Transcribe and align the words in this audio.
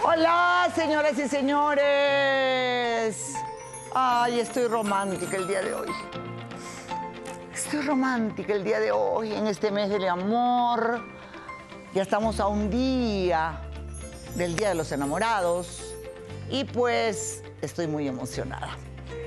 Hola, 0.00 0.70
señoras 0.76 1.18
y 1.18 1.28
señores. 1.28 1.84
Ay, 3.92 4.38
estoy 4.38 4.68
romántica 4.68 5.36
el 5.36 5.48
día 5.48 5.60
de 5.60 5.74
hoy. 5.74 5.88
Estoy 7.52 7.80
romántica 7.80 8.52
el 8.54 8.62
día 8.62 8.78
de 8.78 8.92
hoy, 8.92 9.32
en 9.32 9.48
este 9.48 9.72
mes 9.72 9.90
del 9.90 10.08
amor. 10.08 11.00
Ya 11.94 12.02
estamos 12.02 12.38
a 12.38 12.46
un 12.46 12.70
día 12.70 13.60
del 14.36 14.54
Día 14.54 14.68
de 14.68 14.76
los 14.76 14.92
Enamorados. 14.92 15.94
Y 16.48 16.62
pues 16.64 17.42
estoy 17.60 17.88
muy 17.88 18.06
emocionada. 18.06 18.76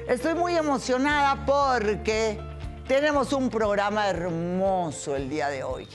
Estoy 0.08 0.36
muy 0.36 0.56
emocionada 0.56 1.46
porque 1.46 2.40
tenemos 2.88 3.34
un 3.34 3.50
programa 3.50 4.08
hermoso 4.08 5.18
el 5.18 5.30
día 5.30 5.50
de 5.50 5.64
hoy. 5.64 5.88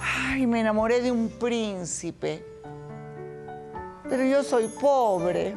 Ay, 0.00 0.46
me 0.46 0.60
enamoré 0.60 1.02
de 1.02 1.12
un 1.12 1.28
príncipe. 1.28 2.57
Pero 4.08 4.24
yo 4.24 4.42
soy 4.42 4.68
pobre. 4.68 5.54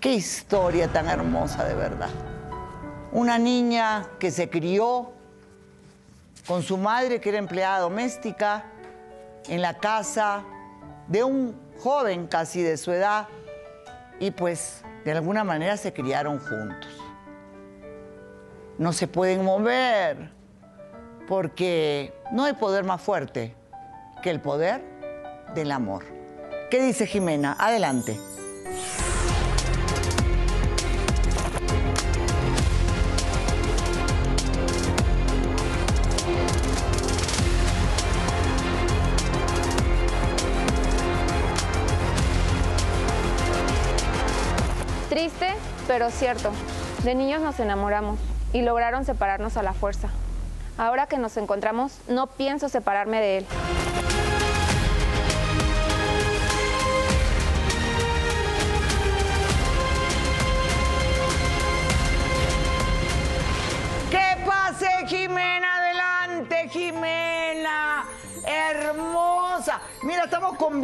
Qué 0.00 0.12
historia 0.12 0.88
tan 0.88 1.08
hermosa 1.08 1.64
de 1.64 1.74
verdad. 1.74 2.10
Una 3.10 3.38
niña 3.38 4.06
que 4.18 4.30
se 4.30 4.50
crió 4.50 5.12
con 6.46 6.62
su 6.62 6.76
madre, 6.76 7.20
que 7.20 7.30
era 7.30 7.38
empleada 7.38 7.80
doméstica, 7.80 8.64
en 9.48 9.62
la 9.62 9.78
casa 9.78 10.44
de 11.08 11.24
un 11.24 11.58
joven 11.80 12.26
casi 12.26 12.62
de 12.62 12.76
su 12.76 12.92
edad, 12.92 13.28
y 14.20 14.30
pues 14.30 14.82
de 15.04 15.12
alguna 15.12 15.44
manera 15.44 15.76
se 15.76 15.92
criaron 15.92 16.38
juntos. 16.38 16.90
No 18.76 18.92
se 18.92 19.08
pueden 19.08 19.44
mover 19.44 20.30
porque 21.26 22.12
no 22.30 22.44
hay 22.44 22.52
poder 22.52 22.84
más 22.84 23.00
fuerte 23.00 23.54
que 24.22 24.30
el 24.30 24.40
poder 24.40 24.82
del 25.54 25.72
amor. 25.72 26.17
¿Qué 26.70 26.82
dice 26.82 27.06
Jimena? 27.06 27.56
Adelante. 27.58 28.18
Triste, 45.08 45.54
pero 45.86 46.10
cierto. 46.10 46.50
De 47.02 47.14
niños 47.14 47.40
nos 47.40 47.58
enamoramos 47.60 48.18
y 48.52 48.60
lograron 48.60 49.06
separarnos 49.06 49.56
a 49.56 49.62
la 49.62 49.72
fuerza. 49.72 50.10
Ahora 50.76 51.06
que 51.06 51.16
nos 51.16 51.38
encontramos, 51.38 51.98
no 52.08 52.26
pienso 52.26 52.68
separarme 52.68 53.20
de 53.20 53.38
él. 53.38 53.46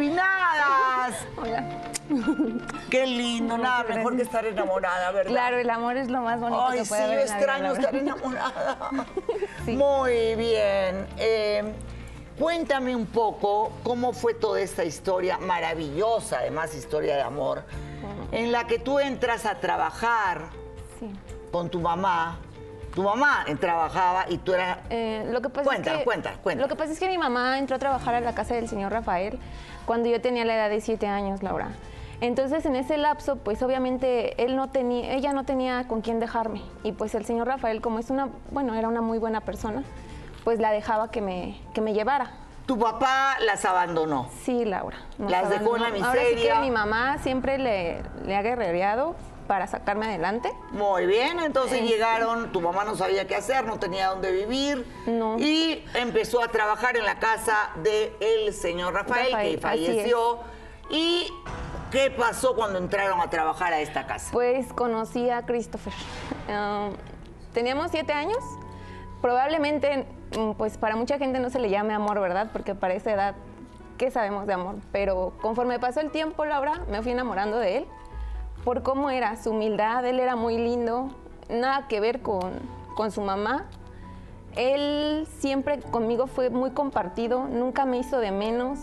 Combinadas. 0.09 1.15
Hola. 1.37 1.63
Qué 2.89 3.07
lindo, 3.07 3.57
nada 3.57 3.83
mejor 3.83 4.15
que 4.15 4.21
estar 4.21 4.45
enamorada, 4.45 5.11
¿verdad? 5.11 5.31
Claro, 5.31 5.57
el 5.57 5.69
amor 5.69 5.97
es 5.97 6.09
lo 6.09 6.21
más 6.21 6.39
bonito 6.39 6.63
Ay, 6.67 6.79
que 6.79 6.85
sí, 6.85 6.89
puede 6.89 7.03
haber 7.03 7.17
la 7.17 7.23
vida, 7.23 7.35
extraño 7.35 7.73
estar 7.73 7.95
enamorada. 7.95 8.77
Sí. 9.65 9.75
Muy 9.75 10.35
bien. 10.35 11.07
Eh, 11.17 11.73
cuéntame 12.37 12.95
un 12.95 13.07
poco 13.07 13.71
cómo 13.83 14.13
fue 14.13 14.35
toda 14.35 14.61
esta 14.61 14.83
historia, 14.83 15.39
maravillosa 15.39 16.37
además 16.39 16.75
historia 16.75 17.15
de 17.15 17.23
amor, 17.23 17.63
en 18.31 18.51
la 18.51 18.67
que 18.67 18.77
tú 18.77 18.99
entras 18.99 19.47
a 19.47 19.55
trabajar 19.59 20.49
Sí. 20.99 21.11
con 21.51 21.69
tu 21.69 21.79
mamá. 21.79 22.37
Tu 22.93 23.03
mamá 23.03 23.43
trabajaba 23.59 24.25
y 24.29 24.37
tú 24.37 24.53
eras... 24.53 24.77
Eh, 24.89 25.27
lo 25.29 25.41
que 25.41 25.49
pasa 25.49 25.65
Cuéntala, 25.65 25.95
es 25.95 25.99
que, 25.99 26.05
cuéntala, 26.05 26.37
cuéntala. 26.37 26.67
Lo 26.67 26.69
que 26.69 26.77
pasa 26.77 26.93
es 26.93 26.99
que 26.99 27.09
mi 27.09 27.17
mamá 27.17 27.57
entró 27.57 27.75
a 27.75 27.79
trabajar 27.79 28.15
a 28.15 28.21
la 28.21 28.33
casa 28.33 28.53
del 28.55 28.69
señor 28.69 28.93
Rafael 28.93 29.37
cuando 29.85 30.09
yo 30.09 30.21
tenía 30.21 30.45
la 30.45 30.55
edad 30.55 30.69
de 30.69 30.81
siete 30.81 31.07
años, 31.07 31.43
Laura. 31.43 31.69
Entonces, 32.21 32.65
en 32.65 32.75
ese 32.75 32.97
lapso, 32.97 33.37
pues 33.37 33.61
obviamente 33.61 34.43
él 34.43 34.55
no 34.55 34.69
tenía, 34.69 35.13
ella 35.13 35.33
no 35.33 35.43
tenía 35.43 35.87
con 35.87 36.01
quién 36.01 36.19
dejarme. 36.19 36.61
Y 36.83 36.93
pues 36.93 37.13
el 37.15 37.25
señor 37.25 37.47
Rafael, 37.47 37.81
como 37.81 37.99
es 37.99 38.09
una, 38.09 38.29
bueno, 38.51 38.73
era 38.73 38.87
una 38.87 39.01
muy 39.01 39.17
buena 39.17 39.41
persona, 39.41 39.83
pues 40.43 40.59
la 40.59 40.71
dejaba 40.71 41.11
que 41.11 41.21
me, 41.21 41.59
que 41.73 41.81
me 41.81 41.93
llevara. 41.93 42.31
Tu 42.65 42.79
papá 42.79 43.37
las 43.45 43.63
abandonó. 43.65 44.29
Sí, 44.41 44.65
Laura. 44.65 44.97
Las 45.19 45.49
dejó 45.49 45.75
en 45.75 45.81
la 45.83 45.87
abandonó. 45.89 46.09
Ahora 46.09 46.21
sí 46.21 46.29
que 46.29 46.35
miseria. 46.35 46.61
mi 46.61 46.71
mamá 46.71 47.17
siempre 47.19 47.57
le, 47.57 48.01
le 48.25 48.35
ha 48.35 48.41
guerrereado 48.41 49.15
para 49.47 49.67
sacarme 49.67 50.05
adelante. 50.07 50.51
Muy 50.71 51.05
bien, 51.05 51.39
entonces 51.39 51.79
Sí. 51.79 51.85
llegaron, 51.87 52.51
tu 52.51 52.61
mamá 52.61 52.83
no 52.83 52.95
sabía 52.95 53.27
qué 53.27 53.35
hacer, 53.35 53.65
no 53.65 53.77
tenía 53.79 54.07
dónde 54.07 54.31
vivir. 54.31 54.85
No. 55.07 55.37
Y 55.39 55.83
empezó 55.93 56.43
a 56.43 56.47
trabajar 56.49 56.97
en 56.97 57.05
la 57.05 57.19
casa 57.19 57.71
del 57.83 58.53
señor 58.53 58.93
Rafael, 58.93 59.31
Rafael, 59.31 59.55
que 59.55 59.61
falleció. 59.61 60.39
¿Y 60.89 61.31
qué 61.91 62.11
pasó 62.11 62.55
cuando 62.55 62.77
entraron 62.77 63.19
a 63.21 63.29
trabajar 63.29 63.73
a 63.73 63.79
esta 63.79 64.05
casa? 64.05 64.29
Pues 64.31 64.71
conocí 64.73 65.29
a 65.29 65.45
Christopher. 65.45 65.93
Ah, 66.49 66.89
teníamos 67.53 67.91
siete 67.91 68.13
años. 68.13 68.37
Probablemente, 69.21 70.05
mm, 70.37 70.51
pues 70.53 70.77
para 70.77 70.95
mucha 70.95 71.17
gente 71.17 71.39
no 71.39 71.49
se 71.49 71.59
le 71.59 71.69
llame 71.69 71.93
amor, 71.93 72.19
¿verdad? 72.19 72.49
Porque 72.53 72.75
para 72.75 72.93
esa 72.93 73.11
edad, 73.11 73.35
¿qué 73.97 74.11
sabemos 74.11 74.45
de 74.45 74.53
amor? 74.53 74.75
Pero 74.91 75.33
conforme 75.41 75.79
pasó 75.79 76.01
el 76.01 76.11
tiempo, 76.11 76.45
Laura, 76.45 76.81
me 76.89 77.01
fui 77.01 77.11
enamorando 77.11 77.57
de 77.57 77.77
él 77.77 77.87
por 78.65 78.83
cómo 78.83 79.09
era, 79.09 79.35
su 79.41 79.51
humildad, 79.51 80.05
él 80.05 80.19
era 80.19 80.35
muy 80.35 80.57
lindo, 80.57 81.09
nada 81.49 81.87
que 81.87 81.99
ver 82.01 82.21
con, 82.21 82.51
con 82.95 83.11
su 83.11 83.21
mamá. 83.21 83.65
Él 84.55 85.27
siempre 85.39 85.79
conmigo 85.79 86.27
fue 86.27 86.49
muy 86.49 86.71
compartido, 86.71 87.45
nunca 87.47 87.85
me 87.85 87.97
hizo 87.97 88.19
de 88.19 88.31
menos, 88.31 88.79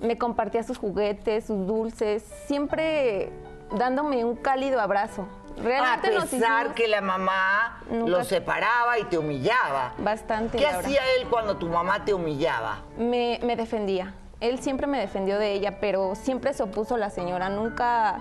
me 0.00 0.18
compartía 0.18 0.62
sus 0.62 0.76
juguetes, 0.78 1.46
sus 1.46 1.66
dulces, 1.66 2.22
siempre 2.46 3.30
dándome 3.76 4.24
un 4.24 4.36
cálido 4.36 4.80
abrazo. 4.80 5.22
a 5.58 5.62
Realmente 5.62 6.10
nos 6.10 6.24
pesar 6.26 6.58
hicimos 6.62 6.74
que 6.74 6.88
la 6.88 7.00
mamá 7.00 7.80
Nunca- 7.88 8.10
lo 8.10 8.24
separaba 8.24 8.98
y 8.98 9.04
te 9.04 9.16
humillaba. 9.18 9.94
bastante. 9.98 10.58
¿Qué 10.58 10.66
hacía 10.66 11.00
él 11.18 11.28
cuando 11.28 11.56
tu 11.56 11.68
mamá 11.68 12.04
te 12.04 12.12
humillaba? 12.12 12.78
Me, 12.98 13.38
me 13.44 13.54
defendía. 13.56 14.14
Él 14.40 14.58
siempre 14.58 14.88
me 14.88 14.98
defendió 14.98 15.38
de 15.38 15.52
ella, 15.52 15.78
pero 15.80 16.16
siempre 16.16 16.52
se 16.54 16.64
opuso 16.64 16.96
la 16.96 17.08
señora. 17.08 17.48
Nunca 17.48 18.20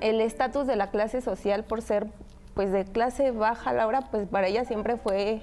el 0.00 0.20
estatus 0.20 0.66
de 0.66 0.76
la 0.76 0.90
clase 0.90 1.20
social 1.20 1.64
por 1.64 1.82
ser 1.82 2.06
pues 2.54 2.72
de 2.72 2.84
clase 2.84 3.32
baja, 3.32 3.72
Laura, 3.72 4.02
pues 4.10 4.26
para 4.28 4.46
ella 4.46 4.64
siempre 4.64 4.96
fue 4.96 5.40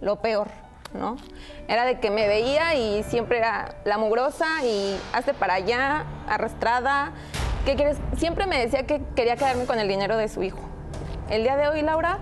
lo 0.00 0.16
peor, 0.20 0.46
¿no? 0.94 1.16
Era 1.66 1.84
de 1.84 1.98
que 1.98 2.10
me 2.10 2.28
veía 2.28 2.74
y 2.76 3.02
siempre 3.02 3.38
era 3.38 3.74
la 3.84 3.98
mugrosa 3.98 4.46
y 4.64 4.96
hazte 5.12 5.34
para 5.34 5.54
allá, 5.54 6.04
arrastrada. 6.28 7.12
¿Qué 7.64 7.74
quieres? 7.74 7.96
Siempre 8.16 8.46
me 8.46 8.58
decía 8.58 8.86
que 8.86 9.02
quería 9.16 9.34
quedarme 9.36 9.64
con 9.66 9.78
el 9.80 9.88
dinero 9.88 10.16
de 10.16 10.28
su 10.28 10.42
hijo. 10.44 10.60
El 11.30 11.42
día 11.42 11.56
de 11.56 11.68
hoy, 11.68 11.82
Laura, 11.82 12.18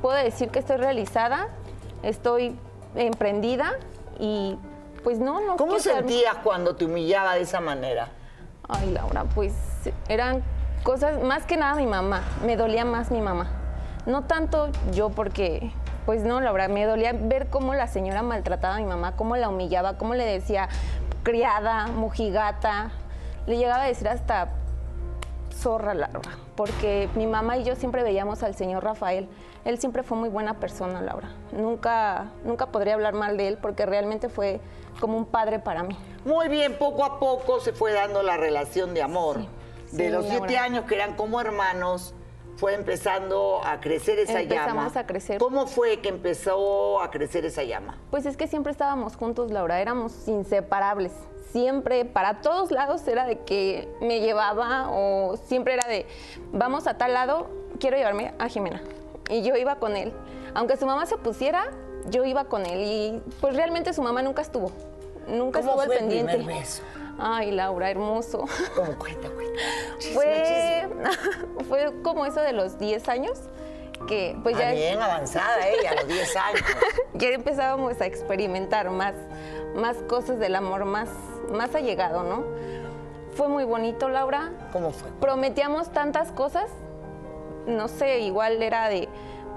puedo 0.00 0.16
decir 0.16 0.48
que 0.48 0.60
estoy 0.60 0.76
realizada, 0.76 1.48
estoy 2.02 2.56
emprendida 2.94 3.72
y 4.18 4.56
pues 5.02 5.18
no, 5.18 5.40
no. 5.40 5.56
¿Cómo 5.56 5.74
quedarme- 5.74 5.82
sentías 6.08 6.36
cuando 6.42 6.74
te 6.76 6.86
humillaba 6.86 7.34
de 7.34 7.42
esa 7.42 7.60
manera? 7.60 8.08
Ay, 8.66 8.90
Laura, 8.92 9.24
pues 9.24 9.52
eran 10.08 10.42
cosas, 10.84 11.20
más 11.20 11.44
que 11.46 11.56
nada 11.56 11.74
mi 11.74 11.86
mamá, 11.86 12.22
me 12.44 12.56
dolía 12.56 12.84
más 12.84 13.10
mi 13.10 13.20
mamá. 13.20 13.50
No 14.06 14.22
tanto 14.24 14.68
yo 14.92 15.08
porque, 15.08 15.72
pues 16.06 16.22
no, 16.22 16.40
Laura, 16.40 16.68
me 16.68 16.84
dolía 16.84 17.12
ver 17.14 17.48
cómo 17.48 17.74
la 17.74 17.88
señora 17.88 18.22
maltrataba 18.22 18.76
a 18.76 18.78
mi 18.78 18.84
mamá, 18.84 19.16
cómo 19.16 19.34
la 19.36 19.48
humillaba, 19.48 19.96
cómo 19.96 20.14
le 20.14 20.24
decía 20.24 20.68
criada, 21.22 21.86
mojigata, 21.86 22.92
le 23.46 23.56
llegaba 23.56 23.84
a 23.84 23.86
decir 23.86 24.06
hasta 24.08 24.50
zorra, 25.50 25.94
Laura, 25.94 26.20
porque 26.54 27.08
mi 27.14 27.26
mamá 27.26 27.56
y 27.56 27.64
yo 27.64 27.76
siempre 27.76 28.02
veíamos 28.02 28.42
al 28.42 28.54
señor 28.54 28.84
Rafael. 28.84 29.28
Él 29.64 29.78
siempre 29.78 30.02
fue 30.02 30.18
muy 30.18 30.28
buena 30.28 30.60
persona, 30.60 31.00
Laura. 31.00 31.30
Nunca, 31.52 32.26
nunca 32.44 32.66
podría 32.66 32.94
hablar 32.94 33.14
mal 33.14 33.38
de 33.38 33.48
él 33.48 33.58
porque 33.60 33.86
realmente 33.86 34.28
fue 34.28 34.60
como 35.00 35.16
un 35.16 35.24
padre 35.24 35.58
para 35.58 35.82
mí. 35.82 35.96
Muy 36.26 36.48
bien, 36.48 36.76
poco 36.76 37.04
a 37.04 37.18
poco 37.18 37.60
se 37.60 37.72
fue 37.72 37.92
dando 37.92 38.22
la 38.22 38.36
relación 38.36 38.92
de 38.92 39.02
amor. 39.02 39.38
Sí, 39.38 39.48
de 39.96 40.10
los 40.10 40.26
siete 40.26 40.40
verdad. 40.42 40.64
años 40.64 40.84
que 40.86 40.94
eran 40.94 41.14
como 41.16 41.40
hermanos, 41.40 42.14
fue 42.56 42.74
empezando 42.74 43.60
a 43.64 43.80
crecer 43.80 44.18
esa 44.20 44.40
Empezamos 44.40 44.84
llama. 44.92 45.00
a 45.00 45.06
crecer. 45.06 45.38
¿Cómo 45.38 45.66
fue 45.66 45.98
que 46.00 46.08
empezó 46.08 47.00
a 47.00 47.10
crecer 47.10 47.44
esa 47.44 47.64
llama? 47.64 47.98
Pues 48.10 48.26
es 48.26 48.36
que 48.36 48.46
siempre 48.46 48.70
estábamos 48.70 49.16
juntos, 49.16 49.50
Laura, 49.50 49.80
éramos 49.80 50.28
inseparables. 50.28 51.12
Siempre, 51.50 52.04
para 52.04 52.40
todos 52.42 52.70
lados 52.70 53.06
era 53.08 53.26
de 53.26 53.40
que 53.40 53.88
me 54.00 54.20
llevaba 54.20 54.88
o 54.90 55.36
siempre 55.36 55.74
era 55.74 55.88
de, 55.88 56.06
vamos 56.52 56.86
a 56.86 56.96
tal 56.96 57.12
lado, 57.12 57.48
quiero 57.80 57.96
llevarme 57.96 58.34
a 58.38 58.48
Jimena. 58.48 58.82
Y 59.30 59.42
yo 59.42 59.56
iba 59.56 59.76
con 59.76 59.96
él. 59.96 60.12
Aunque 60.54 60.76
su 60.76 60.86
mamá 60.86 61.06
se 61.06 61.14
opusiera, 61.16 61.70
yo 62.08 62.24
iba 62.24 62.44
con 62.44 62.66
él. 62.66 62.80
Y 62.82 63.22
pues 63.40 63.56
realmente 63.56 63.92
su 63.92 64.02
mamá 64.02 64.22
nunca 64.22 64.42
estuvo. 64.42 64.70
Nunca 65.26 65.60
¿Cómo 65.60 65.72
estuvo 65.72 65.80
al 65.82 65.92
el 65.92 65.98
pendiente. 65.98 66.36
primer 66.36 66.56
beso? 66.58 66.82
Ay, 67.18 67.50
Laura, 67.52 67.90
hermoso. 67.90 68.44
¿Cómo 68.74 68.98
cuenta, 68.98 69.28
cuenta? 69.30 69.60
Chisme, 69.98 70.14
Fue, 70.14 70.84
chisme. 70.86 71.64
fue 71.68 72.02
como 72.02 72.26
eso 72.26 72.40
de 72.40 72.52
los 72.52 72.78
10 72.78 73.08
años 73.08 73.38
que 74.08 74.36
pues 74.42 74.56
Ah, 74.56 74.60
ya, 74.60 74.72
bien 74.72 75.00
avanzada 75.00 75.66
ella, 75.68 75.92
a 75.92 75.94
los 75.94 76.08
10 76.08 76.36
años. 76.36 76.60
ya 77.14 77.28
empezábamos 77.28 78.00
a 78.00 78.06
experimentar 78.06 78.90
más, 78.90 79.14
más 79.76 79.96
cosas 80.08 80.38
del 80.38 80.56
amor, 80.56 80.84
más, 80.84 81.08
más 81.50 81.74
allegado, 81.74 82.22
¿no? 82.22 82.44
Fue 83.34 83.48
muy 83.48 83.64
bonito, 83.64 84.08
Laura. 84.08 84.52
¿Cómo 84.72 84.90
fue? 84.90 85.08
Prometíamos 85.20 85.90
tantas 85.92 86.32
cosas, 86.32 86.70
no 87.66 87.88
sé, 87.88 88.20
igual 88.20 88.62
era 88.62 88.88
de 88.88 89.08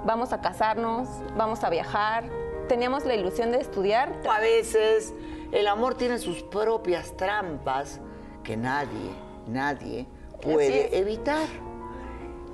vamos 0.06 0.32
a 0.32 0.40
casarnos, 0.42 1.10
vamos 1.36 1.64
a 1.64 1.70
viajar, 1.70 2.24
teníamos 2.70 3.06
la 3.06 3.16
ilusión 3.16 3.52
de 3.52 3.60
estudiar. 3.60 4.14
A 4.32 4.40
veces 4.40 5.14
el 5.52 5.68
amor 5.68 5.96
tiene 5.96 6.20
sus 6.20 6.44
propias 6.44 7.16
trampas 7.18 8.00
que 8.44 8.58
nadie, 8.58 9.12
nadie 9.48 10.06
puede 10.42 10.98
evitar. 10.98 11.48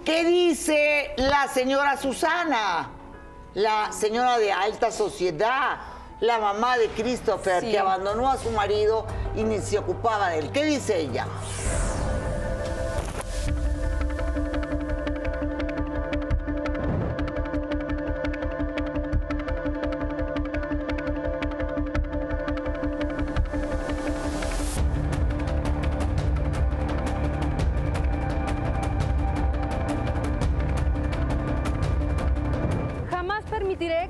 ¿Qué 0.05 0.23
dice 0.25 1.11
la 1.17 1.47
señora 1.47 1.97
Susana? 1.97 2.89
La 3.53 3.91
señora 3.91 4.37
de 4.39 4.51
alta 4.51 4.91
sociedad, 4.91 5.77
la 6.19 6.39
mamá 6.39 6.77
de 6.77 6.87
Christopher, 6.89 7.61
Sí. 7.63 7.71
que 7.71 7.79
abandonó 7.79 8.29
a 8.29 8.37
su 8.37 8.49
marido 8.51 9.05
y 9.35 9.43
ni 9.43 9.59
se 9.59 9.77
ocupaba 9.77 10.29
de 10.29 10.39
él. 10.39 10.51
¿Qué 10.51 10.65
dice 10.65 10.99
ella? 10.99 11.27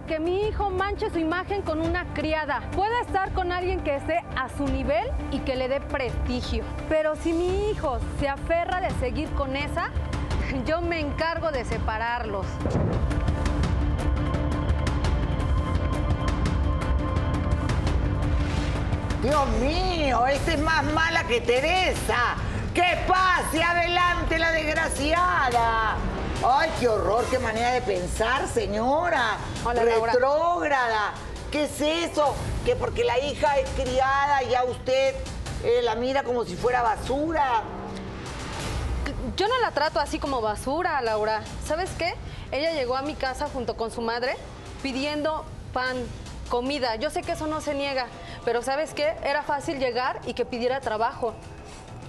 Que 0.07 0.19
mi 0.19 0.47
hijo 0.47 0.69
manche 0.69 1.09
su 1.09 1.19
imagen 1.19 1.61
con 1.61 1.81
una 1.81 2.05
criada. 2.13 2.61
Puede 2.75 2.99
estar 3.01 3.31
con 3.33 3.51
alguien 3.51 3.81
que 3.81 3.95
esté 3.95 4.23
a 4.35 4.49
su 4.49 4.65
nivel 4.65 5.07
y 5.31 5.39
que 5.39 5.55
le 5.55 5.67
dé 5.67 5.79
prestigio. 5.79 6.63
Pero 6.89 7.15
si 7.15 7.33
mi 7.33 7.69
hijo 7.69 7.99
se 8.19 8.27
aferra 8.27 8.81
de 8.81 8.91
seguir 8.99 9.29
con 9.33 9.55
esa, 9.55 9.89
yo 10.65 10.81
me 10.81 10.99
encargo 10.99 11.51
de 11.51 11.65
separarlos. 11.65 12.45
Dios 19.21 19.47
mío, 19.61 20.27
esta 20.27 20.53
es 20.53 20.59
más 20.59 20.83
mala 20.83 21.23
que 21.23 21.39
Teresa. 21.39 22.35
¡Que 22.73 22.97
pase 23.07 23.63
adelante 23.63 24.37
la 24.37 24.51
desgraciada! 24.51 26.12
¡Ay, 26.45 26.69
qué 26.77 26.89
horror, 26.89 27.23
qué 27.31 27.39
manera 27.39 27.71
de 27.71 27.81
pensar, 27.81 28.49
señora! 28.49 29.37
Hola. 29.63 29.83
Retrógrada. 29.83 31.13
¿Qué 31.49 31.63
es 31.63 31.79
eso? 31.79 32.35
Que 32.65 32.75
porque 32.75 33.05
la 33.05 33.17
hija 33.17 33.59
es 33.59 33.69
criada 33.69 34.41
ya 34.43 34.65
usted 34.65 35.15
eh, 35.63 35.81
la 35.83 35.95
mira 35.95 36.23
como 36.23 36.43
si 36.43 36.57
fuera 36.57 36.81
basura. 36.81 37.63
Yo 39.37 39.47
no 39.47 39.57
la 39.59 39.71
trato 39.71 40.01
así 40.01 40.19
como 40.19 40.41
basura, 40.41 41.01
Laura. 41.01 41.43
¿Sabes 41.65 41.91
qué? 41.97 42.13
Ella 42.51 42.73
llegó 42.73 42.97
a 42.97 43.03
mi 43.03 43.15
casa 43.15 43.47
junto 43.47 43.77
con 43.77 43.89
su 43.89 44.01
madre 44.01 44.35
pidiendo 44.81 45.45
pan, 45.71 45.95
comida. 46.49 46.97
Yo 46.97 47.09
sé 47.09 47.21
que 47.21 47.31
eso 47.31 47.47
no 47.47 47.61
se 47.61 47.73
niega, 47.73 48.07
pero 48.43 48.61
¿sabes 48.63 48.93
qué? 48.93 49.13
Era 49.23 49.43
fácil 49.43 49.79
llegar 49.79 50.19
y 50.25 50.33
que 50.33 50.43
pidiera 50.43 50.81
trabajo. 50.81 51.35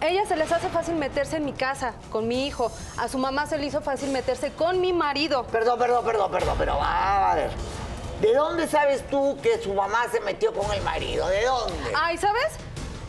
Ella 0.00 0.26
se 0.26 0.36
les 0.36 0.50
hace 0.52 0.68
fácil 0.68 0.94
meterse 0.96 1.36
en 1.36 1.44
mi 1.44 1.52
casa 1.52 1.94
con 2.10 2.28
mi 2.28 2.46
hijo. 2.46 2.70
A 2.98 3.08
su 3.08 3.18
mamá 3.18 3.46
se 3.46 3.58
le 3.58 3.66
hizo 3.66 3.80
fácil 3.80 4.10
meterse 4.10 4.52
con 4.52 4.80
mi 4.80 4.92
marido. 4.92 5.44
Perdón, 5.44 5.78
perdón, 5.78 6.04
perdón, 6.04 6.30
perdón, 6.30 6.56
pero 6.58 6.76
va 6.76 7.32
a 7.32 7.34
ver. 7.34 7.50
¿De 8.20 8.32
dónde 8.34 8.68
sabes 8.68 9.06
tú 9.08 9.38
que 9.42 9.58
su 9.62 9.74
mamá 9.74 10.06
se 10.10 10.20
metió 10.20 10.52
con 10.52 10.72
el 10.72 10.82
marido? 10.82 11.26
¿De 11.28 11.44
dónde? 11.44 11.92
Ay, 11.94 12.16
¿sabes? 12.16 12.52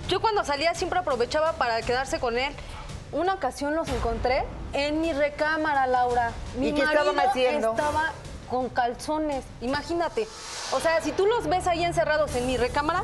Yo 0.07 0.21
cuando 0.21 0.43
salía 0.43 0.73
siempre 0.75 0.99
aprovechaba 0.99 1.53
para 1.53 1.81
quedarse 1.81 2.19
con 2.19 2.37
él. 2.37 2.53
Una 3.11 3.35
ocasión 3.35 3.75
los 3.75 3.87
encontré 3.89 4.43
en 4.73 4.99
mi 5.01 5.13
recámara, 5.13 5.87
Laura. 5.87 6.31
Mi 6.57 6.69
¿Y 6.69 6.73
qué 6.73 6.81
estaban 6.81 7.15
marido 7.15 7.29
haciendo? 7.29 7.71
Estaba 7.71 8.11
con 8.49 8.69
calzones. 8.69 9.43
Imagínate. 9.61 10.27
O 10.71 10.79
sea, 10.79 11.01
si 11.01 11.11
tú 11.11 11.25
los 11.25 11.47
ves 11.47 11.67
ahí 11.67 11.83
encerrados 11.83 12.35
en 12.35 12.47
mi 12.47 12.57
recámara, 12.57 13.03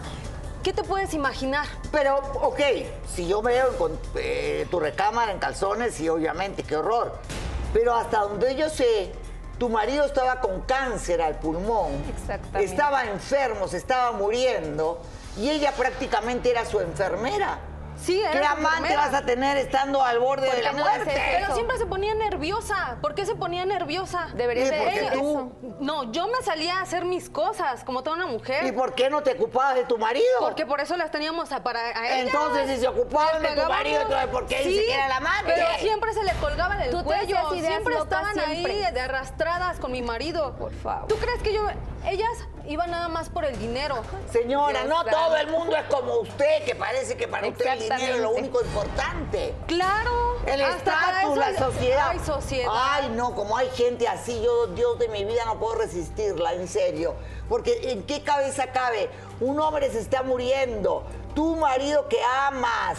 ¿qué 0.63 0.73
te 0.73 0.83
puedes 0.83 1.13
imaginar? 1.13 1.65
Pero, 1.91 2.17
ok, 2.17 2.59
si 3.13 3.27
yo 3.27 3.41
veo 3.41 3.77
con 3.77 3.97
eh, 4.15 4.65
tu 4.69 4.79
recámara 4.79 5.31
en 5.31 5.39
calzones, 5.39 5.95
sí, 5.95 6.07
obviamente, 6.09 6.63
qué 6.63 6.77
horror. 6.77 7.17
Pero 7.73 7.93
hasta 7.95 8.19
donde 8.19 8.55
yo 8.55 8.69
sé, 8.69 9.11
tu 9.57 9.69
marido 9.69 10.05
estaba 10.05 10.41
con 10.41 10.61
cáncer 10.61 11.21
al 11.21 11.39
pulmón. 11.39 12.03
Exactamente. 12.09 12.63
Estaba 12.63 13.05
enfermo, 13.05 13.67
se 13.67 13.77
estaba 13.77 14.11
muriendo. 14.11 15.01
Y 15.37 15.49
ella 15.49 15.71
prácticamente 15.71 16.51
era 16.51 16.65
su 16.65 16.79
enfermera. 16.79 17.59
Sí, 17.97 18.19
era 18.21 18.31
¿Qué 18.31 18.45
amante 18.45 18.69
enfermera. 18.77 19.01
vas 19.01 19.13
a 19.13 19.25
tener 19.25 19.57
estando 19.57 20.03
al 20.03 20.19
borde 20.19 20.47
¿Por 20.47 20.55
de 20.55 20.61
la 20.63 20.71
no 20.71 20.79
muerte? 20.83 21.11
Pero 21.39 21.53
siempre 21.53 21.77
se 21.77 21.85
ponía 21.85 22.15
nerviosa. 22.15 22.97
¿Por 23.01 23.13
qué 23.15 23.25
se 23.25 23.35
ponía 23.35 23.65
nerviosa? 23.65 24.27
Deberías 24.33 24.67
¿Y 24.67 24.71
de 24.71 24.77
por 24.77 24.87
qué 24.89 24.99
decir 25.01 25.13
tú? 25.13 25.53
No, 25.79 26.11
yo 26.11 26.27
me 26.27 26.41
salía 26.43 26.77
a 26.79 26.81
hacer 26.81 27.05
mis 27.05 27.29
cosas 27.29 27.83
como 27.83 28.01
toda 28.03 28.15
una 28.15 28.27
mujer. 28.27 28.65
¿Y 28.65 28.71
por 28.71 28.93
qué 28.95 29.09
no 29.09 29.21
te 29.21 29.33
ocupabas 29.33 29.75
de 29.75 29.85
tu 29.85 29.97
marido? 29.97 30.25
Porque 30.39 30.65
por 30.65 30.79
eso 30.81 30.97
las 30.97 31.11
teníamos 31.11 31.51
a, 31.51 31.61
para 31.63 31.79
a 31.79 32.07
ella. 32.07 32.19
Entonces, 32.21 32.69
si 32.69 32.77
se 32.81 32.87
ocupaban 32.87 33.41
de 33.41 33.49
tu 33.49 33.67
marido, 33.69 34.01
entonces, 34.01 34.27
¿por 34.27 34.47
qué 34.47 34.57
dice 34.63 34.81
Sí, 34.81 34.85
que 34.87 34.93
era 34.93 35.07
la 35.07 35.17
amante? 35.17 35.53
Pero 35.53 35.67
siempre 35.79 36.13
se 36.13 36.23
le 36.23 36.33
colgaba 36.33 36.75
del 36.77 37.03
cuello. 37.03 37.53
ideas 37.55 37.67
Siempre 37.67 37.95
estaban 37.97 38.33
siempre. 38.33 38.85
ahí 38.85 38.93
de 38.93 38.99
arrastradas 39.01 39.79
con 39.79 39.91
mi 39.91 40.01
marido. 40.01 40.55
Por 40.57 40.73
favor. 40.73 41.07
¿Tú 41.07 41.15
crees 41.17 41.41
que 41.43 41.53
yo 41.53 41.61
ellas 42.05 42.29
iban 42.67 42.91
nada 42.91 43.07
más 43.07 43.29
por 43.29 43.45
el 43.45 43.57
dinero? 43.59 44.01
Señora, 44.31 44.83
no 44.85 45.03
todo 45.05 45.35
el 45.37 45.47
mundo 45.47 45.75
es 45.75 45.83
como 45.85 46.19
usted, 46.19 46.63
que 46.65 46.75
parece 46.75 47.17
que 47.17 47.27
para 47.27 47.47
usted 47.47 47.65
el 47.65 47.79
dinero 47.79 48.15
es 48.15 48.21
lo 48.21 48.31
único 48.31 48.61
importante. 48.61 49.53
Claro. 49.67 50.39
El 50.45 50.61
estatus, 50.61 51.37
la 51.37 51.57
sociedad. 51.57 52.09
Hay 52.09 52.19
sociedad. 52.19 52.71
Ay, 52.73 53.09
no, 53.09 53.35
como 53.35 53.57
hay 53.57 53.69
gente 53.71 54.07
así, 54.07 54.41
yo, 54.41 54.67
Dios 54.67 54.97
de 54.99 55.07
mi 55.09 55.25
vida, 55.25 55.45
no 55.45 55.59
puedo 55.59 55.75
resistirla, 55.75 56.53
en 56.53 56.67
serio. 56.67 57.15
Porque 57.47 57.91
¿en 57.91 58.03
qué 58.03 58.23
cabeza 58.23 58.71
cabe? 58.71 59.09
Un 59.39 59.59
hombre 59.59 59.91
se 59.91 59.99
está 59.99 60.23
muriendo, 60.23 61.03
tu 61.35 61.55
marido 61.55 62.07
que 62.07 62.19
amas, 62.47 62.97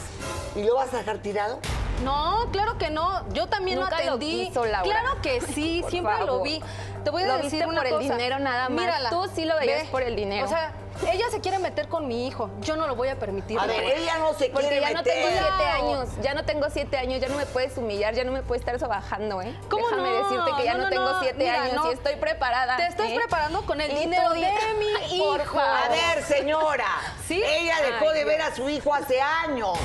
¿y 0.54 0.62
lo 0.62 0.76
vas 0.76 0.92
a 0.94 0.98
dejar 0.98 1.18
tirado? 1.18 1.58
No, 2.02 2.48
claro 2.52 2.78
que 2.78 2.90
no. 2.90 3.26
Yo 3.32 3.46
también 3.46 3.78
Nunca 3.80 3.98
lo 4.00 4.04
lo 4.04 4.12
atendí. 4.12 4.46
quiso, 4.48 4.64
Laura. 4.64 4.82
Claro 4.82 5.20
que 5.22 5.40
sí, 5.40 5.78
Por 5.82 5.90
siempre 5.90 6.24
lo 6.24 6.42
vi. 6.42 6.62
Te 7.04 7.10
voy 7.10 7.22
a 7.22 7.26
Lo 7.26 7.36
decir 7.38 7.50
viste 7.52 7.66
una 7.66 7.82
por 7.82 7.86
el 7.92 7.98
dinero 8.00 8.38
nada 8.38 8.68
más. 8.68 8.80
Mírala. 8.80 9.10
Tú 9.10 9.28
sí 9.34 9.44
lo 9.44 9.56
veías 9.58 9.88
por 9.88 10.02
el 10.02 10.14
dinero. 10.16 10.46
O 10.46 10.48
sea, 10.48 10.72
ella 11.10 11.24
se 11.30 11.40
quiere 11.40 11.58
meter 11.58 11.88
con 11.88 12.06
mi 12.06 12.26
hijo. 12.28 12.50
Yo 12.60 12.76
no 12.76 12.86
lo 12.86 12.94
voy 12.94 13.08
a 13.08 13.18
permitir. 13.18 13.58
A 13.58 13.66
ver, 13.66 13.82
ella 13.82 14.18
no 14.18 14.34
se 14.34 14.50
Porque 14.50 14.68
quiere 14.68 14.80
ya 14.82 14.90
no 14.92 14.98
meter. 14.98 15.14
tengo 15.14 15.28
siete 15.32 15.64
años, 15.70 16.08
ya 16.20 16.34
no 16.34 16.44
tengo 16.44 16.70
siete 16.70 16.98
años, 16.98 17.20
ya 17.20 17.28
no 17.28 17.36
me 17.36 17.46
puedes 17.46 17.76
humillar, 17.76 18.14
ya 18.14 18.22
no 18.24 18.30
me 18.32 18.42
puedes 18.42 18.60
estar 18.62 18.78
sobajando, 18.78 19.42
¿eh? 19.42 19.56
¿Cómo 19.68 19.88
Déjame 19.88 20.10
no? 20.10 20.16
decirte 20.28 20.50
que 20.58 20.64
ya 20.64 20.72
No, 20.74 20.78
no, 20.78 20.84
no, 20.84 20.90
tengo 20.90 21.10
no. 21.12 21.20
siete 21.20 21.38
Mira, 21.38 21.62
años 21.62 21.74
no. 21.76 21.90
y 21.90 21.94
estoy 21.94 22.16
preparada. 22.16 22.76
Te 22.76 22.86
estás 22.86 23.08
¿eh? 23.10 23.14
preparando 23.16 23.62
con 23.66 23.80
el 23.80 23.90
Y 23.90 23.94
dinero 23.96 24.30
de 24.30 24.36
mi 24.40 24.86
Ay, 25.00 25.18
por 25.18 25.40
hijo. 25.40 25.54
favor. 25.58 25.76
A 25.76 25.88
ver, 25.88 26.22
señora, 26.24 26.86
¿Sí? 27.26 27.42
ella 27.44 27.76
dejó 27.84 28.10
Ay, 28.10 28.18
de 28.18 28.24
ver 28.24 28.42
a 28.42 28.54
su 28.54 28.68
hijo 28.68 28.94
hace 28.94 29.20
años. 29.20 29.76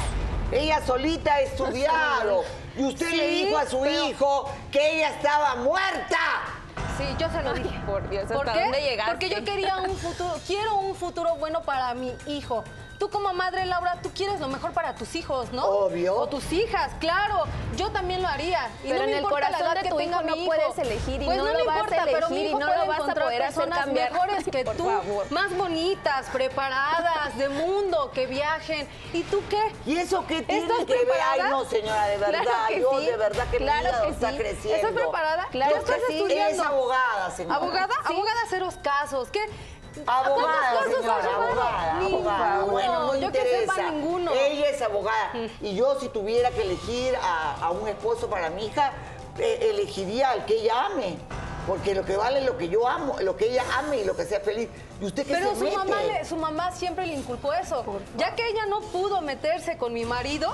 Ella 0.52 0.82
solita 0.86 1.34
ha 1.36 1.42
estudiado. 1.42 2.44
Y 2.78 2.84
usted 2.86 3.12
le 3.14 3.28
dijo 3.28 3.58
a 3.58 3.66
su 3.66 3.82
pero- 3.82 4.06
hijo 4.06 4.50
que 4.72 4.98
ella 4.98 5.10
estaba 5.10 5.56
muerta. 5.56 6.18
Sí, 6.98 7.04
yo 7.20 7.30
se 7.30 7.42
lo 7.44 7.54
dije. 7.54 7.80
Por 7.86 8.08
Dios, 8.10 8.24
¿hasta 8.24 8.36
¿Por 8.36 8.52
qué? 8.54 8.60
dónde 8.62 8.82
llegaste? 8.82 9.12
Porque 9.12 9.30
yo 9.30 9.44
quería 9.44 9.78
un 9.78 9.96
futuro, 9.98 10.34
quiero 10.48 10.76
un 10.76 10.96
futuro 10.96 11.36
bueno 11.36 11.62
para 11.62 11.94
mi 11.94 12.14
hijo. 12.28 12.64
Tú 13.00 13.10
como 13.10 13.32
madre, 13.34 13.66
Laura, 13.66 14.00
tú 14.02 14.10
quieres 14.14 14.40
lo 14.40 14.48
mejor 14.48 14.72
para 14.72 14.96
tus 14.96 15.14
hijos, 15.16 15.52
¿no? 15.52 15.64
Obvio. 15.66 16.16
O 16.16 16.28
tus 16.28 16.52
hijas, 16.52 16.92
claro. 17.00 17.44
Yo 17.76 17.92
también 17.92 18.24
lo 18.24 18.28
haría. 18.28 18.70
Y 18.84 18.88
Pero 18.88 18.96
no 19.02 19.06
me 19.06 19.12
en 19.12 19.18
el 19.18 19.24
importa 19.24 19.50
la 19.52 19.58
corazón 19.58 19.74
edad 19.78 19.84
de 19.84 19.90
tu 19.90 20.00
hijo 20.00 20.22
no 20.24 20.36
puedes 20.46 20.78
elegir 20.80 21.22
y 21.22 21.26
pues 21.26 21.38
no 21.38 21.44
no, 21.46 21.52
lo 21.54 21.60
me 21.60 21.64
vas 21.66 21.76
a 21.76 21.80
importa, 21.82 22.04
pero 22.06 22.18
elegir 22.28 22.36
mi 22.38 22.42
y 22.42 22.48
hijo 22.48 22.60
no 22.60 22.66
lo 22.74 22.86
vas 22.88 23.00
a 23.02 23.14
poder 23.14 23.44
hacer 23.44 23.56
personas 23.64 23.80
cambiar. 23.86 24.12
mejores 24.14 24.46
que 24.46 24.64
Por 24.66 24.76
tú, 24.78 24.86
favor. 24.86 25.32
más 25.32 25.56
bonitas, 25.56 26.26
preparadas, 26.34 27.38
de 27.38 27.50
mundo, 27.50 28.10
que 28.12 28.26
viajen. 28.26 28.88
¿Y 29.14 29.22
tú 29.24 29.44
qué? 29.50 29.62
¿Y 29.86 29.98
eso 29.98 30.26
qué 30.28 30.42
tiene 30.42 30.64
¿Estás 30.64 30.86
que 30.86 31.06
ver? 31.06 31.22
Ay, 31.30 31.42
no, 31.52 31.66
señora, 31.66 32.08
de 32.08 32.18
verdad. 32.18 32.42
Claro 32.42 32.68
que 32.68 32.80
yo 32.82 33.00
sí. 33.00 33.06
de 33.06 33.18
verdad 33.18 33.48
que 33.52 33.58
Claro 33.58 33.90
mi 34.00 34.06
que 34.08 34.14
está 34.14 34.32
sí. 34.32 34.38
creciendo. 34.38 34.76
¿Estás 34.88 34.92
preparada? 35.04 35.48
Claro 35.52 35.72
¿Ya 35.76 35.80
estás 35.82 35.96
que 35.98 36.08
sí. 36.08 36.14
estudiando? 36.18 36.62
Es 36.64 36.68
abogada, 36.68 37.32
señora. 37.32 37.56
¿Abogada? 37.58 37.94
Sí. 38.08 38.14
Abogada 38.14 38.42
a 38.44 38.50
ceros 38.50 38.76
casos. 38.78 39.30
¿Qué? 39.30 39.42
Abogada, 40.06 40.72
¿Cuántos 40.74 41.06
casos 41.06 41.24
señora, 41.24 41.36
abogada, 41.48 41.98
abogada. 42.06 42.64
Bueno, 42.66 43.00
no 43.08 43.14
Yo 43.16 43.20
que 43.32 43.38
interesa. 43.40 43.74
sepa, 43.76 43.92
ninguno. 43.92 44.32
Ella 44.34 44.70
es 44.70 44.82
abogada. 44.82 45.32
Y 45.62 45.76
yo, 45.76 46.00
si 46.00 46.10
tuviera 46.10 46.52
que 46.52 46.62
elegir 46.64 47.16
a, 47.22 47.56
a 47.66 47.72
un 47.72 47.88
esposo 47.88 48.30
para 48.30 48.50
mi 48.50 48.66
hija, 48.68 48.92
eh, 49.40 49.70
elegiría 49.72 50.32
al 50.32 50.46
que 50.46 50.62
ella 50.62 50.86
ame. 50.88 51.18
Porque 51.68 51.94
lo 51.94 52.06
que 52.06 52.16
vale 52.16 52.40
es 52.40 52.46
lo 52.46 52.58
que 52.58 52.70
yo 52.70 52.88
amo, 52.88 53.18
lo 53.20 53.36
que 53.36 53.50
ella 53.52 53.64
ame 53.78 53.98
y 53.98 54.06
lo 54.06 54.16
que 54.16 54.24
sea 54.24 54.40
feliz. 54.40 54.70
¿Y 55.02 55.06
usted 55.06 55.26
qué 55.28 55.34
Pero 55.34 55.50
se 55.50 55.56
su 55.58 55.64
mete? 55.66 55.76
mamá, 55.78 56.02
le- 56.04 56.24
su 56.26 56.36
mamá 56.38 56.72
siempre 56.72 57.06
le 57.06 57.14
inculpó 57.16 57.52
eso. 57.54 57.84
Ya 58.16 58.36
que 58.36 58.48
ella 58.48 58.66
no 58.68 58.80
pudo 58.80 59.20
meterse 59.22 59.78
con 59.78 59.92
mi 59.94 60.06
marido, 60.06 60.50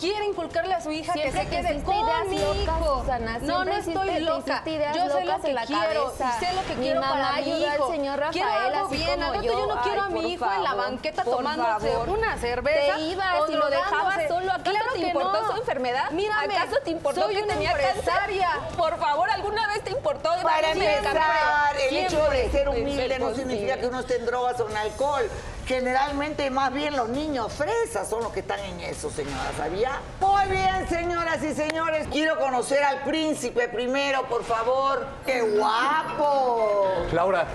quiere 0.00 0.26
inculcarle 0.26 0.74
a 0.74 0.80
su 0.80 0.90
hija 0.90 1.12
Siempre 1.12 1.40
que 1.40 1.44
se 1.44 1.50
quede 1.50 1.70
hiciste 1.74 1.84
con 1.84 1.94
ideas 1.96 2.26
mi 2.28 2.38
locas, 2.38 2.56
hijo. 2.80 3.00
Susana, 3.00 3.38
no, 3.40 3.64
no 3.64 3.72
estoy 3.72 4.20
loca. 4.20 4.62
ideas 4.66 4.96
Yo 4.96 5.08
sé 5.10 5.24
lo 5.24 5.40
que 5.40 5.52
la 5.52 5.66
quiero 5.66 6.04
cabeza. 6.04 6.36
y 6.40 6.44
sé 6.44 6.52
lo 6.52 6.62
que 6.62 6.74
Mi 6.76 6.82
quiero 6.84 7.00
mamá 7.00 7.14
para 7.32 7.40
mi 7.42 7.52
al 7.52 7.74
hijo. 7.76 7.90
señor 7.90 8.22
quiero 8.30 8.48
Rafael, 8.48 8.74
algo 8.74 8.86
así 8.88 8.96
bien. 8.96 9.20
como 9.20 9.34
yo 9.34 9.42
yo. 9.42 9.66
no 9.74 9.82
quiero 9.82 10.02
a 10.02 10.08
mi 10.10 10.32
hijo 10.32 10.52
en 10.52 10.62
la 10.62 10.74
banqueta 10.74 11.24
tomándose 11.24 11.90
favor. 11.90 12.08
una 12.10 12.36
cerveza. 12.38 12.94
Te 12.96 13.00
ibas 13.02 13.40
o 13.40 13.50
y 13.50 13.54
lo 13.54 13.70
dejabas 13.70 14.28
solo. 14.28 14.52
¿Acaso 14.52 14.70
Claro 14.70 14.92
te 14.94 15.00
que 15.00 15.06
importó 15.06 15.40
no. 15.42 15.50
su 15.52 15.56
enfermedad? 15.58 16.10
Mírame, 16.10 16.56
¿Acaso 16.56 16.76
te 16.84 16.90
importó 16.90 17.22
soy 17.22 17.34
que 17.36 17.42
una 17.42 17.52
tenía 17.54 17.70
empresaria. 17.70 18.48
cáncer? 18.52 18.76
Por 18.76 18.98
favor, 18.98 19.30
¿alguna 19.30 19.66
vez 19.68 19.84
te 19.84 19.90
importó 19.90 20.32
de 20.36 20.42
Para 20.42 20.70
empezar, 20.72 21.76
el 21.88 21.96
hecho 21.96 22.30
de 22.30 22.50
ser 22.50 22.68
humilde 22.68 23.18
no 23.18 23.34
significa 23.34 23.76
que 23.78 23.86
uno 23.86 24.00
esté 24.00 24.16
en 24.16 24.26
drogas 24.26 24.60
o 24.60 24.68
en 24.68 24.76
alcohol. 24.76 25.28
Generalmente, 25.66 26.50
más 26.50 26.72
bien 26.74 26.94
los 26.94 27.08
niños 27.08 27.50
fresas 27.52 28.08
son 28.08 28.22
los 28.22 28.32
que 28.32 28.40
están 28.40 28.60
en 28.60 28.80
eso, 28.80 29.10
señora, 29.10 29.50
¿sabía? 29.56 29.98
Muy 30.20 30.46
bien, 30.50 30.86
señoras 30.88 31.42
y 31.42 31.54
señores. 31.54 32.06
Quiero 32.12 32.38
conocer 32.38 32.84
al 32.84 33.02
príncipe 33.02 33.68
primero, 33.68 34.24
por 34.28 34.44
favor. 34.44 35.06
¡Qué 35.24 35.40
guapo! 35.40 37.06
Laura, 37.12 37.46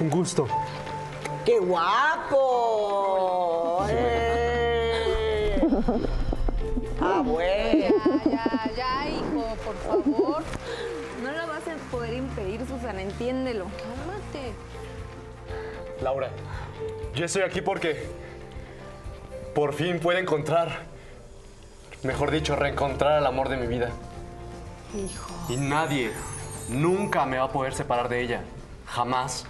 un 0.00 0.10
gusto. 0.10 0.48
¡Qué 1.44 1.60
guapo! 1.60 2.26
¡Eh! 3.88 5.60
Ah, 7.00 7.22
bueno. 7.24 7.94
Ya, 8.26 8.70
ya, 8.76 9.08
hijo, 9.08 9.56
por 9.64 9.76
favor. 9.78 10.42
No 11.22 11.30
lo 11.30 11.46
vas 11.46 11.62
a 11.68 11.76
poder 11.90 12.12
impedir, 12.14 12.66
Susana, 12.66 13.02
entiéndelo. 13.02 13.66
Cálmate. 13.66 14.52
Laura, 16.02 16.28
yo 17.14 17.24
estoy 17.26 17.42
aquí 17.42 17.60
porque 17.60 18.06
por 19.54 19.74
fin 19.74 19.98
puedo 20.00 20.18
encontrar, 20.18 20.70
mejor 22.02 22.30
dicho, 22.30 22.56
reencontrar 22.56 23.12
al 23.12 23.26
amor 23.26 23.48
de 23.48 23.56
mi 23.56 23.66
vida. 23.66 23.90
Hijo. 24.96 25.32
Y 25.48 25.56
nadie 25.56 26.12
nunca 26.68 27.26
me 27.26 27.38
va 27.38 27.44
a 27.44 27.52
poder 27.52 27.74
separar 27.74 28.08
de 28.08 28.20
ella. 28.22 28.40
Jamás. 28.86 29.44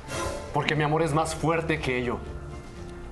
Porque 0.53 0.75
mi 0.75 0.83
amor 0.85 1.03
es 1.03 1.15
más 1.15 1.35
fuerte 1.35 1.79
que 1.81 1.97
ello. 1.99 2.19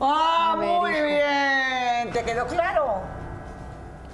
¡Ah, 0.00 0.54
muy 0.57 0.90
hijo. 0.92 1.04
bien! 1.07 2.11
¿Te 2.12 2.25
quedó 2.25 2.47
claro? 2.47 3.00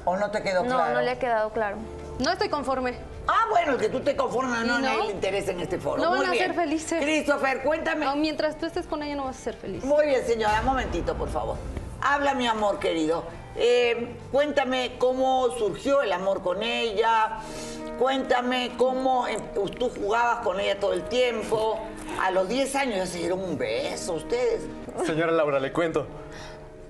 ¿O 0.04 0.16
no 0.16 0.30
te 0.30 0.42
quedó 0.42 0.62
No, 0.64 0.76
claro? 0.76 0.94
no 0.94 1.00
le 1.00 1.10
ha 1.10 1.18
quedado 1.18 1.50
claro. 1.50 1.78
No 2.18 2.30
estoy 2.30 2.48
conforme. 2.48 2.94
Ah, 3.26 3.46
bueno, 3.50 3.72
el 3.72 3.78
que 3.78 3.88
tú 3.88 4.00
te 4.00 4.14
conformas 4.14 4.64
no, 4.66 4.78
¿Y 4.78 4.82
no? 4.82 4.88
nadie 4.88 5.06
le 5.06 5.12
interesa 5.12 5.50
en 5.52 5.60
este 5.60 5.78
foro. 5.78 6.02
No 6.02 6.10
Muy 6.10 6.18
van 6.20 6.28
a 6.28 6.32
bien. 6.32 6.46
ser 6.46 6.54
felices. 6.54 7.02
Christopher, 7.02 7.62
cuéntame. 7.62 8.04
No, 8.04 8.16
mientras 8.16 8.56
tú 8.58 8.66
estés 8.66 8.86
con 8.86 9.02
ella 9.02 9.16
no 9.16 9.24
vas 9.24 9.38
a 9.38 9.40
ser 9.40 9.54
feliz. 9.54 9.82
Muy 9.84 10.06
bien, 10.06 10.24
señora, 10.26 10.60
un 10.60 10.66
momentito, 10.66 11.14
por 11.16 11.28
favor. 11.28 11.56
Habla, 12.00 12.34
mi 12.34 12.46
amor 12.46 12.78
querido. 12.78 13.24
Eh, 13.56 14.14
cuéntame 14.30 14.96
cómo 14.98 15.48
surgió 15.58 16.02
el 16.02 16.12
amor 16.12 16.42
con 16.42 16.62
ella. 16.62 17.38
Cuéntame 17.98 18.72
cómo 18.76 19.26
eh, 19.26 19.38
tú 19.78 19.88
jugabas 19.88 20.38
con 20.44 20.60
ella 20.60 20.78
todo 20.78 20.92
el 20.92 21.04
tiempo. 21.04 21.78
A 22.20 22.30
los 22.30 22.48
10 22.48 22.74
años 22.76 22.96
ya 22.96 23.06
se 23.06 23.18
dieron 23.18 23.40
un 23.42 23.56
beso 23.56 24.14
ustedes. 24.14 24.62
Señora 25.06 25.32
Laura, 25.32 25.58
le 25.60 25.72
cuento. 25.72 26.06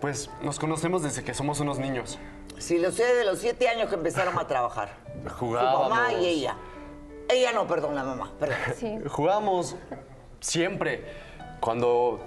Pues 0.01 0.29
nos 0.43 0.59
conocemos 0.59 1.03
desde 1.03 1.23
que 1.23 1.33
somos 1.33 1.61
unos 1.61 1.79
niños. 1.79 2.19
Sí, 2.59 2.79
lo 2.79 2.91
sé 2.93 3.05
de 3.15 3.25
los 3.25 3.39
7 3.39 3.69
años 3.69 3.89
que 3.89 3.95
empezaron 3.95 4.39
a 4.39 4.47
trabajar. 4.47 4.91
Su 5.25 5.31
Jugábamos. 5.31 5.91
mamá 5.91 6.13
y 6.15 6.27
ella. 6.27 6.57
Ella 7.29 7.53
no, 7.53 7.67
perdón, 7.67 7.95
la 7.95 8.05
mamá, 8.05 8.33
perdón. 8.39 8.59
Sí. 8.77 8.99
Jugábamos 9.09 9.77
siempre. 10.41 11.05
Cuando 11.61 12.21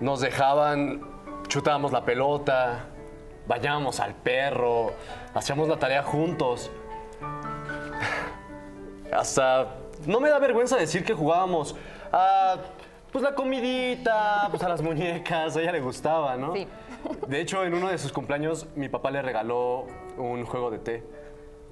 nos 0.00 0.20
dejaban, 0.20 1.02
chutábamos 1.48 1.90
la 1.92 2.04
pelota, 2.04 2.86
bañábamos 3.46 3.98
al 4.00 4.14
perro, 4.14 4.92
hacíamos 5.34 5.68
la 5.68 5.76
tarea 5.78 6.02
juntos. 6.02 6.70
Hasta 9.12 9.74
no 10.06 10.20
me 10.20 10.28
da 10.28 10.38
vergüenza 10.38 10.76
decir 10.76 11.04
que 11.04 11.14
jugábamos 11.14 11.74
a 12.12 12.56
pues 13.14 13.22
la 13.22 13.36
comidita, 13.36 14.48
pues 14.50 14.60
a 14.64 14.68
las 14.68 14.82
muñecas, 14.82 15.56
a 15.56 15.60
ella 15.62 15.70
le 15.70 15.80
gustaba, 15.80 16.36
¿no? 16.36 16.52
Sí. 16.52 16.66
De 17.28 17.40
hecho, 17.40 17.62
en 17.64 17.72
uno 17.72 17.86
de 17.86 17.96
sus 17.96 18.12
cumpleaños 18.12 18.66
mi 18.74 18.88
papá 18.88 19.12
le 19.12 19.22
regaló 19.22 19.86
un 20.16 20.44
juego 20.44 20.72
de 20.72 20.78
té. 20.80 21.04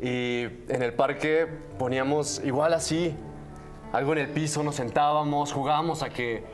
Y 0.00 0.44
en 0.72 0.82
el 0.84 0.94
parque 0.94 1.48
poníamos 1.80 2.40
igual 2.44 2.72
así, 2.74 3.16
algo 3.92 4.12
en 4.12 4.18
el 4.18 4.28
piso, 4.28 4.62
nos 4.62 4.76
sentábamos, 4.76 5.52
jugábamos 5.52 6.04
a 6.04 6.10
que 6.10 6.44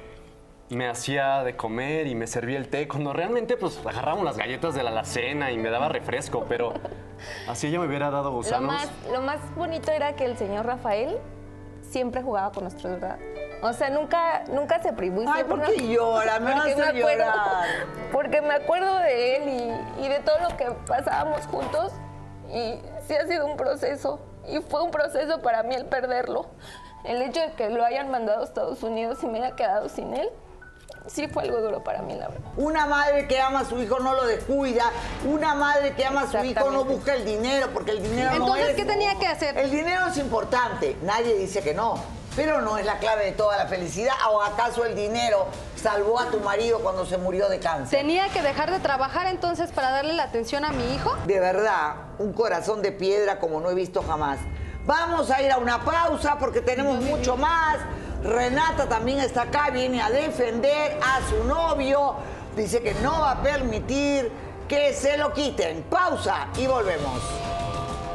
me 0.71 0.89
hacía 0.89 1.45
de 1.45 1.55
comer 1.55 2.07
y 2.07 2.15
me 2.15 2.27
servía 2.27 2.57
el 2.57 2.71
té, 2.71 2.89
cuando 2.89 3.13
realmente 3.13 3.59
pues 3.59 3.79
agarrábamos 3.85 4.25
las 4.25 4.39
galletas 4.39 4.75
de 4.75 4.83
la 4.85 4.89
alacena 4.89 5.53
y 5.53 5.59
me 5.59 5.69
daba 5.69 5.91
refresco, 5.91 6.47
pero 6.49 6.73
así 7.47 7.67
ella 7.67 7.79
me 7.79 7.89
hubiera 7.89 8.11
dado 8.11 8.31
Lo 8.31 8.37
gusanos. 8.37 8.73
más, 8.73 8.91
lo 9.13 9.21
más 9.21 9.55
bonito 9.55 9.93
era 9.93 10.17
que 10.17 10.25
el 10.25 10.39
señor 10.39 10.65
Rafael 10.65 11.19
siempre 11.83 12.23
jugaba 12.23 12.53
con 12.53 12.65
nosotros, 12.65 12.93
¿verdad? 12.95 13.19
O 13.63 13.73
sea, 13.73 13.91
nunca, 13.91 14.45
nunca 14.49 14.81
se 14.81 14.93
privó. 14.93 15.23
Ay, 15.29 15.45
¿por 15.45 15.61
qué 15.63 15.89
llora? 15.89 16.39
Me 16.39 16.53
Porque 16.53 16.73
a 16.73 16.77
me 16.77 16.83
acuerdo- 17.01 17.25
llorar. 17.25 17.67
Porque 18.13 18.41
me 18.43 18.55
acuerdo 18.55 18.99
de 18.99 19.37
él 19.37 19.49
y, 19.99 20.05
y 20.05 20.09
de 20.09 20.21
todo 20.21 20.39
lo 20.49 20.57
que 20.57 20.67
pasábamos 20.87 21.45
juntos. 21.47 21.93
Y 22.51 22.81
sí 23.07 23.15
ha 23.15 23.27
sido 23.27 23.47
un 23.47 23.57
proceso. 23.57 24.21
Y 24.47 24.61
fue 24.61 24.83
un 24.83 24.91
proceso 24.91 25.41
para 25.43 25.63
mí 25.63 25.75
el 25.75 25.87
perderlo. 25.87 26.47
El 27.05 27.21
hecho 27.23 27.41
de 27.41 27.53
que 27.53 27.69
lo 27.71 27.85
hayan 27.85 28.11
mandado 28.11 28.41
a 28.41 28.45
Estados 28.45 28.83
Unidos 28.83 29.23
y 29.23 29.27
me 29.27 29.39
haya 29.43 29.55
quedado 29.57 29.89
sin 29.89 30.15
él, 30.17 30.29
sí 31.09 31.27
fue 31.29 31.43
algo 31.45 31.61
duro 31.61 31.83
para 31.83 32.03
mí, 32.03 32.15
la 32.15 32.29
verdad. 32.29 32.51
Una 32.57 32.87
madre 32.87 33.27
que 33.27 33.41
ama 33.41 33.61
a 33.61 33.65
su 33.65 33.81
hijo 33.83 33.99
no 33.99 34.15
lo 34.15 34.27
descuida. 34.27 34.91
Una 35.25 35.55
madre 35.55 35.95
que 35.95 36.05
ama 36.05 36.23
a 36.23 36.31
su 36.31 36.39
hijo 36.45 36.71
no 36.71 36.85
busca 36.85 37.15
el 37.15 37.25
dinero 37.25 37.69
porque 37.73 37.93
el 37.93 38.03
dinero 38.03 38.31
no 38.31 38.37
Entonces, 38.37 38.69
es. 38.71 38.77
¿qué 38.77 38.85
tenía 38.85 39.19
que 39.19 39.27
hacer? 39.27 39.57
El 39.59 39.71
dinero 39.71 40.07
es 40.09 40.17
importante. 40.19 40.97
Nadie 41.03 41.35
dice 41.35 41.63
que 41.63 41.75
no. 41.75 41.97
Pero 42.37 42.61
no 42.61 42.79
es 42.79 42.87
la 42.87 42.99
clave 42.99 43.25
de 43.25 43.33
toda 43.33 43.57
la 43.57 43.67
felicidad. 43.67 44.13
¿O 44.31 44.41
acaso 44.43 44.85
el 44.85 44.95
dinero 44.95 45.47
salvó 45.75 46.21
a 46.21 46.27
tu 46.27 46.39
marido 46.39 46.79
cuando 46.81 47.05
se 47.05 47.19
murió 47.19 47.49
de 47.49 47.59
cáncer? 47.59 47.99
¿Tenía 47.99 48.29
que 48.29 48.43
dejar 48.43 48.71
de 48.71 48.79
trabajar 48.79 49.27
entonces 49.27 49.73
para 49.73 49.91
darle 49.91 50.13
la 50.15 50.25
atención 50.25 50.65
a 50.65 50.71
mi 50.71 50.95
hijo? 50.95 51.17
De 51.27 51.41
verdad, 51.41 51.95
un 52.19 52.33
corazón 52.33 52.81
de 52.81 52.93
piedra 52.93 53.41
como 53.41 53.61
no 53.61 53.71
he 53.71 53.75
visto 53.75 54.03
jamás. 54.03 54.39
Vamos 54.87 55.31
a 55.31 55.43
ir 55.43 55.51
a 55.51 55.59
una 55.59 55.85
pausa 55.85 56.37
porque 56.39 56.61
tenemos 56.61 57.01
mucho 57.03 57.37
más. 57.37 57.79
Renata 58.23 58.89
también 58.89 59.21
está 59.21 59.43
acá, 59.43 59.71
viene 59.71 60.03
a 60.03 60.11
defender 60.11 60.99
a 61.03 61.21
su 61.29 61.45
novio. 61.45 62.15
Dice 62.57 62.83
que 62.83 62.95
no 62.95 63.21
va 63.21 63.33
a 63.33 63.43
permitir 63.43 64.31
que 64.69 64.93
se 64.93 65.17
lo 65.17 65.33
quiten. 65.33 65.85
Pausa 65.85 66.49
y 66.57 66.67
volvemos. 66.67 67.23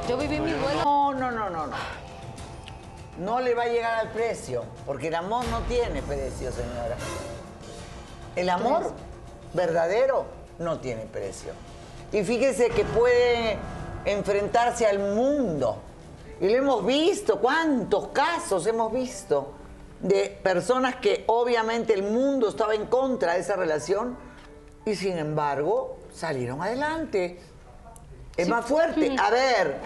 Yo 0.07 0.17
viví 0.17 0.39
mi 0.39 0.51
duelo. 0.51 0.83
No, 0.83 1.13
no, 1.13 1.31
no, 1.31 1.50
no, 1.50 1.67
no. 1.67 1.77
No 3.19 3.39
le 3.39 3.53
va 3.53 3.63
a 3.63 3.67
llegar 3.67 4.00
al 4.00 4.10
precio, 4.10 4.65
porque 4.86 5.07
el 5.07 5.15
amor 5.15 5.45
no 5.45 5.60
tiene 5.62 6.01
precio, 6.01 6.51
señora. 6.51 6.98
El 8.36 8.50
amor 8.50 8.91
verdadero 9.53 10.25
no 10.60 10.79
tiene 10.79 11.03
precio. 11.03 11.53
Y 12.12 12.24
fíjese 12.24 12.69
que 12.69 12.83
puede 12.83 13.57
enfrentarse 14.03 14.86
al 14.86 15.00
mundo. 15.00 15.77
Y 16.41 16.50
lo 16.50 16.57
hemos 16.57 16.86
visto, 16.86 17.39
cuántos 17.39 18.07
casos 18.10 18.65
hemos 18.67 18.91
visto 18.91 19.53
de 20.03 20.38
personas 20.43 20.98
que 20.98 21.24
obviamente 21.27 21.93
el 21.93 22.03
mundo 22.03 22.50
estaba 22.50 22.75
en 22.75 22.86
contra 22.88 23.33
de 23.33 23.39
esa 23.39 23.55
relación 23.55 24.17
y 24.86 24.95
sin 24.95 25.17
embargo 25.17 25.98
salieron 26.13 26.62
adelante. 26.62 27.39
Es 28.36 28.50
más 28.50 28.65
fuerte. 28.65 29.15
A 29.17 29.29
ver, 29.29 29.79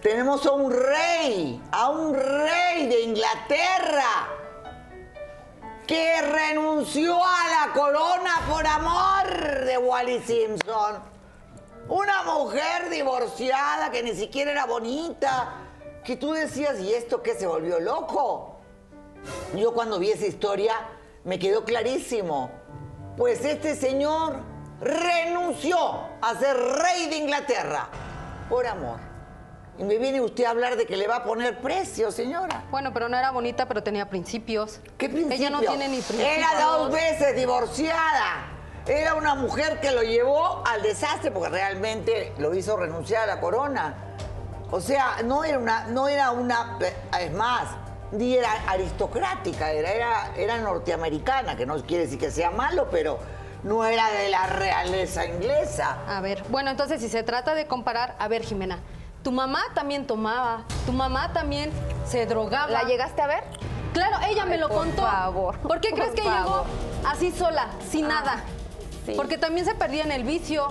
tenemos 0.00 0.46
a 0.46 0.52
un 0.52 0.72
rey, 0.72 1.62
a 1.70 1.90
un 1.90 2.14
rey 2.14 2.88
de 2.88 3.02
Inglaterra 3.02 4.28
que 5.86 6.22
renunció 6.22 7.14
a 7.22 7.66
la 7.66 7.72
corona 7.74 8.40
por 8.48 8.66
amor 8.66 9.64
de 9.66 9.76
Wally 9.76 10.20
Simpson. 10.20 10.98
Una 11.88 12.22
mujer 12.22 12.88
divorciada 12.88 13.90
que 13.90 14.02
ni 14.02 14.14
siquiera 14.14 14.52
era 14.52 14.64
bonita, 14.64 15.56
que 16.02 16.16
tú 16.16 16.32
decías, 16.32 16.80
¿y 16.80 16.94
esto 16.94 17.22
qué 17.22 17.34
se 17.34 17.46
volvió 17.46 17.78
loco? 17.80 18.51
Yo 19.54 19.72
cuando 19.72 19.98
vi 19.98 20.10
esa 20.10 20.26
historia 20.26 20.74
me 21.24 21.38
quedó 21.38 21.64
clarísimo. 21.64 22.50
Pues 23.16 23.44
este 23.44 23.76
señor 23.76 24.40
renunció 24.80 25.78
a 26.20 26.34
ser 26.38 26.56
rey 26.56 27.08
de 27.08 27.16
Inglaterra 27.16 27.88
por 28.48 28.66
amor. 28.66 28.98
Y 29.78 29.84
me 29.84 29.96
viene 29.98 30.20
usted 30.20 30.44
a 30.44 30.50
hablar 30.50 30.76
de 30.76 30.86
que 30.86 30.96
le 30.96 31.06
va 31.08 31.16
a 31.16 31.24
poner 31.24 31.60
precio, 31.60 32.10
señora. 32.10 32.64
Bueno, 32.70 32.92
pero 32.92 33.08
no 33.08 33.16
era 33.16 33.30
bonita, 33.30 33.66
pero 33.66 33.82
tenía 33.82 34.08
principios. 34.10 34.80
¿Qué 34.98 35.08
principio? 35.08 35.36
Ella 35.36 35.50
no 35.50 35.60
tiene 35.60 35.88
ni 35.88 36.00
principios. 36.00 36.28
Era 36.28 36.60
dos 36.60 36.92
veces 36.92 37.34
divorciada. 37.34 38.48
Era 38.86 39.14
una 39.14 39.34
mujer 39.34 39.80
que 39.80 39.92
lo 39.92 40.02
llevó 40.02 40.62
al 40.66 40.82
desastre 40.82 41.30
porque 41.30 41.50
realmente 41.50 42.32
lo 42.38 42.54
hizo 42.54 42.76
renunciar 42.76 43.22
a 43.22 43.34
la 43.34 43.40
corona. 43.40 43.94
O 44.70 44.80
sea, 44.80 45.22
no 45.24 45.44
era 45.44 45.58
una, 45.58 45.86
no 45.86 46.08
era 46.08 46.32
una, 46.32 46.78
es 47.20 47.32
más, 47.32 47.68
ni 48.12 48.36
era 48.36 48.50
aristocrática, 48.68 49.70
era, 49.72 49.90
era, 49.90 50.32
era 50.36 50.58
norteamericana, 50.58 51.56
que 51.56 51.66
no 51.66 51.76
quiere 51.82 52.04
decir 52.04 52.18
que 52.18 52.30
sea 52.30 52.50
malo, 52.50 52.88
pero 52.90 53.18
no 53.62 53.84
era 53.84 54.10
de 54.10 54.28
la 54.28 54.46
realeza 54.46 55.24
inglesa. 55.24 55.98
A 56.08 56.20
ver, 56.20 56.42
bueno, 56.50 56.70
entonces 56.70 57.00
si 57.00 57.08
se 57.08 57.22
trata 57.22 57.54
de 57.54 57.66
comparar, 57.66 58.14
a 58.18 58.28
ver, 58.28 58.42
Jimena, 58.42 58.78
tu 59.22 59.32
mamá 59.32 59.62
también 59.74 60.06
tomaba, 60.06 60.64
tu 60.84 60.92
mamá 60.92 61.32
también 61.32 61.70
se 62.06 62.26
drogaba. 62.26 62.70
¿La 62.70 62.82
llegaste 62.84 63.22
a 63.22 63.26
ver? 63.26 63.44
Claro, 63.92 64.16
ella 64.28 64.44
me 64.46 64.58
lo 64.58 64.68
por 64.68 64.78
contó. 64.78 65.02
favor, 65.02 65.58
¿Por 65.58 65.80
qué 65.80 65.90
por 65.90 65.98
crees 66.00 66.14
que 66.14 66.22
favor. 66.22 66.64
llegó 66.64 67.08
así 67.08 67.30
sola, 67.30 67.68
sin 67.90 68.06
Ah, 68.06 68.08
nada? 68.08 68.36
sí. 69.06 69.12
Porque 69.16 69.38
también 69.38 69.66
se 69.66 69.74
perdía 69.74 70.02
en 70.04 70.12
el 70.12 70.24
vicio. 70.24 70.68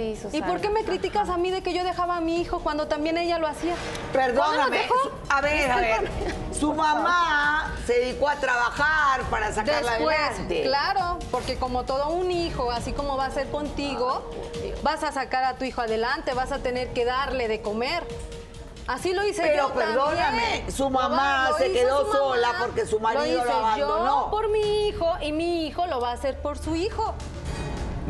Sí, 0.00 0.16
Susana. 0.16 0.36
¿Y 0.38 0.42
por 0.42 0.60
qué 0.62 0.70
me 0.70 0.82
criticas 0.84 1.28
a 1.28 1.36
mí 1.36 1.50
de 1.50 1.62
que 1.62 1.74
yo 1.74 1.84
dejaba 1.84 2.16
a 2.16 2.20
mi 2.22 2.40
hijo 2.40 2.60
cuando 2.60 2.88
también 2.88 3.18
ella 3.18 3.38
lo 3.38 3.46
hacía? 3.46 3.74
Perdóname, 4.14 4.88
a 5.28 5.40
ver, 5.42 5.70
a 5.70 5.76
ver, 5.76 6.10
su 6.58 6.72
mamá 6.72 7.74
se 7.86 7.92
dedicó 7.98 8.28
a 8.30 8.36
trabajar 8.36 9.20
para 9.24 9.52
sacarla 9.52 9.92
Después, 9.92 10.16
adelante. 10.18 10.62
claro, 10.62 11.18
porque 11.30 11.56
como 11.56 11.84
todo 11.84 12.08
un 12.08 12.30
hijo, 12.30 12.70
así 12.70 12.92
como 12.92 13.18
va 13.18 13.26
a 13.26 13.30
ser 13.30 13.50
contigo, 13.50 14.30
vas 14.82 15.04
a 15.04 15.12
sacar 15.12 15.44
a 15.44 15.58
tu 15.58 15.64
hijo 15.66 15.82
adelante, 15.82 16.32
vas 16.32 16.50
a 16.52 16.60
tener 16.60 16.94
que 16.94 17.04
darle 17.04 17.46
de 17.48 17.60
comer. 17.60 18.02
Así 18.86 19.12
lo 19.12 19.24
hice 19.24 19.42
Pero 19.42 19.68
yo 19.68 19.74
perdóname, 19.74 20.42
también. 20.42 20.72
su 20.72 20.88
mamá 20.90 21.50
lo 21.50 21.58
se 21.58 21.72
quedó 21.72 22.04
mamá, 22.06 22.12
sola 22.18 22.52
porque 22.58 22.86
su 22.86 22.98
marido 22.98 23.36
lo 23.36 23.42
hice 23.42 23.52
abandonó. 23.52 24.24
Yo 24.24 24.30
por 24.30 24.48
mi 24.50 24.88
hijo 24.88 25.12
y 25.20 25.32
mi 25.32 25.66
hijo 25.66 25.86
lo 25.86 26.00
va 26.00 26.10
a 26.10 26.14
hacer 26.14 26.40
por 26.40 26.58
su 26.58 26.74
hijo. 26.74 27.14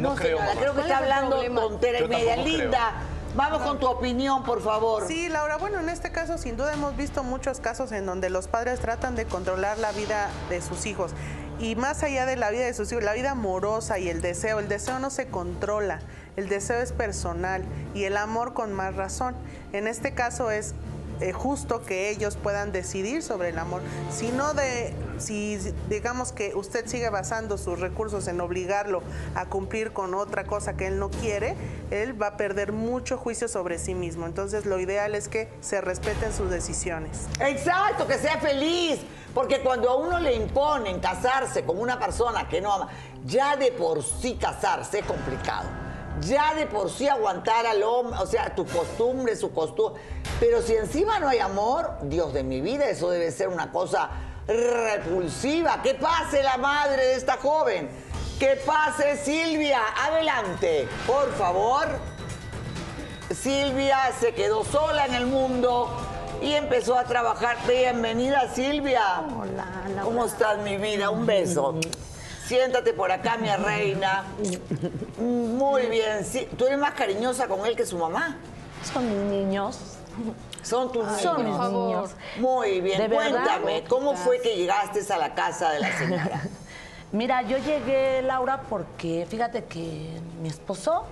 No, 0.01 0.15
creo, 0.15 0.39
señora, 0.39 0.45
mamá. 0.47 0.61
creo 0.61 0.73
que 0.73 0.81
¿Cuál 0.81 0.91
está 0.91 0.99
hablando 0.99 1.61
tontera 1.61 1.99
y 2.01 2.09
media. 2.09 2.35
creo. 2.35 2.45
Linda, 2.47 2.93
vamos 3.35 3.63
con 3.63 3.79
tu 3.79 3.87
opinión, 3.87 4.43
por 4.45 4.63
favor. 4.63 5.07
Sí, 5.07 5.29
Laura, 5.29 5.57
bueno, 5.57 5.81
en 5.81 5.89
este 5.89 6.11
caso 6.13 6.39
sin 6.39 6.57
duda 6.57 6.73
hemos 6.73 6.97
visto 6.97 7.23
muchos 7.23 7.61
casos 7.61 7.93
en 7.93 8.07
donde 8.07 8.31
los 8.31 8.49
padres 8.49 8.81
tratan 8.81 9.17
de 9.17 9.25
controlar 9.27 9.79
la 9.79 9.93
vida 9.93 10.29
de 10.49 10.61
sus 10.63 10.87
hijos. 10.87 11.13
Y 11.59 11.77
más 11.77 12.03
allá 12.03 12.25
de 12.25 12.37
la 12.37 12.51
vida 12.51 12.65
de 12.65 12.73
sus 12.73 12.91
hijos, 12.91 13.05
la 13.05 13.13
vida 13.13 13.33
amorosa 13.33 13.99
y 13.99 14.09
el 14.09 14.23
deseo, 14.23 14.61
el 14.61 14.69
deseo 14.69 14.99
no 14.99 15.11
se 15.11 15.29
controla, 15.29 16.01
el 16.37 16.49
deseo 16.49 16.81
es 16.81 16.93
personal 16.93 17.63
y 17.93 18.05
el 18.05 18.17
amor 18.17 18.55
con 18.55 18.73
más 18.73 18.97
razón. 18.97 19.35
En 19.75 19.87
este 19.87 20.15
caso 20.15 20.51
es 20.51 20.75
eh, 21.21 21.33
justo 21.33 21.83
que 21.83 22.11
ellos 22.11 22.37
puedan 22.37 22.73
decidir 22.73 23.23
sobre 23.23 23.51
el 23.51 23.59
amor. 23.59 23.83
Si 24.11 24.31
no 24.31 24.55
de, 24.55 24.95
si 25.19 25.59
digamos 25.89 26.33
que 26.33 26.55
usted 26.55 26.87
sigue 26.87 27.11
basando 27.11 27.59
sus 27.59 27.79
recursos 27.79 28.27
en 28.29 28.41
obligarlo 28.41 29.03
a 29.35 29.47
cumplir 29.47 29.93
con 29.93 30.15
otra 30.15 30.45
cosa 30.45 30.77
que 30.77 30.87
él 30.87 30.99
no 30.99 31.11
quiere, 31.11 31.57
él 31.91 32.21
va 32.21 32.29
a 32.29 32.37
perder 32.37 32.73
mucho 32.73 33.19
juicio 33.19 33.49
sobre 33.49 33.79
sí 33.79 33.95
mismo. 33.95 34.27
Entonces 34.27 34.67
lo 34.67 34.79
ideal 34.81 35.15
es 35.15 35.29
que 35.29 35.49
se 35.61 35.81
respeten 35.81 36.33
sus 36.33 36.51
decisiones. 36.51 37.27
Exacto, 37.41 38.07
que 38.07 38.19
sea 38.19 38.39
feliz. 38.39 39.01
Porque 39.35 39.61
cuando 39.61 39.91
a 39.91 39.97
uno 39.97 40.19
le 40.19 40.35
imponen 40.35 40.99
casarse 40.99 41.65
con 41.65 41.79
una 41.79 41.99
persona 41.99 42.49
que 42.49 42.61
no 42.61 42.73
ama, 42.73 42.89
ya 43.25 43.57
de 43.57 43.71
por 43.73 44.03
sí 44.03 44.37
casarse 44.41 45.01
es 45.01 45.05
complicado. 45.05 45.80
Ya 46.23 46.55
de 46.55 46.67
por 46.67 46.91
sí 46.91 47.09
aguantar 47.09 47.67
al 47.67 47.83
hombre, 47.83 48.19
o 48.21 48.27
sea, 48.27 48.55
tu 48.55 48.67
costumbre, 48.67 49.37
su 49.37 49.53
costumbre. 49.53 50.01
Pero 50.39 50.63
si 50.63 50.75
encima 50.75 51.19
no 51.19 51.29
hay 51.29 51.39
amor, 51.39 51.99
Dios 52.03 52.33
de 52.33 52.43
mi 52.43 52.61
vida, 52.61 52.87
eso 52.87 53.11
debe 53.11 53.31
ser 53.31 53.49
una 53.49 53.71
cosa 53.71 54.11
repulsiva. 54.47 55.81
Que 55.83 55.95
pase 55.95 56.43
la 56.43 56.57
madre 56.57 57.07
de 57.07 57.15
esta 57.15 57.37
joven. 57.37 57.89
Que 58.39 58.57
pase 58.57 59.17
Silvia. 59.17 59.81
Adelante, 60.03 60.89
por 61.07 61.33
favor. 61.35 61.87
Silvia 63.31 63.99
se 64.19 64.35
quedó 64.35 64.65
sola 64.65 65.07
en 65.07 65.15
el 65.15 65.27
mundo 65.27 65.89
y 66.43 66.53
empezó 66.55 66.99
a 66.99 67.05
trabajar. 67.05 67.57
Bienvenida, 67.67 68.53
Silvia. 68.53 69.23
Hola, 69.39 69.67
Laura. 69.89 70.03
¿Cómo 70.03 70.25
estás, 70.25 70.59
mi 70.59 70.77
vida? 70.77 71.11
Un 71.11 71.27
beso. 71.27 71.79
Siéntate 72.51 72.93
por 72.95 73.13
acá, 73.13 73.37
mi 73.37 73.49
reina. 73.49 74.25
Muy 75.21 75.87
bien. 75.87 76.25
Sí, 76.25 76.49
¿Tú 76.59 76.67
eres 76.67 76.81
más 76.81 76.95
cariñosa 76.95 77.47
con 77.47 77.65
él 77.65 77.77
que 77.77 77.87
su 77.87 77.97
mamá? 77.97 78.39
Son 78.93 79.09
mis 79.09 79.31
niños. 79.31 79.79
Son 80.61 80.91
tus 80.91 81.07
Son 81.21 81.37
niños. 81.37 81.49
mis 81.49 81.57
favor. 81.57 81.87
niños. 81.87 82.11
Muy 82.41 82.81
bien. 82.81 82.99
¿De 82.99 83.07
verdad? 83.07 83.31
Cuéntame, 83.31 83.85
¿cómo 83.85 84.17
fue 84.17 84.41
que 84.41 84.57
llegaste 84.57 85.01
a 85.13 85.17
la 85.17 85.33
casa 85.33 85.71
de 85.71 85.79
la 85.79 85.97
señora? 85.97 86.43
Mira, 87.13 87.43
yo 87.43 87.57
llegué, 87.59 88.21
Laura, 88.23 88.63
porque 88.69 89.29
fíjate 89.31 89.67
que 89.67 90.21
mi 90.43 90.49
esposo 90.49 91.05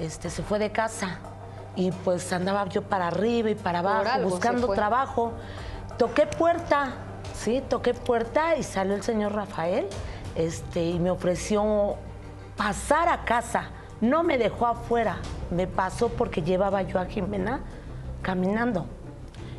este, 0.00 0.30
se 0.30 0.42
fue 0.42 0.58
de 0.58 0.72
casa 0.72 1.20
y 1.76 1.92
pues 1.92 2.32
andaba 2.32 2.68
yo 2.68 2.82
para 2.82 3.06
arriba 3.06 3.50
y 3.50 3.54
para 3.54 3.78
abajo 3.78 4.22
buscando 4.22 4.66
trabajo. 4.72 5.32
Toqué 5.96 6.26
puerta, 6.26 6.94
sí, 7.36 7.62
toqué 7.68 7.94
puerta 7.94 8.56
y 8.56 8.64
salió 8.64 8.96
el 8.96 9.04
señor 9.04 9.32
Rafael 9.32 9.86
este, 10.34 10.82
y 10.82 10.98
me 10.98 11.10
ofreció 11.10 11.96
pasar 12.56 13.08
a 13.08 13.24
casa. 13.24 13.70
No 14.00 14.22
me 14.22 14.38
dejó 14.38 14.66
afuera, 14.66 15.18
me 15.50 15.66
pasó 15.66 16.08
porque 16.08 16.42
llevaba 16.42 16.82
yo 16.82 16.98
a 16.98 17.06
Jimena 17.06 17.60
caminando. 18.22 18.86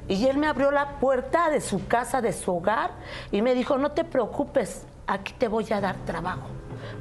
Y 0.07 0.27
él 0.27 0.37
me 0.37 0.47
abrió 0.47 0.69
la 0.71 0.99
puerta 0.99 1.49
de 1.49 1.61
su 1.61 1.87
casa, 1.87 2.21
de 2.21 2.33
su 2.33 2.53
hogar, 2.53 2.91
y 3.31 3.41
me 3.41 3.55
dijo, 3.55 3.77
no 3.77 3.91
te 3.91 4.03
preocupes, 4.03 4.85
aquí 5.07 5.33
te 5.33 5.47
voy 5.47 5.71
a 5.71 5.79
dar 5.79 5.95
trabajo. 6.05 6.47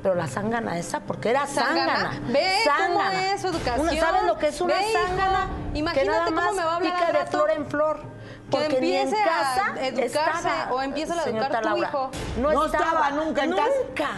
Pero 0.03 0.15
la 0.15 0.29
zángana 0.29 0.79
esa, 0.79 1.01
porque 1.01 1.31
era 1.31 1.47
¿Zángana? 1.47 2.21
Ve 2.29 2.47
cómo 2.65 3.03
es 3.11 3.45
educación. 3.45 3.97
¿Sabes 3.99 4.23
lo 4.25 4.39
que 4.39 4.49
es 4.49 4.61
una 4.61 4.75
zángana? 4.75 5.49
que 5.73 5.79
imagínate 5.79 6.11
nada 6.11 6.25
cómo 6.27 6.53
me 6.53 6.65
va 6.65 6.73
a 6.73 6.77
hablar 6.77 6.93
pica 6.93 7.19
de 7.19 7.27
flor 7.27 7.51
en 7.51 7.67
flor. 7.67 8.12
Porque 8.53 8.81
ni 8.81 8.97
en 8.97 9.03
empiece 9.09 9.23
a 9.23 9.27
casa 9.27 9.75
educarse 9.81 10.07
estaba, 10.07 10.73
o 10.73 10.83
empiece 10.83 11.13
a 11.13 11.25
educar 11.25 11.61
tu 11.61 11.69
Laura. 11.69 11.89
hijo. 11.89 12.11
No, 12.41 12.53
No 12.53 12.67
estaba, 12.67 12.85
estaba 12.85 13.11
nunca 13.11 13.45
en 13.45 13.51
casa. 13.51 13.69
Nunca, 13.89 14.11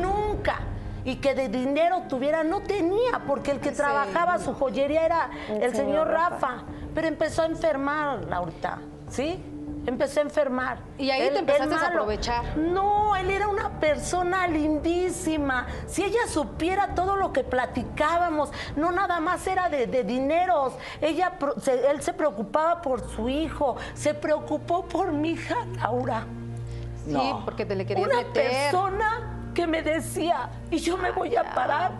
nunca. 0.00 0.60
Y 1.04 1.16
que 1.16 1.34
de 1.34 1.48
dinero 1.48 2.04
tuviera, 2.08 2.44
no 2.44 2.62
tenía, 2.62 3.20
porque 3.26 3.50
el 3.50 3.60
que 3.60 3.72
trabajaba 3.72 4.38
su 4.38 4.54
joyería 4.54 5.04
era 5.04 5.30
el, 5.48 5.74
señor, 5.74 6.08
Rafa. 6.08 6.62
Pero 6.94 7.08
empezó 7.08 7.42
a 7.42 7.46
enfermar, 7.46 8.24
Laurita, 8.24 8.78
¿sí? 9.10 9.42
Empezó 9.86 10.20
a 10.20 10.22
enfermar. 10.22 10.78
Y 10.98 11.10
ahí 11.10 11.28
te 11.30 11.38
empezaste 11.38 11.74
a 11.74 11.88
aprovechar. 11.88 12.56
No, 12.56 13.14
él 13.16 13.30
era 13.30 13.48
una 13.48 13.80
persona 13.80 14.46
lindísima. 14.46 15.66
Si 15.86 16.02
ella 16.02 16.26
supiera 16.28 16.94
todo 16.94 17.16
lo 17.16 17.32
que 17.32 17.44
platicábamos, 17.44 18.50
no 18.76 18.92
nada 18.92 19.20
más 19.20 19.46
era 19.46 19.68
de, 19.68 19.86
de 19.86 20.04
dineros. 20.04 20.72
Ella, 21.00 21.38
pro- 21.38 21.58
se- 21.60 21.90
él 21.90 22.00
se 22.02 22.12
preocupaba 22.14 22.80
por 22.82 23.06
su 23.10 23.28
hijo, 23.28 23.76
se 23.94 24.14
preocupó 24.14 24.84
por 24.86 25.12
mi 25.12 25.30
hija 25.32 25.56
Laura. 25.76 26.24
Sí, 27.04 27.12
No. 27.12 27.42
porque 27.44 27.66
te 27.66 27.74
le 27.74 27.84
querías 27.84 28.06
Una 28.06 28.16
meter. 28.18 28.50
persona 28.50 29.30
que 29.54 29.66
me 29.68 29.82
decía, 29.82 30.48
y 30.70 30.78
yo 30.78 30.96
me 30.96 31.12
voy 31.12 31.36
a 31.36 31.44
parar, 31.54 31.92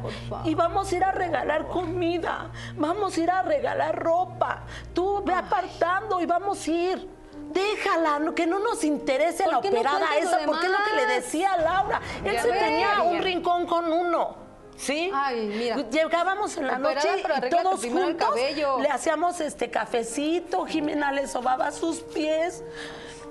y 0.44 0.55
vamos 0.57 0.90
a 0.90 0.97
ir 0.97 1.05
a 1.05 1.12
regalar 1.12 1.68
comida, 1.68 2.51
vamos 2.77 3.16
a 3.16 3.20
ir 3.20 3.31
a 3.31 3.42
regalar 3.42 3.97
ropa, 4.03 4.62
tú 4.92 5.23
ve 5.25 5.35
apartando 5.35 6.20
y 6.20 6.27
vamos 6.27 6.66
a 6.66 6.70
ir. 6.70 7.13
Déjala, 7.55 8.19
no- 8.19 8.35
que 8.35 8.47
no 8.47 8.59
nos 8.59 8.83
interese 8.85 9.45
¿Por 9.45 9.53
la 9.53 9.61
no 9.61 9.69
operada 9.69 10.01
lo 10.01 10.21
esa, 10.29 10.38
porque 10.45 10.67
es 10.67 10.73
lo 10.73 10.79
que 10.85 10.97
le 10.97 11.07
decía 11.14 11.53
a 11.53 11.57
Laura. 11.59 12.01
Él 12.25 12.33
Ya 12.35 12.43
se 12.43 12.51
tenía 12.53 13.03
un 13.03 13.14
ya. 13.19 13.21
rincón 13.23 13.67
con 13.67 13.93
uno. 13.93 14.37
¿Sí? 14.77 15.09
Ay, 15.14 15.47
mira. 15.57 15.77
Llegábamos 15.88 16.57
en 16.57 16.67
la 16.67 16.79
noche 16.79 17.09
y 17.17 17.49
todos 17.51 17.81
juntos 17.87 18.29
cabello. 18.31 18.81
le 18.81 18.88
hacíamos 18.88 19.40
este 19.40 19.71
cafecito, 19.71 20.67
Jimena 20.67 21.12
le 21.12 21.29
sobaba 21.29 21.71
sus 21.71 22.01
pies, 22.01 22.64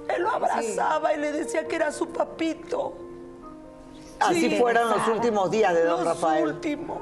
él 0.08 0.22
lo 0.24 0.30
abrazaba 0.32 1.14
y 1.14 1.18
le 1.18 1.34
decía 1.34 1.68
que 1.68 1.76
era 1.76 1.92
su 1.92 2.08
papito. 2.14 2.94
Así 4.22 4.52
Sí. 4.52 4.58
fueron 4.58 4.90
los 4.90 5.06
últimos 5.10 5.52
días 5.52 5.74
de 5.74 5.84
don 5.84 6.06
Los 6.06 6.16
Rafael. 6.16 6.46
últimos. 6.46 7.00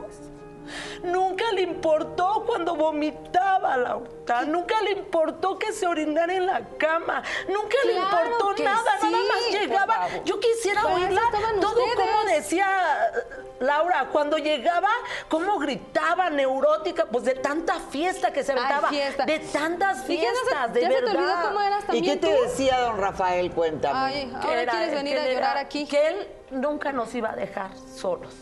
Nunca 1.04 1.52
le 1.54 1.62
importó 1.62 2.44
cuando 2.46 2.76
vomitaba, 2.76 3.78
Laura. 3.78 4.10
Nunca 4.48 4.82
le 4.82 4.92
importó 4.92 5.58
que 5.60 5.74
se 5.74 5.86
orinara 5.88 6.34
en 6.34 6.46
la 6.46 6.62
cama. 6.78 7.22
Nunca 7.50 7.76
le 7.86 7.94
importó 7.94 8.64
nada. 8.64 8.92
sí, 9.02 9.08
nada 9.12 9.24
más 9.26 9.52
llegaba. 9.62 10.08
Yo 10.26 10.40
quisiera 10.40 10.84
Para 10.84 10.96
oírla 10.96 11.22
todo 11.60 11.84
ustedes. 11.84 11.96
como 11.96 12.24
decía 12.26 12.68
eh, 13.14 13.44
Laura. 13.60 14.08
Cuando 14.12 14.38
llegaba, 14.38 14.90
cómo 15.28 15.60
gritaba, 15.60 16.30
neurótica, 16.30 17.06
pues 17.06 17.26
de 17.26 17.34
tanta 17.36 17.80
fiesta 17.80 18.32
que 18.32 18.44
se 18.44 18.54
Ay, 18.54 18.60
aventaba. 18.60 18.90
fiesta. 18.90 19.26
De 19.26 19.40
tantas 19.40 20.10
¿Y 20.10 20.18
qué 20.18 20.28
no 20.28 20.34
se- 20.36 20.42
fiestas, 20.46 20.74
de 20.74 20.88
verdad. 20.88 21.16
olvidó 21.16 21.34
cómo 21.50 21.62
eras 21.62 21.84
¿Y 21.92 22.02
qué 22.02 22.16
te 22.18 22.28
tú? 22.34 22.42
decía 22.44 22.80
don 22.80 22.98
Rafael? 22.98 23.52
Cuéntame. 23.52 24.00
Ay, 24.00 24.34
ahora 24.42 24.62
era- 24.62 24.72
quieres 24.72 24.94
venir 24.94 25.18
a 25.18 25.26
llorar 25.28 25.52
era- 25.52 25.60
aquí. 25.60 25.86
Que 25.86 26.08
él 26.08 26.28
nunca 26.52 26.92
nos 26.94 27.14
iba 27.16 27.32
a 27.32 27.36
dejar 27.36 27.72
solos. 27.96 28.34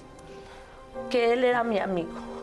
Que 1.09 1.33
él 1.33 1.43
era 1.43 1.63
mi 1.63 1.79
amigo. 1.79 2.38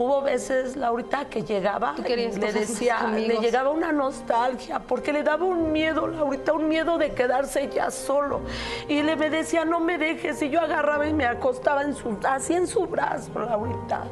Hubo 0.00 0.22
veces, 0.22 0.76
Laurita, 0.76 1.24
que 1.24 1.42
llegaba 1.42 1.96
y 2.06 2.14
le 2.14 2.52
decía, 2.52 3.02
le 3.12 3.38
llegaba 3.38 3.70
una 3.70 3.90
nostalgia, 3.90 4.78
porque 4.78 5.12
le 5.12 5.24
daba 5.24 5.44
un 5.44 5.72
miedo, 5.72 6.06
Laurita, 6.06 6.52
un 6.52 6.68
miedo 6.68 6.98
de 6.98 7.14
quedarse 7.14 7.68
ya 7.68 7.90
solo. 7.90 8.42
Y 8.86 9.02
le 9.02 9.16
me 9.16 9.28
decía, 9.28 9.64
no 9.64 9.80
me 9.80 9.98
dejes, 9.98 10.40
y 10.40 10.50
yo 10.50 10.60
agarraba 10.60 11.04
y 11.08 11.12
me 11.12 11.26
acostaba 11.26 11.82
en 11.82 11.96
su, 11.96 12.16
así 12.28 12.54
en 12.54 12.68
su 12.68 12.86
brazo, 12.86 13.36
Laurita. 13.40 14.04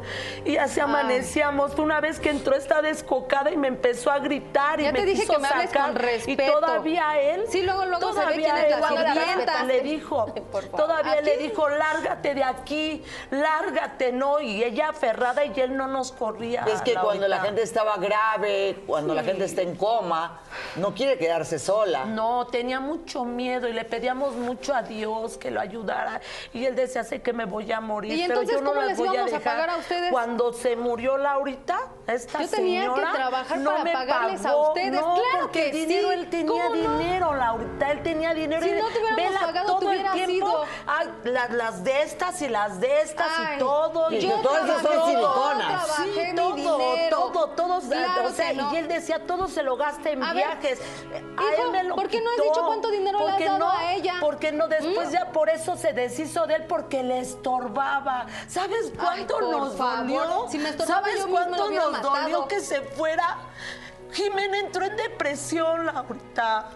Y 0.45 0.57
así 0.57 0.81
amanecíamos. 0.81 1.79
Una 1.79 2.01
vez 2.01 2.19
que 2.19 2.31
entró 2.31 2.57
esta 2.57 2.83
descocada 2.83 3.53
y 3.53 3.57
me 3.57 3.69
empezó 3.69 4.11
a 4.11 4.19
gritar 4.19 4.81
y 4.81 4.85
Ya 4.85 4.93
me 4.93 4.99
te 4.99 5.07
dije 5.07 5.21
quiso 5.21 5.35
que 5.35 5.39
me 5.39 5.47
hables 5.47 5.71
sacar. 5.71 5.93
con 5.93 5.95
respeto. 6.03 6.43
Y 6.43 6.51
todavía 6.51 7.21
él, 7.21 7.45
Sí, 7.49 7.63
luego, 7.63 7.85
luego 7.87 8.13
se 8.13 8.19
ve 8.19 8.25
todavía 8.25 8.55
quién 8.55 8.67
es 8.73 8.81
la 8.81 8.89
sirvienta. 8.89 9.63
le 9.63 9.81
dijo, 9.83 10.27
todavía 10.77 11.21
le 11.21 11.37
dijo, 11.37 11.69
lárgate 11.69 12.35
de 12.35 12.43
aquí, 12.43 13.05
lárgate, 13.31 14.11
¿no? 14.11 14.41
Y 14.41 14.65
ella 14.65 14.89
aferrada 14.89 15.45
y 15.45 15.53
él 15.61 15.76
no 15.77 15.87
nos 15.87 16.13
corría. 16.13 16.65
Es 16.65 16.83
que 16.83 16.95
cuando 16.95 17.29
la 17.29 17.37
Laurita. 17.37 17.47
gente 17.47 17.63
estaba 17.63 17.97
grave, 17.99 18.83
cuando 18.87 19.15
la 19.15 19.23
gente 19.23 19.45
está 19.45 19.63
en 19.63 19.77
coma, 19.77 20.41
no 20.77 20.95
quiere 20.95 21.19
quedarse 21.19 21.59
sola. 21.59 22.05
No, 22.07 22.47
tenía 22.47 22.81
mucho 22.81 23.25
miedo 23.25 23.69
y 23.69 23.73
le 23.73 23.85
pedíamos 23.85 24.35
mucho 24.35 24.75
a 24.75 24.83
Dios 24.83 25.37
que 25.37 25.51
lo 25.51 25.61
ayudara. 25.61 26.21
Y 26.53 26.65
él 26.65 26.75
decía, 26.75 27.05
sé 27.05 27.23
que 27.23 27.33
me 27.33 27.45
voy 27.45 27.71
a 27.73 27.81
morir, 27.81 28.13
¿Y 28.13 28.23
pero 28.27 28.41
entonces 28.41 28.57
yo 28.57 28.63
no 28.63 28.71
cómo 28.71 28.81
las 28.81 28.89
les 28.91 28.99
voy 28.99 29.09
a 29.09 29.13
íbamos 29.15 29.33
a 29.33 29.39
dejar. 29.39 29.53
pagar 29.55 29.71
a 29.71 29.77
ustedes? 29.77 30.11
Cuando 30.11 30.53
se 30.53 30.77
murió 30.77 31.17
Laurita, 31.19 31.79
esta 32.07 32.41
Yo 32.43 32.49
tenía 32.49 32.81
que 32.83 32.87
señora 32.89 33.13
trabajar 33.13 33.59
no 33.59 33.71
para 33.71 33.85
me 33.85 33.93
pagarles 33.93 34.41
a 34.41 34.49
pagó. 34.49 34.69
ustedes. 34.69 34.93
No, 34.93 35.15
Claro 35.15 35.39
porque 35.43 35.71
que 35.71 35.71
el 35.71 35.89
dinero, 35.89 36.09
sí. 36.09 36.15
él 36.15 36.31
tenía 36.31 36.63
¿Cómo 36.65 36.75
no? 36.75 36.99
dinero, 36.99 37.35
Laurita, 37.35 37.91
él 37.93 38.03
tenía 38.03 38.35
dinero. 38.35 38.63
Si 38.63 38.69
y 38.71 38.73
no 38.73 38.89
te 38.89 38.99
hubiéramos 38.99 39.43
pagado, 39.43 39.79
todo 39.79 39.93
el 39.93 40.11
tiempo, 40.13 40.33
ido. 40.33 40.65
ay, 40.87 41.09
las, 41.25 41.51
las 41.51 41.85
de 41.85 42.03
estas 42.03 42.41
y 42.43 42.49
las 42.49 42.81
de 42.81 43.01
estas 43.03 43.27
Ay, 43.39 43.57
y 43.57 43.59
todo. 43.59 44.11
Y 44.11 44.17
y 44.17 44.21
que 44.29 44.35
todas 44.43 44.65
esas 44.65 44.83
son 44.83 44.91
trabajé, 44.93 45.13
yo 45.73 45.95
Sí, 46.05 46.11
mi 46.31 46.35
todo, 46.35 46.55
dinero. 46.55 47.17
todo, 47.33 47.49
todos, 47.51 47.85
Claro 47.85 48.29
o 48.29 48.31
sea, 48.33 48.53
no. 48.53 48.73
y 48.73 48.77
él 48.77 48.89
decía, 48.89 49.27
todo 49.27 49.49
se 49.49 49.63
lo 49.63 49.77
gasta 49.77 50.11
en 50.11 50.23
A 50.23 50.33
ver, 50.33 50.37
viajes. 50.47 50.81
A 50.81 51.17
hijo, 51.19 51.63
él 51.65 51.71
me 51.73 51.83
lo 51.85 51.95
¿por 51.97 52.09
qué 52.09 52.21
no 52.21 52.31
has 52.31 52.37
dicho 52.37 52.65
cuánto 52.67 52.89
dinero 52.91 53.19
le 53.27 53.31
has 53.33 53.39
dado 53.41 53.59
no, 53.59 53.71
a 53.71 53.93
ella? 53.93 54.15
¿Mm? 54.15 54.21
Porque 54.21 54.53
no, 54.53 54.69
después 54.69 55.11
ya 55.13 55.33
por 55.33 55.49
eso 55.51 55.77
se 55.77 55.93
deshizo 55.93 56.47
de 56.47 56.55
él, 56.57 56.65
porque 56.67 57.03
le 57.03 57.21
estorbaba. 57.21 58.27
¿Sabes 58.49 58.93
cuánto 58.99 59.41
nos 59.41 59.75
favor. 59.77 59.99
dolió? 59.99 60.47
Si 60.51 60.59
me 60.59 60.71
estorbaba, 60.71 61.01
¿Sabes 61.03 61.19
yo 61.21 61.29
cuánto 61.31 61.71
nos 61.71 61.93
matado. 61.93 62.17
dolió 62.17 62.49
que 62.49 62.61
se 62.61 62.81
fuera? 62.83 63.37
Jimena 64.13 64.59
entró 64.59 64.85
en 64.87 64.97
depresión, 64.97 65.87
Laurita. 65.87 66.69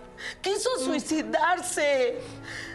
Quiso 0.42 0.68
Mm. 0.78 0.84
suicidarse. 0.84 2.20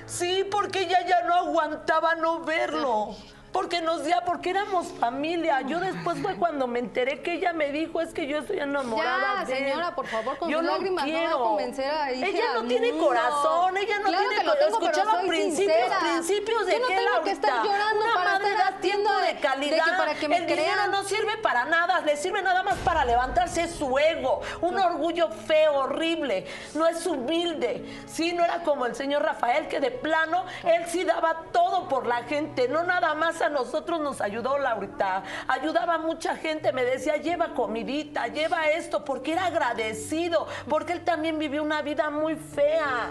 Sí, 0.07 0.47
porque 0.49 0.81
ella 0.81 1.05
ya 1.07 1.21
no 1.23 1.35
aguantaba 1.35 2.15
no 2.15 2.39
verlo. 2.41 3.15
Porque 3.55 3.81
nos 3.81 4.05
ya, 4.05 4.19
porque 4.25 4.49
éramos 4.49 4.87
familia. 4.99 5.61
Yo 5.61 5.79
después 5.79 6.21
fue 6.21 6.35
cuando 6.35 6.67
me 6.67 6.79
enteré 6.79 7.21
que 7.21 7.35
ella 7.35 7.53
me 7.53 7.71
dijo, 7.71 8.01
es 8.01 8.13
que 8.13 8.27
yo 8.27 8.39
estoy 8.39 8.59
enamorada 8.59 9.39
Ya, 9.39 9.45
de 9.45 9.53
él". 9.57 9.69
señora, 9.69 9.95
por 9.95 10.07
favor, 10.07 10.37
con 10.37 10.49
yo 10.49 10.59
sus 10.59 10.67
lágrimas 10.67 11.07
no 11.07 11.13
va 11.23 11.29
a 11.29 11.33
convencer 11.37 11.89
a 11.89 12.11
hija 12.11 12.27
Ella 12.27 12.43
no 12.55 12.63
tiene 12.65 12.91
mundo. 12.91 13.07
corazón, 13.07 13.77
ella 13.77 13.99
no 13.99 14.05
Claro 14.09 14.27
tiene 14.27 14.43
que 14.43 14.49
pero 14.51 14.65
Escuchaba 14.67 15.21
principios, 15.21 15.75
sincera. 15.77 15.99
principios 15.99 16.65
de 16.65 16.71
Yo 16.73 16.79
no 16.79 16.87
qué, 16.87 16.95
tengo 16.95 17.07
que 17.07 17.13
Laurita? 17.13 17.31
estar 17.47 17.63
llorando 17.63 18.03
Una 18.03 18.13
para 18.13 18.29
madre 18.31 18.51
estar 18.51 18.73
da 18.73 18.79
tiempo 18.81 19.13
de 19.13 19.21
de- 19.27 19.33
de 19.35 19.39
calidad. 19.39 19.85
que 19.85 19.91
para 19.97 20.13
que 20.15 20.27
me 20.27 20.37
El 20.37 20.45
dinero 20.47 20.71
crean. 20.73 20.91
no 20.91 21.03
sirve 21.05 21.37
para 21.37 21.63
nada, 21.65 22.01
le 22.01 22.17
sirve 22.17 22.41
nada 22.41 22.61
más 22.63 22.75
para 22.79 23.05
levantarse 23.05 23.69
su 23.69 23.97
ego, 23.97 24.41
un 24.61 24.77
orgullo 24.77 25.29
feo, 25.29 25.75
horrible. 25.75 26.45
No 26.73 26.87
es 26.87 27.05
humilde. 27.07 27.85
Sí, 28.05 28.33
no 28.33 28.43
era 28.43 28.63
como 28.63 28.85
el 28.85 28.95
señor 28.95 29.23
Rafael, 29.23 29.69
que 29.69 29.79
de 29.79 29.91
plano, 29.91 30.43
él 30.63 30.83
sí 30.87 31.05
daba 31.05 31.43
todo 31.53 31.87
por 31.87 32.05
la 32.05 32.23
gente, 32.23 32.67
no 32.67 32.83
nada 32.83 33.13
más 33.13 33.41
a 33.45 33.49
nosotros 33.49 33.99
nos 33.99 34.21
ayudó 34.21 34.57
Laurita. 34.57 35.23
Ayudaba 35.47 35.95
a 35.95 35.97
mucha 35.97 36.35
gente, 36.35 36.71
me 36.73 36.83
decía, 36.83 37.17
lleva 37.17 37.49
comidita, 37.53 38.27
lleva 38.27 38.67
esto, 38.69 39.03
porque 39.05 39.33
era 39.33 39.45
agradecido, 39.45 40.47
porque 40.69 40.93
él 40.93 41.03
también 41.03 41.37
vivió 41.39 41.63
una 41.63 41.81
vida 41.81 42.09
muy 42.09 42.35
fea. 42.35 43.09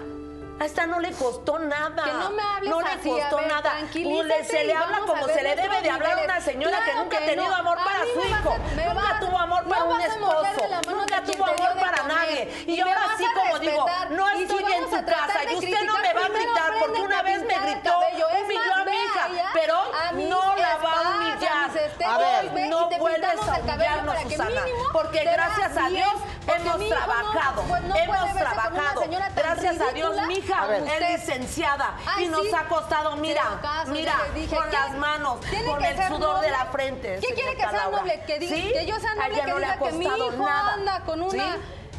A 0.61 0.67
esta 0.67 0.87
no 0.87 1.01
le 1.01 1.11
costó 1.11 1.59
nada. 1.59 2.05
Que 2.05 2.13
no 2.13 2.31
me 2.31 2.41
hables 2.43 2.71
No 2.71 2.81
le 2.81 2.87
así, 2.91 3.11
costó 3.11 3.39
a 3.39 3.41
ver, 3.41 3.49
nada. 3.51 3.63
tranquilízate 3.73 4.25
Le- 4.39 4.45
se 4.45 4.65
le 4.65 4.73
habla 4.73 5.01
como 5.01 5.27
se 5.27 5.43
le 5.43 5.57
debe 5.57 5.83
de 5.83 5.91
hablar 5.91 6.17
a 6.21 6.23
una 6.23 6.41
señora 6.41 6.79
que 6.85 6.95
nunca 6.95 7.17
ha 7.19 7.21
tenido 7.27 7.49
no. 7.49 7.55
amor 7.57 7.77
A 7.81 7.85
para 7.85 7.99
su 8.05 8.21
hijo. 8.21 8.51
a- 8.53 8.59
Nunca 8.59 8.95
vas- 8.95 9.21
tuvo 9.21 9.37
amor 9.37 9.65
para 9.69 9.83
un 9.83 10.01
esposo. 10.01 10.63
Nunca 10.91 11.23
tuvo 11.25 11.45
amor 11.45 11.81
para 11.81 12.03
nadie. 12.05 12.65
Y 12.69 12.75
Y 12.75 12.81
ahora 12.81 13.01
sí, 13.19 13.25
como 13.35 13.59
digo, 13.59 13.85
no 14.11 14.31
Y 14.35 14.37
si 14.37 14.43
estoy 14.45 14.73
en 14.75 14.85
tu 14.85 14.91
casa 15.05 15.45
y 15.51 15.55
usted 15.57 15.71
no 15.87 15.95
criticar, 15.95 16.03
me 16.03 16.15
va 16.15 16.27
a 16.27 16.29
primero 16.29 16.53
gritar 16.53 16.73
porque 16.79 16.85
apréndete 16.85 17.03
una 17.05 17.19
a 17.19 17.23
vez 17.23 17.41
me 17.41 17.47
pintar 17.49 17.69
el 17.69 17.75
gritó, 17.75 17.91
cabello. 17.91 18.29
Es 18.31 18.43
humilló 18.45 18.61
más, 18.61 18.79
a 18.79 18.85
mi 18.85 18.91
ve 18.93 18.97
hija, 19.05 19.25
allá 19.25 19.51
pero 19.55 19.75
a 19.77 20.13
mis 20.13 20.29
no 20.29 20.41
la 20.57 20.77
va 20.77 20.93
a 20.93 20.95
spas, 21.03 21.17
humillar. 21.17 21.67
mis 21.69 21.77
estéticos, 21.83 22.15
A 22.15 22.19
ver, 22.19 22.51
ve 22.51 22.67
y 22.67 22.71
no 22.71 22.84
te 22.95 23.01
vuelves 23.01 23.31
pintamos 23.31 23.49
a 23.49 23.57
el 23.59 23.67
cabello 23.67 23.91
humillarnos, 23.91 24.15
para 24.15 24.29
que 24.29 24.37
Susana, 24.37 24.61
mínimo 24.65 24.85
porque 24.93 25.19
veas 25.21 25.35
gracias 25.37 25.77
a 25.77 25.89
Dios 25.89 26.09
hemos 26.47 26.79
no- 26.81 26.89
trabajado, 26.89 27.63
pues 27.63 27.83
no 27.83 27.97
hemos 27.97 28.35
trabajado. 28.35 29.01
Gracias 29.37 29.81
a 29.81 29.93
Dios, 29.93 30.17
mi 30.27 30.35
hija 30.35 30.67
es 30.77 31.21
licenciada 31.21 31.97
Ay, 32.07 32.25
y 32.25 32.29
nos 32.29 32.43
sí. 32.43 32.55
ha 32.55 32.65
costado, 32.69 33.17
mira, 33.17 33.43
caso, 33.63 33.91
mira, 33.93 34.15
dije, 34.35 34.55
con 34.57 34.71
las 34.71 34.93
manos, 34.97 35.39
con 35.67 35.85
el 35.85 36.09
sudor 36.09 36.41
de 36.41 36.51
la 36.51 36.67
frente. 36.67 37.19
¿Qué 37.21 37.35
quiere 37.35 37.55
que 37.57 37.69
sea 37.69 37.89
noble? 37.91 38.23
Que 38.27 38.39
diga- 38.41 38.55
¿Sí? 38.57 38.73
que 38.73 38.87
yo 38.87 38.99
sea 39.01 39.15
noble, 39.15 39.41
que 39.41 39.47
no 39.47 39.59
le 39.59 39.67
ha 39.67 39.73
diga 39.77 39.87
que 39.91 39.93
mi 39.97 40.05
costado 40.05 40.33
hijo 40.35 40.45
nada. 40.47 40.73
anda 40.75 41.01
con 41.01 41.23
una-. 41.23 41.57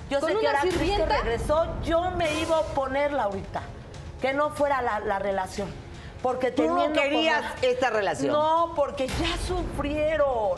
Yo 0.10 0.19
con 0.19 0.29
sé 0.29 0.36
que 0.36 0.39
una 0.41 0.49
ahora 0.49 0.62
que 0.62 0.71
sirvienta. 0.71 1.17
regresó, 1.17 1.81
yo 1.81 2.12
me 2.12 2.31
iba 2.36 2.58
a 2.58 2.60
oponer, 2.60 3.12
Laurita, 3.13 3.62
que 4.21 4.34
no 4.34 4.51
fuera 4.51 4.81
la, 4.81 4.99
la 4.99 5.17
relación. 5.19 5.73
Porque 6.21 6.51
Tú 6.51 6.63
no 6.63 6.73
teniendo 6.75 7.01
querías 7.01 7.43
esta 7.62 7.89
relación. 7.89 8.31
No, 8.34 8.73
porque 8.75 9.08
ya 9.08 9.38
sufrieron. 9.47 10.58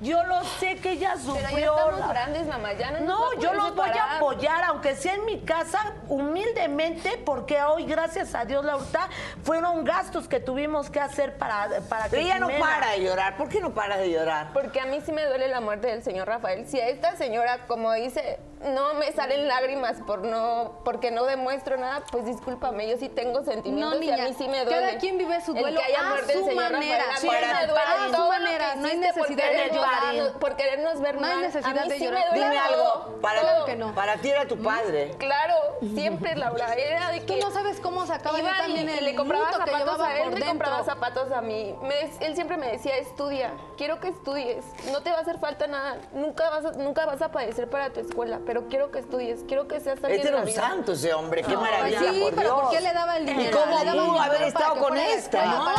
Yo 0.00 0.22
lo 0.24 0.44
sé 0.44 0.76
que 0.76 0.92
ella 0.92 1.16
sufrió. 1.16 1.48
Pero 1.54 1.58
ya 1.58 1.82
estamos 1.82 2.00
la- 2.00 2.06
grandes, 2.08 2.46
mamá, 2.46 2.72
ya 2.74 2.90
no 2.92 3.00
nos 3.00 3.08
va 3.08 3.18
No, 3.18 3.30
a 3.30 3.40
yo 3.42 3.52
los 3.52 3.74
voy 3.74 3.90
a 3.90 4.16
apoyar, 4.16 4.64
aunque 4.64 4.94
sea 4.94 5.14
en 5.14 5.24
mi 5.24 5.40
casa, 5.40 5.92
humildemente, 6.08 7.18
porque 7.24 7.60
hoy, 7.62 7.84
gracias 7.84 8.34
a 8.34 8.44
Dios, 8.44 8.64
Laurita, 8.64 9.08
fueron 9.42 9.84
gastos 9.84 10.28
que 10.28 10.38
tuvimos 10.40 10.88
que 10.90 11.00
hacer 11.00 11.36
para, 11.36 11.68
para 11.88 12.04
que 12.04 12.10
Pero 12.10 12.22
ella 12.22 12.38
no 12.38 12.48
para 12.60 12.90
de 12.92 13.02
llorar. 13.02 13.36
¿Por 13.36 13.48
qué 13.48 13.60
no 13.60 13.74
paras 13.74 13.98
de 13.98 14.10
llorar? 14.10 14.50
Porque 14.52 14.80
a 14.80 14.86
mí 14.86 15.00
sí 15.04 15.10
me 15.12 15.24
duele 15.24 15.48
la 15.48 15.60
muerte 15.60 15.88
del 15.88 16.02
señor 16.02 16.28
Rafael. 16.28 16.66
Si 16.68 16.78
a 16.80 16.88
esta 16.88 17.16
señora, 17.16 17.66
como 17.66 17.92
dice, 17.92 18.38
no 18.64 18.94
me 18.94 19.12
salen 19.12 19.46
lágrimas 19.48 19.98
por 20.06 20.20
no, 20.24 20.80
porque 20.84 21.10
no 21.10 21.24
demuestro 21.24 21.76
nada, 21.76 22.02
pues 22.10 22.24
discúlpame, 22.24 22.88
yo 22.88 22.96
sí 22.98 23.08
tengo 23.08 23.42
sentimientos 23.44 23.96
No, 23.98 24.02
y 24.02 24.10
a 24.10 24.16
mí 24.24 24.34
sí 24.36 24.48
me 24.48 24.64
duele. 24.64 24.80
cada 24.86 24.98
quien 24.98 25.18
vive 25.18 25.40
su 25.40 25.52
El 25.54 25.62
duelo 25.62 25.80
que 25.80 25.86
haya 25.86 25.98
a 26.14 26.16
su 26.26 26.54
manera. 26.54 27.04
A 27.12 27.16
Sí, 27.18 27.28
a 27.28 27.32
me 27.32 27.66
duele 27.66 28.06
su 28.06 28.12
todo 28.12 28.24
lo 28.26 28.32
que 28.32 28.38
manera, 28.38 28.74
no 28.76 28.88
hay 28.88 28.96
necesidad 28.98 29.50
de 29.50 29.70
llorar. 29.74 30.32
Por 30.38 30.56
querernos 30.56 31.00
ver 31.00 31.20
No 31.20 31.26
hay 31.26 31.34
mal. 31.34 31.42
necesidad 31.42 31.78
a 31.78 31.84
mí 31.84 31.88
de 31.90 31.98
sí 31.98 32.04
llorar. 32.04 32.24
me 32.24 32.28
duele 32.38 32.44
Dime 32.44 32.58
algo. 32.58 33.18
Para, 33.20 33.40
todo. 33.40 33.64
que 33.66 33.76
no. 33.76 33.94
para 33.94 34.16
ti 34.16 34.30
era 34.30 34.46
tu 34.46 34.62
padre. 34.62 35.10
Claro, 35.18 35.54
siempre, 35.94 36.34
Laura, 36.36 36.74
era 36.74 37.10
de 37.10 37.20
Tú 37.20 37.36
no 37.36 37.50
sabes 37.50 37.80
cómo 37.80 38.06
se 38.06 38.12
acaba 38.14 38.38
yo 38.38 38.44
Iba 38.44 38.56
también 38.56 38.88
y 38.88 38.92
el 38.98 39.04
le 39.04 39.14
compraba 39.14 39.46
que 39.48 39.52
zapatos 39.54 39.78
llevaba 39.80 40.06
a 40.08 40.18
él, 40.18 40.30
por 40.30 40.38
le 40.38 40.46
compraba 40.46 40.84
zapatos 40.84 41.32
a 41.32 41.40
mí. 41.42 41.74
Me- 41.82 42.26
él 42.26 42.34
siempre 42.34 42.56
me 42.56 42.68
decía, 42.68 42.96
estudia, 42.96 43.52
quiero 43.76 44.00
que 44.00 44.08
estudies, 44.08 44.64
no 44.92 45.02
te 45.02 45.10
va 45.10 45.18
a 45.18 45.20
hacer 45.20 45.38
falta 45.38 45.66
nada, 45.66 45.98
nunca 46.12 46.48
vas 46.50 46.64
a, 46.64 46.72
nunca 46.72 47.04
vas 47.06 47.20
a 47.22 47.30
padecer 47.30 47.68
para 47.68 47.90
tu 47.90 48.00
escuela, 48.00 48.40
pero 48.48 48.66
quiero 48.68 48.90
que 48.90 49.00
estudies, 49.00 49.40
quiero 49.46 49.68
que 49.68 49.78
seas 49.78 49.98
alguien 50.02 50.20
Este 50.20 50.28
era 50.28 50.38
un 50.38 50.46
vida". 50.46 50.62
santo 50.62 50.92
ese 50.92 51.12
hombre, 51.12 51.42
qué 51.42 51.52
No, 51.52 51.60
maravilla, 51.60 52.00
sí, 52.00 52.20
por 52.22 52.34
pero 52.34 52.48
Dios. 52.48 52.60
¿por 52.62 52.70
qué 52.70 52.80
le 52.80 52.92
daba 52.94 53.16
el 53.18 53.28
¿Y 53.28 53.32
dinero? 53.34 53.58
cómo 53.60 53.78
daba 53.84 53.90
el 53.92 53.98
pudo 54.08 54.20
haber 54.22 54.42
estado 54.42 54.74
con 54.76 54.96
esta, 54.96 55.44
no? 55.44 55.74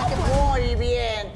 Muy 0.51 0.75
bien. 0.75 1.31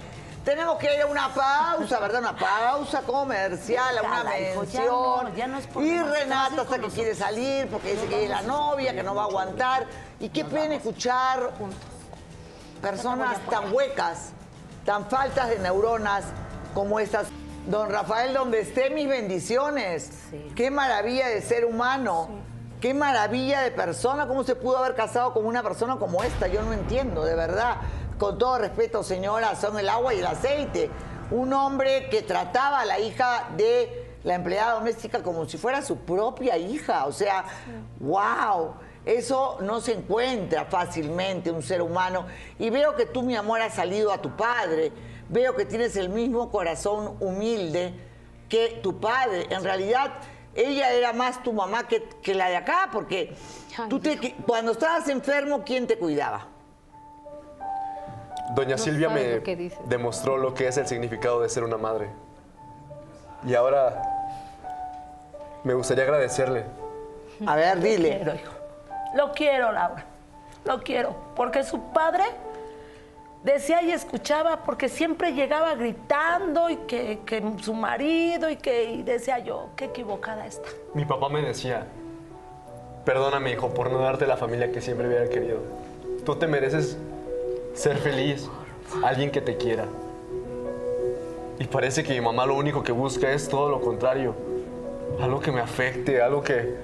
Tenemos 0.45 0.77
que 0.77 0.93
ir 0.93 1.01
a 1.01 1.07
una 1.07 1.33
pausa, 1.33 1.99
¿verdad? 1.99 2.19
Una 2.19 2.35
pausa 2.37 3.01
comercial, 3.01 3.97
a 3.97 4.01
una 4.03 4.39
hijo, 4.39 4.63
ya 4.65 4.79
mención. 4.81 4.85
no, 5.23 5.35
ya 5.35 5.47
no 5.47 5.57
es 5.57 5.65
por 5.65 5.83
y 5.83 5.97
Renata 6.03 6.61
hasta 6.61 6.77
que 6.77 6.87
quiere 6.89 7.15
salir 7.15 7.65
porque 7.67 7.93
dice 7.93 8.05
que 8.05 8.25
es 8.25 8.29
la 8.29 8.43
novia, 8.43 8.93
que 8.93 9.01
no 9.01 9.15
va 9.15 9.23
a 9.23 9.25
aguantar. 9.25 9.87
Y 10.19 10.29
qué 10.29 10.45
pena 10.45 10.75
escuchar 10.75 11.49
personas 12.79 13.39
tan 13.49 13.73
huecas, 13.73 14.29
tan 14.85 15.09
faltas 15.09 15.49
de 15.49 15.57
neuronas 15.57 16.25
como 16.75 16.99
estas. 16.99 17.25
Don 17.67 17.89
Rafael, 17.89 18.33
donde 18.33 18.59
esté 18.59 18.89
mis 18.89 19.07
bendiciones. 19.07 20.11
Qué 20.53 20.69
maravilla 20.69 21.29
de 21.29 21.41
ser 21.41 21.65
humano. 21.65 22.27
Qué 22.81 22.93
maravilla 22.93 23.61
de 23.61 23.71
persona. 23.71 24.27
¿Cómo 24.27 24.43
se 24.43 24.55
pudo 24.55 24.79
haber 24.79 24.95
casado 24.95 25.33
con 25.33 25.45
una 25.45 25.63
persona 25.63 25.95
como 25.95 26.23
esta? 26.23 26.47
Yo 26.47 26.61
no 26.63 26.73
entiendo, 26.73 27.23
de 27.23 27.35
verdad. 27.35 27.77
Con 28.19 28.37
todo 28.37 28.57
respeto, 28.57 29.01
señora, 29.01 29.55
son 29.55 29.79
el 29.79 29.87
agua 29.87 30.13
y 30.13 30.19
el 30.19 30.25
aceite. 30.25 30.89
Un 31.31 31.53
hombre 31.53 32.09
que 32.09 32.21
trataba 32.21 32.81
a 32.81 32.85
la 32.85 32.99
hija 32.99 33.49
de 33.55 34.17
la 34.25 34.35
empleada 34.35 34.73
doméstica 34.73 35.23
como 35.23 35.47
si 35.47 35.57
fuera 35.57 35.81
su 35.81 35.99
propia 35.99 36.57
hija. 36.57 37.05
O 37.05 37.13
sea, 37.13 37.45
wow. 38.01 38.73
Eso 39.05 39.57
no 39.61 39.81
se 39.81 39.93
encuentra 39.93 40.65
fácilmente 40.65 41.49
un 41.49 41.61
ser 41.61 41.81
humano. 41.81 42.25
Y 42.59 42.69
veo 42.69 42.95
que 42.95 43.05
tú, 43.05 43.21
mi 43.21 43.37
amor, 43.37 43.61
has 43.61 43.73
salido 43.73 44.11
a 44.11 44.21
tu 44.21 44.35
padre. 44.35 44.91
Veo 45.33 45.55
que 45.55 45.65
tienes 45.65 45.95
el 45.95 46.09
mismo 46.09 46.51
corazón 46.51 47.17
humilde 47.19 47.91
que 48.47 48.79
tu 48.83 48.99
padre. 48.99 49.47
En 49.49 49.63
realidad, 49.63 50.11
ella 50.53 50.91
era 50.93 51.11
más 51.11 51.41
tu 51.41 51.51
mamá 51.53 51.87
que, 51.87 52.03
que 52.21 52.35
la 52.35 52.49
de 52.49 52.57
acá, 52.57 52.89
porque 52.93 53.35
Ay, 53.79 53.89
tú 53.89 53.99
te, 53.99 54.19
que- 54.19 54.35
cuando 54.45 54.73
estabas 54.73 55.09
enfermo, 55.09 55.63
¿quién 55.65 55.87
te 55.87 55.97
cuidaba? 55.97 56.45
Doña 58.53 58.75
No 58.75 58.77
Silvia 58.77 59.09
me 59.09 59.37
lo 59.37 59.41
demostró 59.87 60.37
lo 60.37 60.53
que 60.53 60.67
es 60.67 60.77
el 60.77 60.85
significado 60.85 61.41
de 61.41 61.49
ser 61.49 61.63
una 61.63 61.77
madre. 61.77 62.09
Y 63.47 63.55
ahora 63.55 64.03
me 65.63 65.73
gustaría 65.73 66.03
agradecerle. 66.03 66.65
A 67.47 67.55
ver, 67.55 67.77
Lo 67.77 67.83
dile. 67.83 68.09
quiero, 68.17 68.35
hijo. 68.35 68.53
Lo 69.15 69.31
quiero, 69.31 69.71
Laura. 69.71 70.05
Lo 70.65 70.79
quiero. 70.83 71.15
Porque 71.35 71.63
su 71.63 71.81
padre 71.91 72.23
decía 73.43 73.81
y 73.81 73.91
escuchaba, 73.91 74.63
porque 74.63 74.89
siempre 74.89 75.33
llegaba 75.33 75.75
gritando 75.75 76.69
y 76.69 76.77
que, 76.77 77.19
que 77.25 77.43
su 77.61 77.73
marido 77.73 78.49
y 78.49 78.55
que 78.55 78.85
y 78.85 79.03
decía 79.03 79.39
yo, 79.39 79.69
qué 79.75 79.85
equivocada 79.85 80.47
está. 80.47 80.69
Mi 80.93 81.05
papá 81.05 81.29
me 81.29 81.41
decía, 81.41 81.85
perdóname 83.05 83.51
hijo 83.51 83.73
por 83.73 83.91
no 83.91 83.99
darte 83.99 84.25
la 84.25 84.37
familia 84.37 84.71
que 84.71 84.81
siempre 84.81 85.07
hubiera 85.07 85.29
querido. 85.29 85.59
Tú 86.25 86.35
te 86.35 86.47
mereces 86.47 86.97
ser 87.73 87.97
feliz, 87.97 88.49
alguien 89.03 89.31
que 89.31 89.41
te 89.41 89.57
quiera. 89.57 89.85
Y 91.59 91.65
parece 91.65 92.03
que 92.03 92.13
mi 92.13 92.21
mamá 92.21 92.45
lo 92.45 92.55
único 92.55 92.83
que 92.83 92.91
busca 92.91 93.31
es 93.31 93.49
todo 93.49 93.69
lo 93.69 93.81
contrario. 93.81 94.33
Algo 95.19 95.39
que 95.39 95.51
me 95.51 95.61
afecte, 95.61 96.21
algo 96.21 96.41
que... 96.41 96.75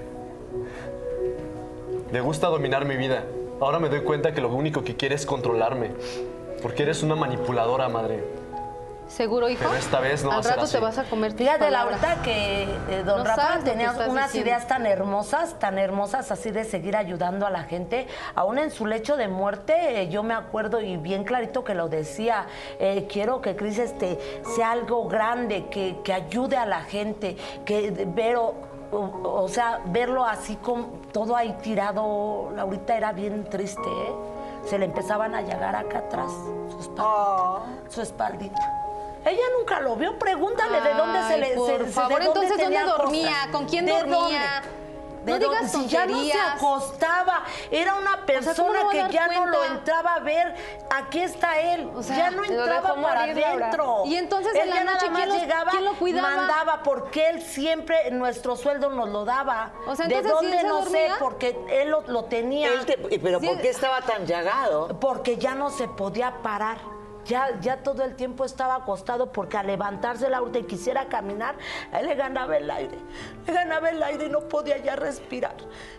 Le 2.12 2.20
gusta 2.20 2.48
dominar 2.48 2.84
mi 2.84 2.96
vida. 2.96 3.24
Ahora 3.60 3.78
me 3.78 3.88
doy 3.88 4.00
cuenta 4.00 4.32
que 4.32 4.40
lo 4.40 4.48
único 4.48 4.82
que 4.82 4.96
quiere 4.96 5.14
es 5.14 5.26
controlarme. 5.26 5.90
Porque 6.62 6.82
eres 6.82 7.02
una 7.02 7.14
manipuladora, 7.16 7.88
madre. 7.88 8.24
¿Seguro, 9.08 9.48
hijo? 9.48 9.64
Pero 9.64 9.74
esta 9.74 9.98
vez 9.98 10.22
no 10.22 10.28
va 10.28 10.34
Al 10.36 10.40
a 10.40 10.42
ser 10.44 10.52
rato 10.52 10.64
así. 10.66 10.74
te 10.74 10.78
vas 10.80 10.96
a 10.98 11.02
comer 11.02 11.32
tus 11.32 11.40
Fíjate, 11.40 11.58
palabras. 11.64 12.00
Laurita, 12.00 12.22
que 12.22 12.62
eh, 12.62 13.02
don 13.04 13.18
No 13.18 13.24
Rafa 13.24 13.42
sabes 13.42 13.56
lo 13.58 13.64
que 13.64 13.70
tenía 13.72 13.90
estás 13.90 14.08
unas 14.08 14.26
diciendo. 14.26 14.50
ideas 14.50 14.68
tan 14.68 14.86
hermosas, 14.86 15.58
tan 15.58 15.78
hermosas, 15.78 16.30
así 16.30 16.52
de 16.52 16.62
seguir 16.62 16.94
ayudando 16.96 17.44
a 17.44 17.50
la 17.50 17.64
gente. 17.64 18.06
Aún 18.36 18.58
en 18.58 18.70
su 18.70 18.86
lecho 18.86 19.16
de 19.16 19.26
muerte, 19.26 20.02
eh, 20.02 20.08
yo 20.10 20.22
me 20.22 20.32
acuerdo 20.34 20.80
y 20.80 20.96
bien 20.96 21.24
clarito 21.24 21.64
que 21.64 21.74
lo 21.74 21.88
decía, 21.88 22.46
eh, 22.78 23.08
quiero 23.10 23.40
que 23.40 23.56
Cris 23.56 23.78
este, 23.80 24.16
sea 24.54 24.70
algo 24.70 25.08
grande, 25.08 25.66
que, 25.72 25.96
que 26.04 26.12
ayude 26.12 26.56
a 26.56 26.64
la 26.66 26.82
gente, 26.82 27.36
que 27.64 27.90
de- 27.90 28.04
ver, 28.04 28.36
o, 28.36 28.54
o- 28.92 29.42
o 29.42 29.48
sea, 29.48 29.80
verlo 29.86 30.24
así 30.24 30.54
con 30.54 31.02
todo 31.12 31.34
ahí 31.34 31.56
tirado, 31.62 32.52
Laurita 32.54 32.96
era 32.96 33.10
bien 33.10 33.42
triste, 33.50 33.82
¿eh? 33.82 34.12
Se 34.64 34.78
le 34.78 34.84
empezaban 34.84 35.34
a 35.34 35.42
llegar 35.42 35.74
acá 35.74 35.98
atrás, 35.98 36.30
su 36.70 36.78
espaldita. 36.80 37.62
Su 37.88 38.02
espaldita. 38.02 38.76
Ella 39.24 39.42
nunca 39.58 39.80
lo 39.80 39.96
vio, 39.96 40.18
pregúntale 40.18 40.80
de 40.80 40.94
dónde 40.94 41.22
se 41.28 41.38
le 41.38 41.54
por 41.54 41.66
se- 41.66 41.78
se- 41.78 41.84
de 41.84 41.90
favor, 41.90 42.24
dónde 42.24 42.40
entonces, 42.46 42.58
¿dónde 42.58 42.80
dormía? 42.84 43.28
cosas. 43.30 43.46
¿Con 43.52 43.64
quién 43.66 43.86
¿De 43.86 43.92
dormía? 43.92 44.62
Dónde? 45.24 45.32
No 45.32 45.38
¿De 45.38 45.44
digas? 45.56 45.72
Si 45.72 45.86
ya 45.88 46.06
no 46.06 46.22
se 46.24 46.32
acostaba, 46.40 47.44
era 47.70 47.94
una 47.94 48.10
¿cómo 48.16 48.26
persona 48.26 48.80
que 48.90 49.06
ya 49.12 49.28
no 49.28 49.46
lo 49.46 49.64
entraba 49.64 50.14
a 50.14 50.20
ver. 50.20 50.54
Aquí 50.90 51.20
está 51.20 51.58
él, 51.60 51.90
O 51.94 52.02
sea, 52.02 52.16
ya 52.16 52.30
no 52.30 52.44
entraba 52.44 52.94
para 53.00 53.22
adentro. 53.24 54.02
Y 54.06 54.16
entonces, 54.16 54.52
él 54.54 54.60
en 54.62 54.68
la 54.70 54.74
ya 54.76 54.84
nada 54.84 54.94
noche, 54.96 55.10
más 55.10 55.16
¿quién 55.22 55.28
lo- 55.28 55.34
llegaba, 55.38 55.70
quién 55.70 55.84
lo 55.84 55.94
cuidaba? 55.94 56.28
mandaba, 56.36 56.82
porque 56.82 57.28
él 57.30 57.42
siempre 57.42 58.10
nuestro 58.10 58.56
sueldo 58.56 58.90
nos 58.90 59.08
lo 59.08 59.24
daba. 59.24 59.72
O 59.86 59.94
sea, 59.96 60.06
¿De 60.06 60.16
entonces, 60.16 60.50
si 60.50 60.56
él 60.56 60.62
dónde 60.68 60.68
no 60.68 60.84
sé? 60.90 61.08
Porque 61.18 61.56
él 61.70 61.90
lo, 61.90 62.02
lo 62.02 62.24
tenía. 62.24 62.68
Él 62.68 62.86
te- 62.86 62.96
¿Pero 62.96 63.40
Sí. 63.40 63.46
por 63.46 63.60
qué 63.60 63.68
estaba 63.68 64.00
tan 64.02 64.26
llagado? 64.26 64.98
Porque 65.00 65.36
ya 65.36 65.54
no 65.54 65.70
se 65.70 65.86
podía 65.88 66.42
parar. 66.42 66.78
Ya, 67.30 67.76
todo 67.84 68.02
el 68.02 68.16
tiempo 68.16 68.44
estaba 68.44 68.74
acostado 68.74 69.30
porque 69.30 69.56
al 69.56 69.68
levantarse 69.68 70.28
la 70.28 70.42
y 70.52 70.64
quisiera 70.64 71.06
caminar, 71.06 71.54
le 71.92 72.14
ganaba 72.16 72.56
el 72.56 72.68
aire. 72.68 72.98
Le 73.46 73.52
ganaba 73.52 73.90
el 73.90 74.02
aire 74.02 74.26
y 74.26 74.30
no 74.30 74.40
podía 74.48 74.78
ya 74.78 74.96
respirar. 74.96 75.54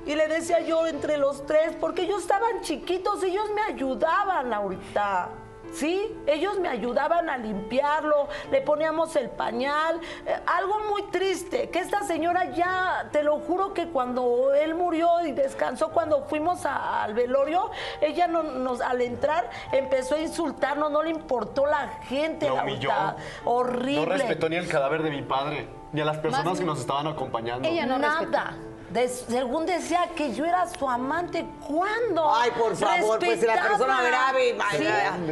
Y 0.06 0.16
le 0.16 0.28
decía 0.28 0.60
yo 0.60 0.86
entre 0.88 1.16
los 1.16 1.46
tres, 1.46 1.74
porque 1.80 2.02
ellos 2.02 2.24
estaban 2.24 2.60
chiquitos, 2.62 3.24
ellos 3.24 3.46
me 3.56 3.62
ayudaban, 3.62 4.50
Laurita. 4.50 5.30
Sí, 5.74 6.16
ellos 6.28 6.60
me 6.60 6.68
ayudaban 6.70 7.30
a 7.30 7.38
limpiarlo, 7.38 8.28
le 8.52 8.62
poníamos 8.62 9.16
el 9.16 9.30
pañal, 9.30 10.00
eh, 10.26 10.36
algo 10.46 10.80
muy 10.90 11.04
triste, 11.12 11.70
que 11.70 11.80
esta 11.80 12.04
señora 12.04 12.52
ya, 12.52 13.10
te 13.12 13.24
lo 13.24 13.40
juro 13.40 13.74
que 13.74 13.88
cuando 13.88 14.54
él 14.54 14.76
murió 14.76 15.26
y 15.26 15.32
descansó, 15.32 15.90
cuando 15.90 16.26
fuimos 16.26 16.66
a- 16.66 17.04
al 17.04 17.14
velorio, 17.14 17.72
ella 18.02 18.28
no- 18.28 18.44
nos, 18.44 18.82
al 18.82 19.02
entrar 19.02 19.50
empezó 19.72 20.16
a 20.16 20.20
insultarnos, 20.20 20.92
no 20.92 21.04
le 21.04 21.10
importó 21.12 21.66
la 21.66 21.88
gente, 22.04 22.48
La 22.50 22.56
la 22.56 22.64
humilló. 22.64 22.90
verdad, 22.90 23.18
horrible. 23.46 24.06
No 24.06 24.12
respetó 24.12 24.50
ni 24.50 24.56
el 24.58 24.68
cadáver 24.68 25.04
de 25.04 25.10
mi 25.10 25.22
padre, 25.22 25.68
ni 25.94 26.02
a 26.02 26.06
las 26.06 26.18
personas 26.18 26.46
Más- 26.46 26.60
que 26.60 26.66
nos 26.66 26.80
estaban 26.80 27.08
acompañando. 27.08 27.68
Ella 27.68 27.86
no 27.86 27.98
respetó. 27.98 28.71
De- 28.92 29.08
según 29.08 29.66
decía 29.66 30.10
que 30.16 30.34
yo 30.34 30.44
era 30.46 30.68
su 30.68 30.90
amante, 30.90 31.46
¿cuándo? 31.68 32.30
Ay, 32.34 32.52
por 32.52 32.76
favor, 32.76 33.20
pues, 33.20 33.42
la 33.42 33.54
persona 33.62 34.02
grave, 34.02 34.56
Sí, 34.78 34.86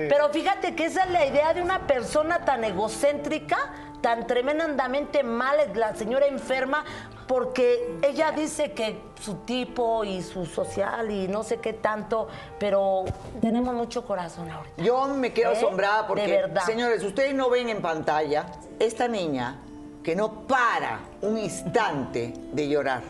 pero 0.09 0.29
fíjate 0.29 0.75
que 0.75 0.85
esa 0.85 1.03
es 1.03 1.11
la 1.11 1.25
idea 1.25 1.53
de 1.53 1.61
una 1.61 1.85
persona 1.85 2.45
tan 2.45 2.63
egocéntrica, 2.63 3.57
tan 4.01 4.25
tremendamente 4.27 5.23
mal, 5.23 5.57
la 5.75 5.93
señora 5.93 6.27
enferma, 6.27 6.85
porque 7.27 7.97
ella 8.01 8.31
dice 8.31 8.71
que 8.71 9.01
su 9.21 9.35
tipo 9.39 10.03
y 10.05 10.23
su 10.23 10.45
social 10.45 11.11
y 11.11 11.27
no 11.27 11.43
sé 11.43 11.57
qué 11.57 11.73
tanto, 11.73 12.27
pero 12.59 13.03
tenemos 13.41 13.73
mucho 13.75 14.05
corazón 14.05 14.49
ahorita. 14.49 14.81
Yo 14.81 15.05
me 15.09 15.33
quedo 15.33 15.51
¿Eh? 15.51 15.57
asombrada 15.57 16.07
porque, 16.07 16.23
De 16.27 16.31
verdad. 16.31 16.63
señores, 16.65 17.03
ustedes 17.03 17.33
no 17.35 17.49
ven 17.49 17.67
en 17.69 17.81
pantalla 17.81 18.45
esta 18.79 19.07
niña 19.09 19.57
que 20.01 20.15
no 20.15 20.47
para 20.47 21.01
un 21.21 21.37
instante 21.37 22.33
de 22.53 22.67
llorar. 22.69 23.03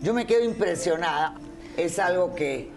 Yo 0.00 0.14
me 0.14 0.26
quedo 0.26 0.44
impresionada. 0.44 1.34
Es 1.76 1.98
algo 1.98 2.34
que 2.34 2.70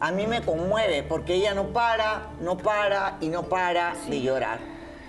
a 0.00 0.10
mí 0.10 0.26
me 0.26 0.42
conmueve 0.42 1.04
porque 1.04 1.34
ella 1.34 1.54
no 1.54 1.68
para, 1.68 2.30
no 2.40 2.56
para 2.56 3.16
y 3.20 3.28
no 3.28 3.44
para 3.44 3.94
de 4.08 4.20
llorar. 4.20 4.58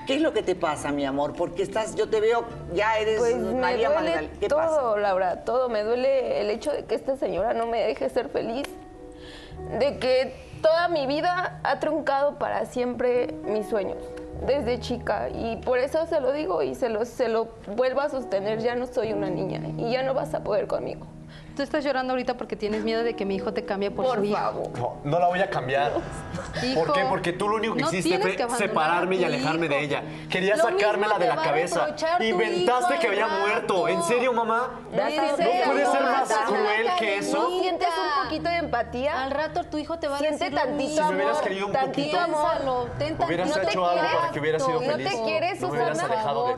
¿Qué 0.06 0.16
es 0.16 0.22
lo 0.22 0.34
que 0.34 0.44
te 0.44 0.54
pasa, 0.54 0.92
mi 0.92 1.06
amor? 1.06 1.34
Porque 1.34 1.64
estás, 1.64 1.96
yo 1.96 2.10
te 2.10 2.20
veo, 2.20 2.46
ya 2.74 2.98
eres 2.98 3.20
Pues 3.20 3.38
me 3.38 3.54
María 3.54 3.90
duele 3.90 4.12
Magdalena. 4.12 4.34
¿Qué 4.40 4.48
todo, 4.50 4.60
pasa? 4.60 4.98
Laura, 4.98 5.46
todo. 5.46 5.70
Me 5.70 5.84
duele 5.84 6.42
el 6.42 6.50
hecho 6.50 6.72
de 6.72 6.86
que 6.86 6.94
esta 6.94 7.16
señora 7.16 7.54
no 7.54 7.68
me 7.68 7.80
deje 7.82 8.10
ser 8.10 8.30
feliz. 8.30 8.68
De 9.80 9.98
que 9.98 10.36
toda 10.62 10.90
mi 10.90 11.08
vida 11.08 11.60
ha 11.64 11.80
truncado 11.80 12.38
para 12.38 12.66
siempre 12.66 13.34
mis 13.46 13.68
sueños, 13.68 13.98
desde 14.46 14.80
chica. 14.80 15.30
Y 15.30 15.58
por 15.58 15.80
eso 15.80 16.06
se 16.06 16.20
lo 16.20 16.32
digo 16.32 16.62
y 16.62 16.76
se 16.76 16.90
lo, 16.90 17.06
se 17.06 17.30
lo 17.30 17.50
vuelvo 17.76 18.02
a 18.02 18.10
sostener. 18.10 18.60
Ya 18.60 18.76
no 18.76 18.86
soy 18.88 19.14
una 19.14 19.30
niña 19.30 19.62
y 19.78 19.92
ya 19.92 20.04
no 20.04 20.14
vas 20.14 20.34
a 20.34 20.44
poder 20.44 20.68
conmigo. 20.68 21.08
Tú 21.56 21.62
estás 21.62 21.84
llorando 21.84 22.14
ahorita 22.14 22.36
porque 22.36 22.56
tienes 22.56 22.84
miedo 22.84 23.04
de 23.04 23.16
que 23.16 23.26
mi 23.26 23.36
hijo 23.36 23.54
te 23.54 23.64
cambie 23.64 23.92
por, 23.92 24.06
Por 24.06 24.18
su 24.18 24.24
hijo. 24.26 24.36
favor. 24.38 24.70
No, 24.80 24.98
no 25.04 25.20
la 25.20 25.28
voy 25.28 25.40
a 25.40 25.50
cambiar. 25.52 25.92
Hijo, 26.64 26.84
¿Por 26.84 26.94
qué? 26.94 27.06
Porque 27.08 27.34
tú 27.34 27.48
lo 27.48 27.58
único 27.58 27.76
que 27.76 27.82
no 27.84 27.88
hiciste 27.90 28.18
fue 28.20 28.36
que 28.36 28.50
separarme 28.50 29.18
y 29.18 29.24
alejarme 29.24 29.68
de 29.68 29.76
hijo. 29.76 29.86
ella. 29.86 30.04
Querías 30.32 30.58
Lo 30.58 30.64
sacármela 30.66 31.20
de 31.20 31.28
la 31.28 31.36
cabeza. 31.36 31.96
Inventaste 32.20 32.94
hijo 32.94 33.02
que 33.02 33.08
había 33.08 33.28
muerto. 33.28 33.88
¿En 33.88 34.02
serio, 34.04 34.34
mamá? 34.34 34.82
¿No 34.92 34.98
puede 34.98 35.86
ser 35.86 36.04
más 36.04 36.34
cruel 36.48 36.88
que 36.98 37.18
eso? 37.18 37.48
¿Sientes 37.62 37.88
un 37.90 38.24
poquito 38.24 38.50
de 38.50 38.56
empatía? 38.58 39.24
Al 39.24 39.32
rato 39.32 39.64
tu 39.66 39.78
hijo 39.78 40.00
te 40.00 40.08
va 40.08 40.16
a 40.16 40.20
Siente 40.20 40.46
decir 40.46 40.58
tantito 40.58 40.78
mismo. 40.78 40.96
Si 40.96 41.10
me 41.10 41.16
hubieras 41.16 41.38
amor, 41.38 41.44
querido 41.48 41.68
un 41.68 41.74
poquito, 41.74 42.20
amor. 42.20 42.88
Hubieras 43.28 43.48
no 43.50 43.54
te 43.56 43.62
hecho 43.70 43.86
algo 43.86 44.02
quieres 44.02 44.16
para 44.18 44.32
que 44.32 44.40
hubiera 44.40 44.60
sido 44.60 44.80
tanto. 44.80 44.86
¿No 44.92 44.94
feliz. 44.98 45.12
te 45.12 45.24
quieres, 45.24 45.60
Susana? 45.60 46.08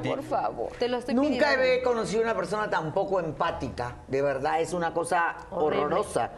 Por 0.05 0.23
favor. 0.23 0.71
Te 0.79 0.87
lo 0.87 0.97
estoy 0.97 1.15
Nunca 1.15 1.29
pidiendo. 1.49 1.63
he 1.63 1.81
conocido 1.83 2.21
una 2.21 2.33
persona 2.33 2.69
tan 2.69 2.93
poco 2.93 3.19
empática. 3.19 3.95
De 4.07 4.21
verdad, 4.21 4.61
es 4.61 4.71
una 4.73 4.84
cosa 4.93 5.35
horrorosa. 5.51 6.31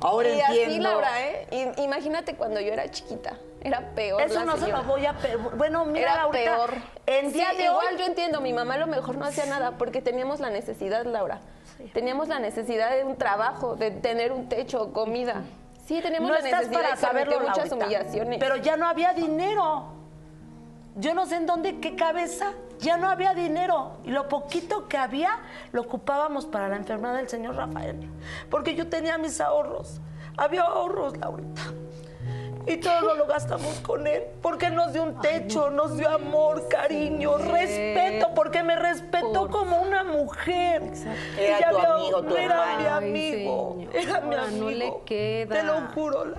Ahora 0.00 0.28
y 0.28 0.40
así, 0.40 0.60
entiendo. 0.60 0.90
Laura, 0.90 1.22
¿eh? 1.22 1.72
Imagínate 1.78 2.34
cuando 2.36 2.60
yo 2.60 2.72
era 2.72 2.90
chiquita. 2.90 3.36
Era 3.60 3.80
peor. 3.94 4.20
Eso 4.20 4.40
la 4.40 4.44
no 4.44 4.52
se 4.56 4.64
señora. 4.66 4.82
lo 4.82 4.88
voy 4.88 5.06
a... 5.06 5.14
pe- 5.14 5.36
Bueno, 5.36 5.86
mira, 5.86 6.12
Era 6.12 6.22
Laurita, 6.22 6.54
peor. 6.56 6.74
en 7.06 7.32
día 7.32 7.50
Sí, 7.52 7.56
de 7.56 7.64
igual 7.64 7.86
hoy... 7.92 7.98
yo 7.98 8.04
entiendo, 8.04 8.40
mi 8.42 8.52
mamá 8.52 8.74
a 8.74 8.78
lo 8.78 8.86
mejor 8.86 9.16
no 9.16 9.24
hacía 9.24 9.46
nada 9.46 9.72
porque 9.78 10.02
teníamos 10.02 10.40
la 10.40 10.50
necesidad, 10.50 11.06
Laura. 11.06 11.40
Teníamos 11.94 12.28
la 12.28 12.38
necesidad 12.40 12.90
de 12.90 13.04
un 13.04 13.16
trabajo, 13.16 13.76
de 13.76 13.90
tener 13.90 14.32
un 14.32 14.48
techo, 14.50 14.92
comida. 14.92 15.42
Sí, 15.86 16.00
teníamos 16.02 16.28
no 16.28 16.34
la 16.34 16.40
estás 16.40 16.60
necesidad 16.68 16.82
para 16.82 16.94
y 16.94 16.98
saberlo, 16.98 17.32
permitió 17.38 17.50
muchas 17.62 17.70
Laurita. 17.70 17.86
humillaciones. 17.86 18.38
Pero 18.40 18.56
ya 18.56 18.76
no 18.76 18.86
había 18.88 19.12
dinero. 19.14 19.86
Yo 20.96 21.12
no 21.14 21.26
sé 21.26 21.36
en 21.36 21.46
dónde, 21.46 21.80
qué 21.80 21.96
cabeza. 21.96 22.52
Ya 22.80 22.96
no 22.96 23.08
había 23.08 23.34
dinero. 23.34 23.92
Y 24.04 24.10
lo 24.10 24.28
poquito 24.28 24.88
que 24.88 24.96
había 24.96 25.38
lo 25.72 25.82
ocupábamos 25.82 26.46
para 26.46 26.68
la 26.68 26.76
enfermedad 26.76 27.16
del 27.16 27.28
señor 27.28 27.56
Rafael. 27.56 28.08
Porque 28.50 28.74
yo 28.74 28.88
tenía 28.88 29.18
mis 29.18 29.40
ahorros. 29.40 30.00
Había 30.36 30.62
ahorros, 30.62 31.16
Laurita. 31.16 31.62
Y 32.66 32.78
todo 32.78 33.00
lo, 33.02 33.14
lo 33.16 33.26
gastamos 33.26 33.80
con 33.80 34.06
él. 34.06 34.22
Porque 34.40 34.70
nos 34.70 34.92
dio 34.92 35.02
un 35.02 35.20
techo, 35.20 35.68
nos 35.70 35.96
dio 35.98 36.08
amor, 36.08 36.66
cariño, 36.68 37.36
respeto. 37.38 38.28
Porque 38.34 38.62
me 38.62 38.74
respetó 38.76 39.48
como 39.50 39.82
una 39.82 40.02
mujer. 40.04 40.82
Era 41.38 41.58
Y 41.58 41.60
ya 41.60 41.70
tu 41.70 41.76
había- 41.76 41.94
amigo, 41.94 42.22
tu 42.22 42.36
Era 42.36 42.74
hermano. 42.74 43.00
mi 43.00 43.08
amigo. 43.08 43.76
Era 43.92 44.20
mi 44.20 44.34
amigo. 44.34 44.64
no 44.64 44.70
le 44.70 44.92
queda. 45.04 45.54
Te 45.56 45.62
lo 45.64 45.74
juro. 45.94 46.24
la- 46.24 46.38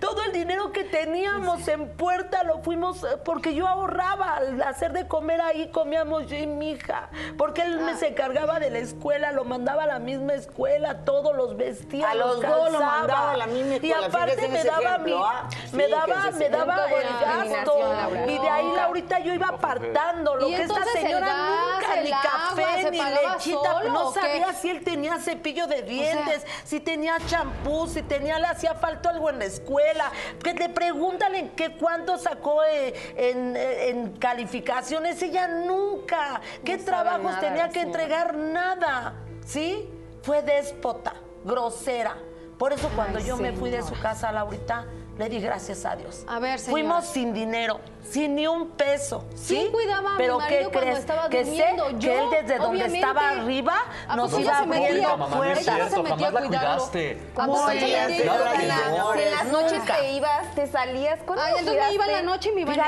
Todo 0.00 0.22
el 0.22 0.32
dinero 0.32 0.72
que 0.72 0.84
teníamos 0.84 1.66
en 1.68 1.88
puerta 1.88 2.42
lo 2.44 2.62
fuimos, 2.62 3.02
eh, 3.04 3.16
porque 3.24 3.54
yo 3.54 3.66
ahorraba 3.66 4.36
al 4.36 4.62
hacer 4.62 4.92
de 4.92 5.06
comer 5.06 5.40
ahí, 5.40 5.68
comíamos 5.68 6.26
yo 6.26 6.36
y 6.36 6.46
mi 6.46 6.72
hija. 6.72 7.10
Porque 7.36 7.62
él 7.62 7.80
me 7.80 7.96
se 7.96 8.14
cargaba 8.14 8.58
de 8.60 8.70
la 8.70 8.78
escuela, 8.78 9.32
lo 9.32 9.44
mandaba 9.44 9.84
a 9.84 9.86
la 9.86 9.98
misma 9.98 10.34
escuela, 10.34 11.04
todos 11.04 11.34
los 11.36 11.56
vestía, 11.56 12.10
A 12.10 12.14
los 12.14 12.40
dos 12.40 12.72
lo 12.72 12.80
mandaba 12.80 13.32
a 13.32 13.36
la 13.36 13.46
misma 13.46 13.76
Y 13.80 13.92
aparte 13.92 14.44
en 14.44 14.52
me 14.52 14.64
daba 14.64 14.90
ejemplo, 14.90 15.18
mi, 15.18 15.24
¿ah? 15.24 15.48
me 15.72 15.88
daba, 15.88 16.30
me 16.32 16.48
daba 16.48 16.84
el 16.90 17.08
gasto. 17.20 17.78
Laura. 17.78 18.26
Y 18.26 18.38
de 18.38 18.48
ahí. 18.48 18.66
Laurita 18.76 19.18
yo 19.20 19.34
iba 19.34 19.48
apartando. 19.48 20.36
Lo 20.36 20.46
que 20.48 20.62
esta 20.62 20.84
señora 20.92 21.26
gas, 21.26 21.38
nunca, 21.48 22.02
ni 22.02 22.12
agua, 22.12 22.22
café, 22.22 22.82
¿se 22.82 22.90
ni 22.90 22.98
lechita. 22.98 23.72
solo 23.72 23.92
no 23.92 24.12
sabía 24.12 24.52
si 24.52 24.70
él 24.70 24.84
tenía 24.84 25.18
cepillo 25.18 25.66
de 25.66 25.82
dientes, 25.82 26.46
si 26.64 26.80
tenía 26.80 27.16
champú, 27.26 27.86
si 27.86 28.02
tenía, 28.02 28.38
le 28.38 28.46
hacía 28.46 28.74
falta 28.74 29.10
algo 29.10 29.30
en 29.30 29.38
la 29.38 29.44
escuela. 29.46 29.65
Que 30.42 30.54
te 30.54 30.68
pregúntale 30.68 31.50
que 31.56 31.76
cuánto 31.76 32.18
sacó 32.18 32.62
eh, 32.64 32.94
en, 33.16 33.56
eh, 33.56 33.88
en 33.90 34.12
calificaciones. 34.12 35.20
Ella 35.22 35.48
nunca. 35.48 36.40
¿Qué 36.64 36.76
No 36.78 36.84
trabajos 36.84 37.38
tenía 37.40 37.68
que 37.68 37.80
entregar? 37.80 38.34
Nada. 38.34 39.14
¿Sí? 39.44 39.90
Fue 40.22 40.42
déspota, 40.42 41.14
grosera. 41.44 42.16
Por 42.58 42.72
eso 42.72 42.90
cuando 42.94 43.18
Ay, 43.18 43.26
yo 43.26 43.36
me 43.36 43.52
fui 43.52 43.70
de 43.70 43.82
su 43.82 43.98
casa, 44.00 44.32
Laurita, 44.32 44.86
le 45.18 45.28
di 45.30 45.40
gracias 45.40 45.84
a 45.86 45.96
Dios. 45.96 46.24
A 46.28 46.38
ver, 46.38 46.58
señora. 46.58 46.70
Fuimos 46.72 47.06
sin 47.06 47.32
dinero, 47.32 47.80
sin 48.10 48.34
ni 48.34 48.46
un 48.46 48.68
peso. 48.72 49.24
¿sí? 49.34 49.54
¿Quién 49.56 49.72
cuidaba 49.72 50.10
a 50.10 50.12
mi 50.12 50.18
Pero 50.18 50.38
marido 50.38 50.58
¿qué 50.58 50.64
cuando 50.72 50.80
crees? 50.80 50.98
estaba 50.98 51.28
que 51.30 51.44
durmiendo? 51.44 51.88
sé 51.90 51.96
que 51.96 52.18
él 52.18 52.24
desde 52.30 52.58
donde 52.58 52.84
estaba 52.86 53.28
arriba 53.30 53.74
¿A 54.08 54.16
nos 54.16 54.38
iba 54.38 54.58
abriendo 54.58 55.28
puertas. 55.28 55.66
Ella 55.68 55.88
se 55.88 55.96
jamás 55.96 56.22
a 56.22 56.30
la 56.30 56.40
cuidarlo. 56.40 56.86
Si 56.86 56.92
en 59.22 59.30
las 59.30 59.44
noches 59.46 59.78
Nunca. 59.78 59.96
te 59.96 60.12
ibas, 60.12 60.54
te 60.54 60.66
salías, 60.66 61.18
¿cuándo 61.24 61.42
Ay, 61.44 61.54
entonces 61.60 61.82
me 61.88 61.94
iba 61.94 62.06
en 62.06 62.12
la 62.12 62.22
noche 62.22 62.50
y 62.50 62.52
me 62.52 62.60
iba 62.60 62.74
en 62.74 62.78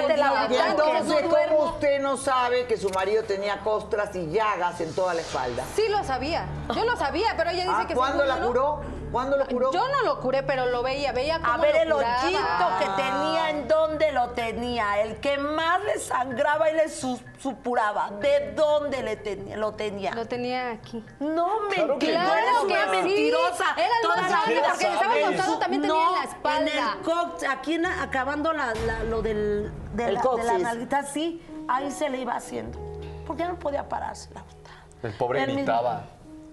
Ya, 0.50 0.68
entonces, 0.70 1.24
¿cómo 1.48 1.64
usted 1.70 2.00
no 2.00 2.16
sabe 2.18 2.66
que 2.66 2.76
su 2.76 2.90
marido 2.90 3.22
tenía 3.24 3.60
costras 3.60 4.14
y 4.16 4.30
llagas 4.30 4.80
en 4.82 4.94
toda 4.94 5.14
la 5.14 5.22
espalda? 5.22 5.64
Sí 5.74 5.84
lo 5.88 6.04
sabía, 6.04 6.46
yo 6.74 6.84
lo 6.84 6.94
sabía, 6.96 7.28
pero 7.38 7.50
ella 7.50 7.62
dice 7.62 7.74
Ah, 7.74 7.86
que 7.88 7.94
¿Cuándo 7.94 8.24
la 8.24 8.36
curó? 8.40 8.80
¿Cuándo 9.10 9.36
lo 9.36 9.46
curó? 9.46 9.72
Yo 9.72 9.88
no 9.88 10.02
lo 10.02 10.20
curé, 10.20 10.42
pero 10.42 10.66
lo 10.66 10.82
veía, 10.82 11.12
veía 11.12 11.38
cómo 11.40 11.52
A 11.52 11.56
ver 11.58 11.74
lo 11.88 12.00
el 12.00 12.04
curaba. 12.06 12.24
hoyito 12.24 12.66
que 12.78 13.02
tenía, 13.02 13.50
en 13.50 13.68
dónde 13.68 14.12
lo 14.12 14.28
tenía, 14.30 15.00
el 15.02 15.16
que 15.20 15.38
más 15.38 15.82
le 15.84 15.98
sangraba 15.98 16.70
y 16.70 16.74
le 16.74 16.88
su- 16.88 17.20
supuraba, 17.40 18.10
de 18.20 18.52
dónde 18.54 19.02
le 19.02 19.16
tenía, 19.16 19.56
lo 19.56 19.72
tenía. 19.72 20.12
Lo 20.14 20.26
tenía 20.26 20.70
aquí. 20.72 21.04
No, 21.20 21.46
Claro 21.70 21.98
que 21.98 22.06
mentira, 22.06 22.22
no. 22.24 22.32
eres 22.34 22.44
Claro 22.50 22.62
una 22.64 22.74
que 22.92 22.96
sí. 23.02 23.06
mentirosa. 23.06 23.64
Era 23.76 23.86
el 23.86 24.02
Toda 24.02 24.16
la 24.16 24.44
vida 24.46 24.62
porque 24.70 24.84
le 24.88 24.94
estaba 24.94 25.14
contando, 25.20 25.58
también 25.58 25.82
tenía 25.82 25.96
No, 25.96 26.08
en 26.08 26.14
la 26.14 26.24
espalda. 26.24 26.70
En 26.72 26.78
el 26.78 27.02
cox, 27.04 27.44
aquí 27.48 27.74
en- 27.74 27.86
acabando 27.86 28.52
la- 28.52 28.74
la- 28.74 29.02
lo 29.04 29.22
del, 29.22 29.72
de, 29.94 30.06
El 30.08 30.14
la, 30.14 30.20
de 30.22 30.44
la 30.44 30.58
nalguita, 30.58 31.02
sí, 31.04 31.42
ahí 31.68 31.90
se 31.90 32.08
le 32.10 32.18
iba 32.18 32.34
haciendo. 32.34 32.78
Porque 33.26 33.42
ya 33.42 33.48
no 33.48 33.58
podía 33.58 33.88
pararse 33.88 34.30
la 34.34 34.42
puta. 34.42 34.70
El 35.02 35.12
pobre 35.12 35.40
Él 35.40 35.46
mismo. 35.48 35.62
gritaba 35.62 36.02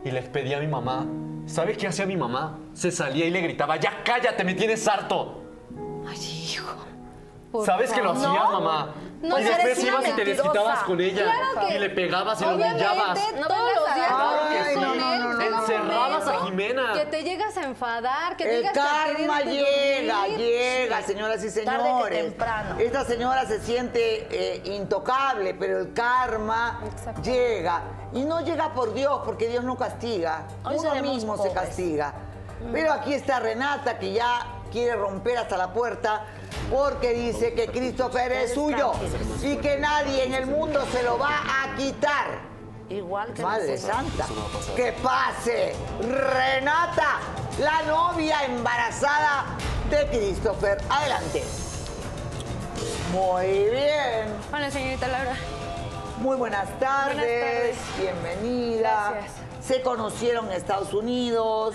y 0.03 0.11
les 0.11 0.25
pedía 0.27 0.57
a 0.57 0.59
mi 0.59 0.67
mamá. 0.67 1.05
¿Sabe 1.45 1.75
qué 1.77 1.87
hacía 1.87 2.05
mi 2.05 2.17
mamá? 2.17 2.57
Se 2.73 2.91
salía 2.91 3.25
y 3.25 3.29
le 3.31 3.41
gritaba, 3.41 3.77
ya 3.77 4.03
cállate, 4.03 4.43
me 4.43 4.53
tienes 4.55 4.87
harto. 4.87 5.41
Ay, 6.07 6.17
hijo. 6.17 6.75
Por 7.51 7.65
¿Sabes 7.65 7.91
que 7.91 8.01
lo 8.01 8.13
favor. 8.15 8.27
hacías, 8.37 8.51
No. 8.51 8.61
mamá? 8.61 8.89
No, 9.21 9.39
y 9.39 9.41
eres 9.43 9.57
después 9.57 9.83
ibas 9.83 10.07
y 10.07 10.11
te 10.11 10.25
desquitabas 10.25 10.83
con 10.83 10.99
ella. 11.01 11.23
Claro 11.23 11.67
que- 11.67 11.75
y 11.75 11.79
le 11.79 11.89
pegabas 11.89 12.41
y 12.41 12.45
lo 12.45 12.55
humillabas. 12.55 13.19
No 13.39 13.47
todos 13.47 13.75
los 13.75 13.95
días 13.95 14.11
Ay, 14.11 14.75
no, 14.75 14.95
no, 14.95 15.17
no, 15.17 15.34
a 16.13 16.45
Jimena. 16.45 16.93
Que 16.93 17.05
te 17.05 17.23
llegas 17.23 17.57
a 17.57 17.63
enfadar, 17.63 18.37
que 18.37 18.43
El 18.43 18.57
digas 18.57 18.73
que 18.73 18.79
karma 18.79 19.37
querer 19.39 20.01
llega, 20.01 20.17
dormir. 20.21 20.37
llega, 20.37 21.01
señoras 21.01 21.43
y 21.43 21.47
Tarde 21.47 21.77
que 21.83 21.83
señores. 21.83 22.23
temprano. 22.23 22.79
Esta 22.79 23.05
señora 23.05 23.45
se 23.45 23.59
siente 23.61 24.27
eh, 24.29 24.61
intocable, 24.65 25.53
pero 25.53 25.79
el 25.79 25.93
karma 25.93 26.81
Exacto. 26.85 27.21
llega. 27.21 27.81
Y 28.13 28.23
no 28.23 28.41
llega 28.41 28.73
por 28.73 28.93
Dios, 28.93 29.21
porque 29.25 29.47
Dios 29.49 29.63
no 29.63 29.77
castiga. 29.77 30.47
Hoy 30.63 30.77
Uno 30.77 30.95
mismo 31.01 31.37
se 31.41 31.51
castiga. 31.51 32.13
Pero 32.71 32.93
aquí 32.93 33.13
está 33.13 33.39
Renata, 33.39 33.99
que 33.99 34.13
ya 34.13 34.47
quiere 34.71 34.95
romper 34.95 35.37
hasta 35.37 35.57
la 35.57 35.71
puerta 35.73 36.25
porque 36.71 37.13
dice 37.13 37.53
que 37.53 37.67
Christopher 37.67 38.31
es 38.31 38.53
suyo 38.53 38.93
y 39.43 39.57
que 39.57 39.77
nadie 39.77 40.23
en 40.25 40.33
el 40.33 40.47
mundo 40.47 40.83
se 40.91 41.03
lo 41.03 41.17
va 41.19 41.29
a 41.63 41.75
quitar. 41.75 42.54
Igual 42.89 43.33
que 43.33 43.41
Madre. 43.41 43.77
Santa. 43.77 44.27
¡Que 44.75 44.91
pase! 44.93 45.75
Renata, 46.01 47.19
la 47.59 47.81
novia 47.83 48.43
embarazada 48.45 49.45
de 49.89 50.07
Christopher. 50.09 50.77
Adelante. 50.89 51.43
Muy 53.11 53.69
bien. 53.69 54.33
Hola, 54.53 54.69
señorita 54.69 55.07
Laura. 55.07 55.35
Muy 56.19 56.37
buenas 56.37 56.67
tardes. 56.79 57.15
tardes. 57.15 57.77
Bienvenida. 57.99 59.11
Gracias. 59.11 59.31
Se 59.65 59.81
conocieron 59.81 60.45
en 60.47 60.51
Estados 60.53 60.93
Unidos 60.93 61.73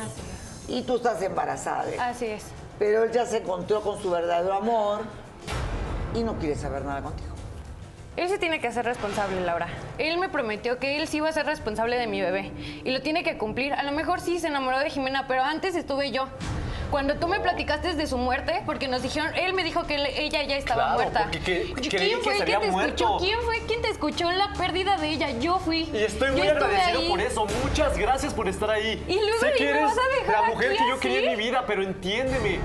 y 0.69 0.83
tú 0.83 0.97
estás 0.97 1.21
embarazada. 1.23 1.85
de 1.87 1.95
él. 1.95 2.01
Así 2.01 2.27
es. 2.27 2.45
Pero 2.79 3.03
él 3.05 3.11
ya 3.13 3.27
se 3.27 3.39
encontró 3.39 3.81
con 3.83 4.01
su 4.01 4.11
verdadero 4.11 4.55
amor 4.55 5.01
y 6.15 6.23
no 6.23 6.39
quiere 6.39 6.55
saber 6.55 6.85
nada 6.85 7.03
contigo. 7.03 7.30
Él 8.17 8.29
se 8.29 8.39
tiene 8.39 8.61
que 8.61 8.69
hacer 8.69 8.85
responsable, 8.85 9.41
Laura. 9.41 9.69
Él 9.99 10.19
me 10.19 10.29
prometió 10.29 10.79
que 10.79 10.99
él 10.99 11.07
sí 11.09 11.19
iba 11.19 11.29
a 11.29 11.33
ser 11.33 11.47
responsable 11.47 11.97
de 11.97 12.07
mi 12.07 12.21
bebé 12.21 12.51
y 12.85 12.91
lo 12.91 13.01
tiene 13.03 13.23
que 13.23 13.39
cumplir. 13.39 13.73
A 13.73 13.83
lo 13.85 13.93
mejor 13.93 14.21
sí 14.21 14.39
se 14.39 14.49
enamoró 14.49 14.79
de 14.81 14.91
Jimena, 14.91 15.27
pero 15.29 15.43
antes 15.45 15.75
estuve 15.77 16.11
yo. 16.11 16.27
Cuando 16.91 17.15
tú 17.15 17.29
me 17.29 17.39
platicaste 17.39 17.95
de 17.95 18.07
su 18.09 18.19
muerte, 18.19 18.63
porque 18.67 18.89
nos 18.89 19.01
dijeron, 19.03 19.33
él 19.37 19.55
me 19.55 19.63
dijo 19.63 19.87
que 19.87 19.95
él- 19.95 20.07
ella 20.07 20.43
ya 20.43 20.57
estaba 20.57 20.83
Claro, 20.87 20.95
muerta. 21.03 21.21
porque 21.23 21.39
que- 21.41 21.69
Yo- 21.69 21.75
creí 21.75 21.89
¿Quién 22.09 22.21
que 22.21 22.35
se 22.37 22.43
había 22.43 22.59
te 22.59 22.71
muerto. 22.73 23.05
escuchó? 23.05 23.25
¿Quién 23.25 23.39
fue 23.43 23.61
quien 23.69 23.81
te 23.81 23.91
escuchó 23.91 24.31
la 24.33 24.53
pérdida 24.55 24.97
de 24.97 25.09
ella? 25.09 25.31
Yo 25.39 25.61
fui. 25.61 25.89
Y 25.93 25.99
estoy 25.99 26.31
Yo 26.31 26.35
muy 26.39 26.49
estuve 26.49 26.65
agradecido 26.65 26.99
ahí. 27.01 27.09
por 27.09 27.21
eso. 27.21 27.47
Muchas 27.65 27.97
gracias 27.97 28.35
por 28.35 28.49
estar 28.49 28.71
ahí. 28.71 29.05
Y 29.07 29.15
luego 29.15 29.39
sé 29.39 29.53
¿y 29.55 29.59
que 29.59 29.65
me 29.67 29.71
eres 29.71 29.83
vas 29.85 29.99
a 29.99 30.19
dejar 30.21 30.43
la 30.43 30.49
mujer 30.49 30.71
aquí 30.73 30.79
que 30.83 30.89
yo 30.89 30.99
quería 30.99 31.19
en 31.21 31.29
así? 31.29 31.37
mi 31.37 31.43
vida, 31.45 31.65
pero 31.65 31.83
entiéndeme. 31.85 32.59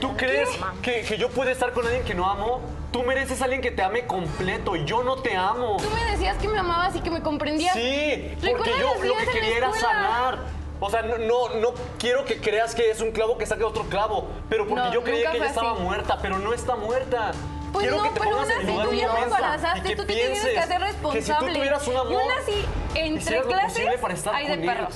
¿Tú 0.00 0.16
crees 0.16 0.48
que, 0.82 1.02
que 1.02 1.16
yo 1.18 1.28
puedo 1.30 1.50
estar 1.50 1.72
con 1.72 1.84
alguien 1.86 2.04
que 2.04 2.14
no 2.14 2.28
amo? 2.28 2.60
Tú 2.92 3.02
mereces 3.02 3.40
a 3.40 3.44
alguien 3.44 3.60
que 3.62 3.70
te 3.70 3.82
ame 3.82 4.06
completo 4.06 4.76
y 4.76 4.84
yo 4.84 5.02
no 5.02 5.16
te 5.16 5.36
amo. 5.36 5.76
Tú 5.78 5.90
me 5.90 6.04
decías 6.12 6.36
que 6.38 6.48
me 6.48 6.58
amabas 6.58 6.94
y 6.96 7.00
que 7.00 7.10
me 7.10 7.20
comprendías. 7.22 7.74
Sí, 7.74 8.34
porque 8.40 8.52
¿Recuerdas 8.52 8.80
yo 8.80 9.04
lo 9.04 9.16
que 9.16 9.26
quería 9.26 9.56
era 9.58 9.72
sanar. 9.72 10.38
O 10.78 10.90
sea, 10.90 11.02
no, 11.02 11.16
no, 11.18 11.48
no 11.58 11.72
quiero 11.98 12.24
que 12.26 12.38
creas 12.38 12.74
que 12.74 12.90
es 12.90 13.00
un 13.00 13.10
clavo 13.10 13.38
que 13.38 13.46
saque 13.46 13.64
otro 13.64 13.84
clavo, 13.84 14.28
pero 14.50 14.66
porque 14.66 14.82
No, 14.84 14.92
yo 14.92 15.02
creía 15.02 15.30
que 15.30 15.38
ella 15.38 15.46
estaba 15.46 15.72
así. 15.72 15.82
muerta, 15.82 16.18
pero 16.20 16.38
no 16.38 16.52
está 16.52 16.76
muerta. 16.76 17.32
Pues 17.72 17.84
quiero 17.88 17.96
no, 17.96 18.02
que 18.04 18.10
te 18.10 18.20
pero 18.20 18.36
aún 18.38 18.50
así 18.50 18.66
tú 18.88 18.92
ya 18.92 19.12
me 19.12 19.20
embarazaste, 19.22 19.96
tú 19.96 20.04
te 20.06 20.12
tienes 20.14 20.44
que 20.44 20.58
hacer 20.58 20.80
Que 20.80 20.86
si 20.92 20.98
tú 21.00 21.08
responsable. 21.10 21.54
tuvieras 21.54 21.88
un 21.88 21.96
amor, 21.96 22.12
Y 22.12 22.14
aún 22.14 22.32
así, 22.42 22.64
entre 22.94 23.42
clases 23.42 23.86
hay 24.32 24.46
de 24.48 24.58
perros. 24.66 24.94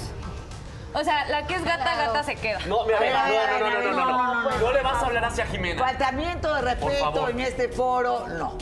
O 0.92 1.04
sea, 1.04 1.24
la 1.28 1.46
que 1.46 1.54
es 1.54 1.64
gata, 1.64 1.94
gata 1.96 2.22
se 2.24 2.34
queda. 2.36 2.58
No, 2.66 2.84
mira, 2.84 2.98
mira, 3.00 3.26
no, 3.26 3.32
ver, 3.32 3.60
no, 3.60 3.70
no, 3.70 3.80
no, 3.80 3.92
no, 3.92 3.92
no, 3.92 4.50
no, 4.50 4.58
no, 4.58 4.72
le 4.72 4.82
vas 4.82 5.02
a 5.02 5.06
hablar 5.06 5.24
hacia 5.24 5.46
Jimena. 5.46 5.82
Faltamiento 5.84 6.54
de 6.54 6.62
respeto 6.62 7.28
en 7.28 7.40
este 7.40 7.68
foro, 7.68 8.26
no. 8.28 8.58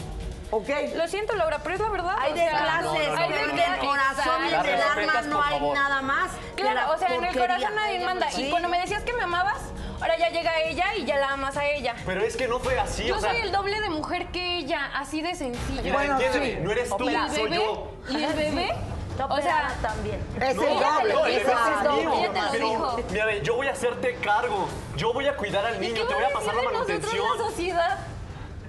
¿Ok? 0.50 0.68
Lo 0.94 1.06
siento, 1.08 1.34
Laura, 1.36 1.58
pero 1.62 1.74
es 1.74 1.80
la 1.80 1.90
verdad. 1.90 2.16
Hay 2.20 2.32
o 2.32 2.34
de 2.34 2.40
sea, 2.40 2.50
clases, 2.58 2.82
no, 2.84 2.92
no, 2.92 2.98
hay 2.98 3.28
de 3.28 3.34
pero 3.34 3.50
en 3.50 3.56
clases. 3.56 3.74
el 3.74 3.86
corazón 3.88 4.46
y 4.46 4.50
La 4.50 4.60
en 4.60 4.66
el 4.66 4.80
alma 4.80 5.22
no 5.22 5.42
hay 5.42 5.58
favor. 5.58 5.74
nada 5.74 6.02
más. 6.02 6.30
Claro, 6.56 6.74
la 6.74 6.90
o 6.90 6.98
sea, 6.98 7.14
en 7.14 7.24
el 7.24 7.38
corazón 7.38 7.74
nadie 7.74 8.04
manda. 8.04 8.30
Sí. 8.30 8.46
Y 8.46 8.50
cuando 8.50 8.68
me 8.70 8.80
decías 8.80 9.02
que 9.02 9.12
me 9.12 9.22
amabas, 9.24 9.58
ahora 10.00 10.16
ya 10.18 10.28
llega 10.30 10.50
ella 10.62 10.84
y 10.96 11.04
ya 11.04 11.16
la 11.16 11.32
amas 11.32 11.56
a 11.58 11.66
ella. 11.66 11.94
Pero 12.06 12.22
es 12.22 12.36
que 12.36 12.48
no 12.48 12.60
fue 12.60 12.78
así, 12.78 13.04
Yo 13.06 13.16
o 13.16 13.20
sea. 13.20 13.30
soy 13.30 13.40
el 13.40 13.52
doble 13.52 13.78
de 13.80 13.90
mujer 13.90 14.26
que 14.28 14.56
ella, 14.58 14.90
así 14.94 15.20
de 15.20 15.34
sencillo. 15.34 15.82
Mira, 15.82 15.94
Bueno, 15.94 16.18
sí. 16.18 16.58
no 16.62 16.70
eres 16.72 16.96
tú, 16.96 17.10
¿Y 17.10 17.14
el 17.14 17.30
soy 17.30 17.42
bebé? 17.44 17.56
yo. 17.56 17.92
¿Y 18.08 18.24
el 18.24 18.32
bebé? 18.34 18.74
Está 19.18 19.34
O 19.34 19.42
sea, 19.42 19.74
también. 19.82 20.24
Es 20.40 20.54
No, 20.54 20.62
el 20.62 20.68
doble. 20.78 21.12
no, 21.12 21.26
el 21.26 21.34
Esa- 21.38 21.52
es 21.78 21.82
no, 21.84 21.92
mío, 21.96 22.12
ella 22.14 22.32
te 22.32 22.40
lo 22.40 22.50
pero, 22.52 22.68
dijo. 22.68 22.96
mira, 23.10 23.34
yo 23.42 23.56
voy 23.56 23.66
a 23.66 23.72
hacerte 23.72 24.14
cargo. 24.20 24.68
Yo 24.96 25.12
voy 25.12 25.26
a 25.26 25.36
cuidar 25.36 25.66
al 25.66 25.74
¿Y 25.82 25.88
niño, 25.88 26.06
te 26.06 26.14
voy 26.14 26.22
a 26.22 26.28
pasar 26.32 26.54
la 26.54 26.60
de 26.60 26.66
nosotros 26.68 26.88
manutención. 26.88 27.26
la 27.38 27.44
sociedad? 27.44 27.98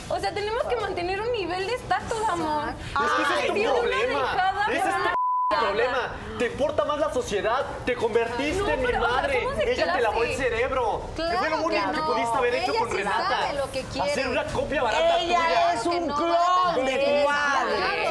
O 0.10 0.20
sea, 0.20 0.34
tenemos 0.34 0.64
que 0.64 0.76
mantener 0.78 1.22
un 1.22 1.32
nivel 1.34 1.68
de 1.68 1.76
estatus, 1.76 2.28
amor. 2.30 2.70
Es 2.70 3.12
que 3.12 3.22
ese 3.22 3.34
es 3.42 3.48
tu 3.48 3.74
problema. 3.76 4.66
Ese 4.70 4.78
es 4.80 4.96
tu 4.96 5.56
problema. 5.60 5.98
Te 6.40 6.46
importa 6.48 6.86
más 6.86 6.98
la 7.00 7.14
sociedad. 7.14 7.66
Te 7.86 7.94
convertiste 7.96 8.60
No, 8.64 8.70
en 8.70 8.80
mi 8.82 8.86
pero, 8.88 9.04
o 9.04 9.06
sea, 9.08 9.16
madre. 9.18 9.48
Ella 9.68 9.94
te 9.94 10.02
lavó 10.02 10.24
el 10.24 10.36
cerebro. 10.36 11.02
Claro 11.16 11.38
fue 11.38 11.50
lo 11.52 11.58
único 11.62 11.92
que 11.92 11.98
no. 11.98 12.06
pudiste 12.08 12.38
haber 12.40 12.56
hecho 12.56 12.74
con 12.74 12.90
sí 12.90 12.98
Renata. 12.98 13.40
sabe 13.42 13.54
lo 13.60 13.72
que 13.72 13.84
quiere. 13.84 14.12
Hacer 14.12 14.28
una 14.30 14.44
copia 14.46 14.82
barata 14.82 15.20
Ella 15.20 15.38
tuya. 15.38 15.74
es 15.74 15.86
un 15.86 16.08
no, 16.08 16.16
clon 16.16 16.86
de 16.86 16.92
tu 16.98 17.12
es, 17.12 17.26
madre. 17.28 18.09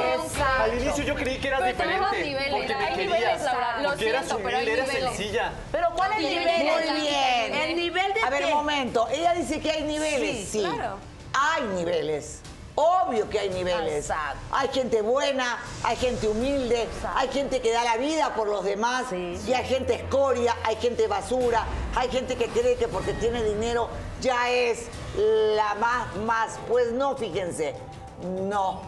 Al 0.70 0.80
inicio 0.82 1.04
yo 1.04 1.14
creí 1.14 1.38
que 1.38 1.48
eras 1.48 1.60
Pero 1.60 1.72
diferente. 1.72 2.22
niveles, 2.24 2.50
porque 2.50 2.74
me 2.76 2.84
hay 2.84 2.94
querías. 2.94 3.18
niveles, 3.18 3.42
Laura, 3.42 3.78
lo 3.82 3.88
porque 3.90 4.08
eras 4.08 4.24
siento, 4.26 4.42
pero 4.44 4.56
hay 4.58 4.68
eras 4.68 4.88
niveles. 4.88 5.08
sencilla. 5.16 5.52
Pero 5.72 5.88
¿cuál 5.94 6.12
es 6.12 6.18
el 6.18 6.24
nivel? 6.24 6.66
Muy 6.66 7.00
bien. 7.00 7.54
El 7.54 7.76
nivel 7.76 8.14
de 8.14 8.20
A 8.20 8.30
ver, 8.30 8.40
qué? 8.40 8.46
un 8.46 8.52
momento. 8.52 9.08
Ella 9.10 9.34
dice 9.34 9.60
que 9.60 9.70
hay 9.70 9.82
niveles. 9.84 10.48
Sí, 10.48 10.60
claro. 10.60 10.96
Hay 11.34 11.62
niveles. 11.74 12.40
Obvio 12.80 13.28
que 13.28 13.40
hay 13.40 13.50
niveles. 13.50 13.92
Exacto. 14.08 14.38
Hay 14.52 14.68
gente 14.68 15.02
buena, 15.02 15.58
hay 15.82 15.96
gente 15.96 16.28
humilde, 16.28 16.82
Exacto. 16.84 17.18
hay 17.18 17.28
gente 17.28 17.60
que 17.60 17.72
da 17.72 17.82
la 17.82 17.96
vida 17.96 18.34
por 18.36 18.46
los 18.46 18.64
demás, 18.64 19.06
Sí. 19.10 19.36
y 19.48 19.52
hay 19.52 19.64
gente 19.66 19.94
escoria, 19.94 20.54
hay 20.62 20.76
gente 20.76 21.08
basura, 21.08 21.64
hay 21.96 22.08
gente 22.08 22.36
que 22.36 22.46
cree 22.46 22.76
que 22.76 22.86
porque 22.86 23.14
tiene 23.14 23.42
dinero 23.42 23.88
ya 24.20 24.48
es 24.50 24.86
la 25.16 25.74
más, 25.74 26.14
más. 26.18 26.58
Pues 26.68 26.92
no, 26.92 27.16
fíjense, 27.16 27.74
no. 28.22 28.80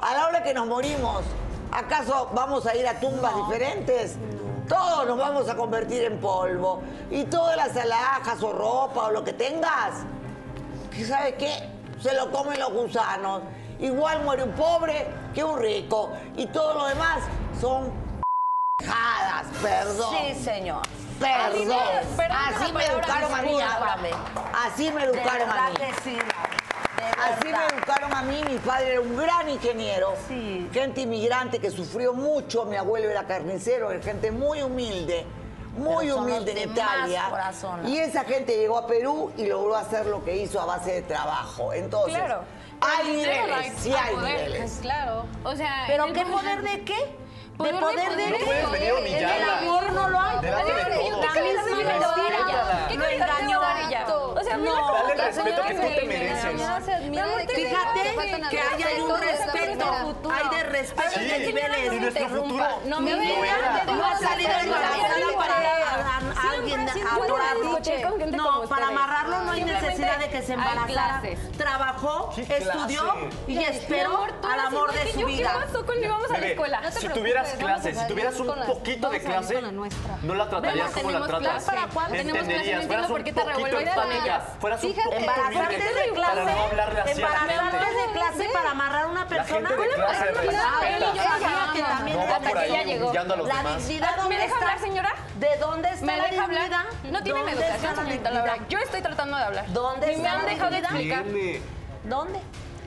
A 0.00 0.14
la 0.14 0.28
hora 0.28 0.42
que 0.44 0.54
nos 0.54 0.66
morimos, 0.66 1.24
¿acaso 1.72 2.30
vamos 2.32 2.66
a 2.66 2.76
ir 2.76 2.86
a 2.86 3.00
tumbas 3.00 3.34
diferentes? 3.34 4.16
Todos 4.68 5.06
nos 5.08 5.18
vamos 5.18 5.48
a 5.48 5.56
convertir 5.56 6.04
en 6.04 6.20
polvo. 6.20 6.82
Y 7.10 7.24
todas 7.24 7.56
las 7.56 7.76
alhajas 7.76 8.40
o 8.42 8.52
ropa 8.52 9.06
o 9.06 9.10
lo 9.10 9.24
que 9.24 9.32
tengas, 9.32 10.04
¿que 10.92 11.04
¿sabe 11.04 11.34
qué? 11.34 11.68
Se 12.00 12.14
lo 12.14 12.30
comen 12.30 12.60
los 12.60 12.72
gusanos. 12.72 13.42
Igual 13.80 14.22
muere 14.22 14.44
un 14.44 14.52
pobre 14.52 15.08
que 15.34 15.42
un 15.42 15.58
rico. 15.58 16.12
Y 16.36 16.46
todo 16.46 16.74
lo 16.74 16.86
demás 16.86 17.18
son 17.60 17.92
jadas, 18.84 19.46
perdón. 19.60 20.14
Sí, 20.16 20.34
señor. 20.44 20.82
Perdón. 21.18 21.76
perdón 22.16 22.36
Así 22.36 22.72
me 22.72 22.84
palabra, 22.84 22.92
educaron 22.92 23.34
a 23.34 23.42
mí. 23.42 24.10
Así 24.64 24.92
me 24.92 25.04
educaron 25.04 25.50
a 25.50 25.70
mí. 25.70 26.18
Así 26.98 27.48
me 27.48 27.76
educaron 27.76 28.12
a 28.14 28.22
mí, 28.22 28.40
mi 28.48 28.58
padre 28.58 28.92
era 28.92 29.00
un 29.00 29.16
gran 29.16 29.48
ingeniero, 29.48 30.14
Sí. 30.28 30.68
gente 30.72 31.02
inmigrante 31.02 31.58
que 31.58 31.70
sufrió 31.70 32.12
mucho, 32.14 32.64
mi 32.64 32.76
abuelo 32.76 33.08
era 33.10 33.24
carnicero, 33.26 33.90
era 33.90 34.02
gente 34.02 34.30
muy 34.30 34.62
humilde, 34.62 35.26
muy 35.76 36.06
Pero 36.06 36.18
humilde 36.18 36.62
en 36.62 36.70
Italia. 36.70 37.26
corazón. 37.30 37.86
Y 37.88 37.98
esa 37.98 38.24
gente 38.24 38.56
llegó 38.56 38.78
a 38.78 38.86
Perú 38.86 39.32
y 39.36 39.46
logró 39.46 39.76
hacer 39.76 40.06
lo 40.06 40.24
que 40.24 40.36
hizo 40.36 40.60
a 40.60 40.64
base 40.64 40.92
de 40.92 41.02
trabajo. 41.02 41.72
Entonces, 41.72 42.16
Claro. 42.18 42.42
hay 42.80 43.08
niveles, 43.08 43.56
hay, 43.56 43.72
sí 43.78 43.92
hay 43.94 44.14
poder. 44.14 44.48
niveles. 44.48 44.78
Claro. 44.80 45.26
O 45.44 45.54
sea, 45.56 45.84
¿Pero 45.86 46.06
qué 46.06 46.24
poder- 46.24 46.30
poder 46.32 46.62
de 46.62 46.84
qué? 46.84 47.28
Poder 47.58 47.74
¿De 47.74 47.80
de 47.80 47.84
poder 47.86 47.96
de 47.98 48.14
poder. 48.14 48.34
qué? 48.78 49.20
No 49.20 49.32
el 49.34 49.50
amor 49.50 49.92
no 49.92 50.08
lo 50.10 50.20
hay. 50.20 50.38
Delante 50.40 50.72
de 50.72 50.84
todos. 50.84 50.94
¿qué 51.20 51.26
calidad 51.34 51.64
Sí, 51.66 51.74
me 51.74 51.84
va 51.84 51.90
a 51.90 51.98
dar 51.98 52.16
respira. 52.16 52.38
ella? 52.38 52.86
¿Qué 52.88 52.94
Lo 52.94 53.47
respeto 55.28 55.62
que 55.68 55.74
tú 55.74 55.88
te 55.94 56.04
mereces. 56.06 56.52
Fíjate 57.54 58.02
que 58.50 58.60
hay, 58.60 59.00
un 59.00 59.20
respeto, 59.20 60.30
hay 60.30 60.56
de 60.56 60.62
respeto 60.64 61.20
de 61.20 61.38
niveles. 61.46 61.92
y 61.92 62.00
nuestro 62.00 62.28
futuro 62.28 62.64
No 62.84 63.00
me 63.00 63.12
No 63.16 64.04
ha 64.06 64.18
salido 64.18 64.50
embarazada 64.62 65.36
para 65.36 66.18
alguien 66.52 66.88
Siempre 66.88 66.88
a 66.88 66.92
ha 66.92 66.94
sido 66.94 67.08
amarrarlo. 67.36 67.78
escuché 67.78 68.02
con 68.02 68.18
gente 68.18 68.36
No, 68.36 68.62
para 68.68 68.86
ustedes. 68.86 69.00
Amarrarlo 69.28 69.44
no 69.44 69.52
hay 69.52 69.64
necesidad 69.64 70.18
de 70.18 70.28
que 70.30 70.42
se 70.42 70.52
embarazara. 70.54 71.22
Trabajó, 71.56 72.32
¿Qué 72.34 72.42
estudió 72.42 73.02
clase? 73.02 73.28
y 73.46 73.58
esperó 73.64 74.14
amor, 74.16 74.32
al 74.50 74.60
amor 74.60 74.92
de 74.92 75.12
su 75.12 75.20
yo. 75.20 75.26
vida. 75.26 75.52
¿Qué 75.52 75.66
pasó 75.66 75.86
cuando 75.86 76.04
íbamos 76.06 76.30
a 76.30 76.38
la 76.38 76.46
escuela? 76.46 76.80
No 76.80 76.90
te 76.90 77.00
si 77.00 77.08
tuvieras 77.08 77.48
clases, 77.54 77.98
si 77.98 78.06
tuvieras 78.06 78.40
un 78.40 78.46
la- 78.48 78.66
poquito 78.66 79.10
de 79.10 79.20
clase, 79.22 79.60
la 79.62 79.70
no 79.72 80.34
la 80.34 80.48
tratarías 80.48 80.90
como 80.92 81.10
la 81.10 81.18
tenemos 81.20 81.28
tratas. 81.28 81.64
clase. 81.64 81.66
¿Para 81.66 81.88
cuándo? 81.92 82.14
Entenderías, 82.16 82.80
no 82.82 82.86
fueras 82.88 83.10
un 83.10 83.16
poquito 83.18 83.40
empática, 83.40 84.02
amigas. 84.02 84.42
fueras 84.60 84.84
un 84.84 84.92
poquito 84.94 85.12
Embarazarte 85.12 85.76
de 85.76 86.10
clase, 86.14 86.34
para 86.36 86.54
no 86.54 86.62
hablarle 86.64 87.00
así 87.00 87.10
a 87.22 87.28
la 87.28 87.36
embarazarte 87.38 87.78
gente. 87.86 88.06
de 88.06 88.12
clase 88.12 88.48
para 88.52 88.70
amarrar 88.70 89.02
a 89.02 89.06
una 89.08 89.20
La 89.22 89.28
persona. 89.28 89.70
La 89.70 89.76
dignidad, 93.62 94.16
¿Me 94.16 94.16
¿dónde 94.16 94.36
deja 94.36 94.44
está? 94.46 94.56
hablar, 94.56 94.78
señora? 94.80 95.14
¿De 95.38 95.56
dónde 95.58 95.88
está 95.90 96.06
¿Me 96.06 96.16
la 96.16 96.24
deja 96.24 96.44
hablar? 96.44 96.62
dignidad? 96.62 96.84
No 97.04 97.20
¿Dónde 97.20 97.30
educación, 97.52 97.96
la 97.96 98.02
señorita 98.02 98.30
Laura. 98.30 98.52
dignidad? 98.54 98.68
Yo 98.70 98.78
estoy 98.78 99.00
tratando 99.02 99.17
de 99.26 99.44
hablar. 99.44 99.72
¿Dónde 99.72 100.06
Ni 100.06 100.12
está 100.14 100.22
me 100.22 100.28
han 100.28 100.44
la 100.44 100.50
dejado 100.50 100.70
de 100.70 100.78
explicar. 100.78 101.24
¿Dónde? 102.04 102.40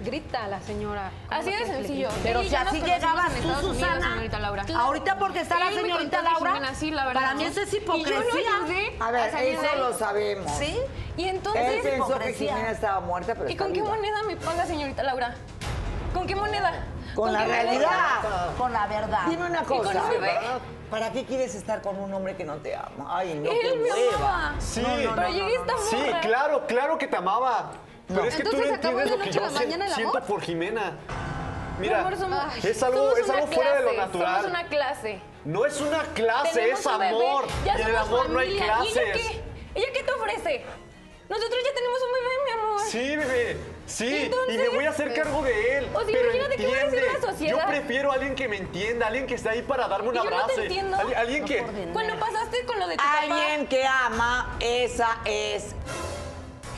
Grita 0.04 0.48
la 0.48 0.60
señora. 0.62 1.12
¿Cómo 1.28 1.42
Así 1.42 1.52
de 1.52 1.66
sencillo. 1.66 2.10
Pero 2.24 2.42
y 2.42 2.46
si 2.46 2.52
yo 2.52 2.58
así 2.60 2.82
llegabas 2.82 3.34
tú, 3.36 3.68
Unidos, 3.68 4.04
señorita 4.04 4.40
Laura. 4.40 4.66
Ahorita 4.76 5.18
porque 5.20 5.42
está 5.42 5.60
la 5.60 5.72
señorita 5.72 6.22
Laura. 6.24 6.54
Jimena, 6.54 6.74
sí, 6.76 6.90
la 6.90 7.06
verdad. 7.06 7.22
Para 7.22 7.36
mí 7.36 7.44
eso 7.44 7.62
es 7.62 7.72
Y 7.72 7.80
yo 7.82 7.86
lo 7.86 7.94
hipocresía. 8.02 8.50
ayudé 8.64 8.96
A 9.00 9.12
ver, 9.12 9.36
eso 9.36 9.76
lo 9.78 9.94
sabemos. 9.94 10.52
¿Sí? 10.58 10.76
Y 11.18 11.24
Él 11.26 11.36
entonces, 11.36 11.82
pensó 11.84 11.84
que 11.84 11.96
hipocresía. 12.14 12.56
Jimena 12.56 12.72
estaba 12.72 13.00
muerta, 13.02 13.36
pero 13.36 13.48
¿y 13.48 13.52
está 13.52 13.64
con 13.64 13.74
qué 13.74 13.82
viva. 13.82 13.96
moneda 13.96 14.24
me 14.26 14.38
paga, 14.38 14.66
señorita 14.66 15.04
Laura? 15.04 15.36
¿Con 16.16 16.26
qué 16.26 16.36
moneda? 16.36 16.74
Con 17.16 17.34
la 17.34 17.46
realidad. 17.46 18.56
Con 18.58 18.74
la 18.74 18.88
verdad. 18.88 19.22
Dime 19.28 19.46
una 19.46 19.64
cosa. 19.64 20.04
¿Para 20.90 21.12
qué 21.12 21.24
quieres 21.24 21.56
estar 21.56 21.82
con 21.82 21.98
un 21.98 22.14
hombre 22.14 22.36
que 22.36 22.44
no 22.44 22.56
te 22.58 22.76
ama? 22.76 23.08
Ay, 23.08 23.34
no, 23.36 23.50
Él 23.50 23.80
me 23.80 23.90
amaba. 23.90 24.56
Sí, 24.60 24.84
Pero 24.86 25.30
llegué 25.30 25.56
esta 25.56 25.74
sí, 25.90 25.98
claro, 26.22 26.68
claro 26.68 26.98
que 26.98 27.08
te 27.08 27.16
amaba. 27.16 27.72
Pero 28.08 28.26
es 28.26 28.36
que 28.36 28.44
tú 28.44 28.52
no 28.52 28.58
Entonces, 28.58 28.78
¿acabó 28.78 29.00
entiendes 29.00 29.06
de 29.06 29.18
lo 29.18 29.24
que 29.24 29.86
yo 29.86 29.96
siento 29.96 30.22
por 30.24 30.42
Jimena. 30.42 30.98
Mi 31.80 31.88
Mira, 31.88 32.02
amor, 32.02 32.18
somos, 32.18 32.64
es 32.64 32.84
algo, 32.84 32.98
somos 32.98 33.20
es 33.20 33.30
algo 33.30 33.48
fuera 33.48 33.76
de 33.76 33.84
lo 33.84 33.94
natural. 33.94 34.42
Somos 34.42 34.50
una 34.52 34.68
clase. 34.68 35.22
No 35.46 35.66
es 35.66 35.82
una 35.82 36.04
clase, 36.14 36.54
Tenemos 36.54 36.80
es 36.82 36.88
amor. 36.88 37.46
y 37.66 37.70
en 37.70 37.88
el 37.88 37.96
amor 37.96 38.30
no 38.30 38.40
hay 38.40 38.60
familia. 38.60 38.84
¿Y 38.84 38.88
ella 38.88 39.02
clases. 39.02 39.14
qué? 39.14 39.44
¿Ella 39.76 39.88
qué 39.94 40.04
te 40.04 40.12
ofrece? 40.12 40.66
Nosotros 41.30 41.60
ya 41.64 41.74
tenemos 41.74 42.00
un 42.06 42.12
bebé. 42.12 42.21
Sí, 42.92 43.16
bebé, 43.16 43.56
sí, 43.86 44.30
y, 44.50 44.58
me 44.58 44.68
voy 44.68 44.84
a 44.84 44.90
hacer 44.90 45.14
cargo 45.14 45.42
de 45.44 45.78
él. 45.78 45.88
O 45.94 46.00
sea, 46.00 46.08
pero 46.08 46.24
imagínate 46.26 46.58
qué 46.58 46.68
va 46.68 46.72
a 46.72 46.76
decir 46.84 47.00
entiende, 47.00 47.20
la 47.22 47.32
sociedad. 47.32 47.58
yo 47.62 47.68
prefiero 47.68 48.12
a 48.12 48.16
alguien 48.16 48.36
que 48.36 48.48
me 48.50 48.58
entienda, 48.58 49.08
alguien 49.08 49.28
que 49.28 49.36
esté 49.36 49.48
ahí 49.48 49.62
para 49.62 49.88
darme 49.88 50.10
un 50.10 50.16
Y 50.16 50.18
yo 50.18 50.24
no 50.26 50.36
abrazo. 50.36 50.56
te 50.56 50.62
entiendo. 50.64 50.98
Alguien, 50.98 51.18
alguien 51.18 51.46
que... 51.46 51.64
Cuando 51.94 52.20
pasaste 52.20 52.66
con 52.66 52.78
lo 52.78 52.88
de 52.90 52.98
tu 52.98 53.02
papá. 53.02 53.20
Alguien 53.22 53.68
que 53.68 53.86
ama, 53.86 54.58
esa 54.60 55.20
es 55.24 55.74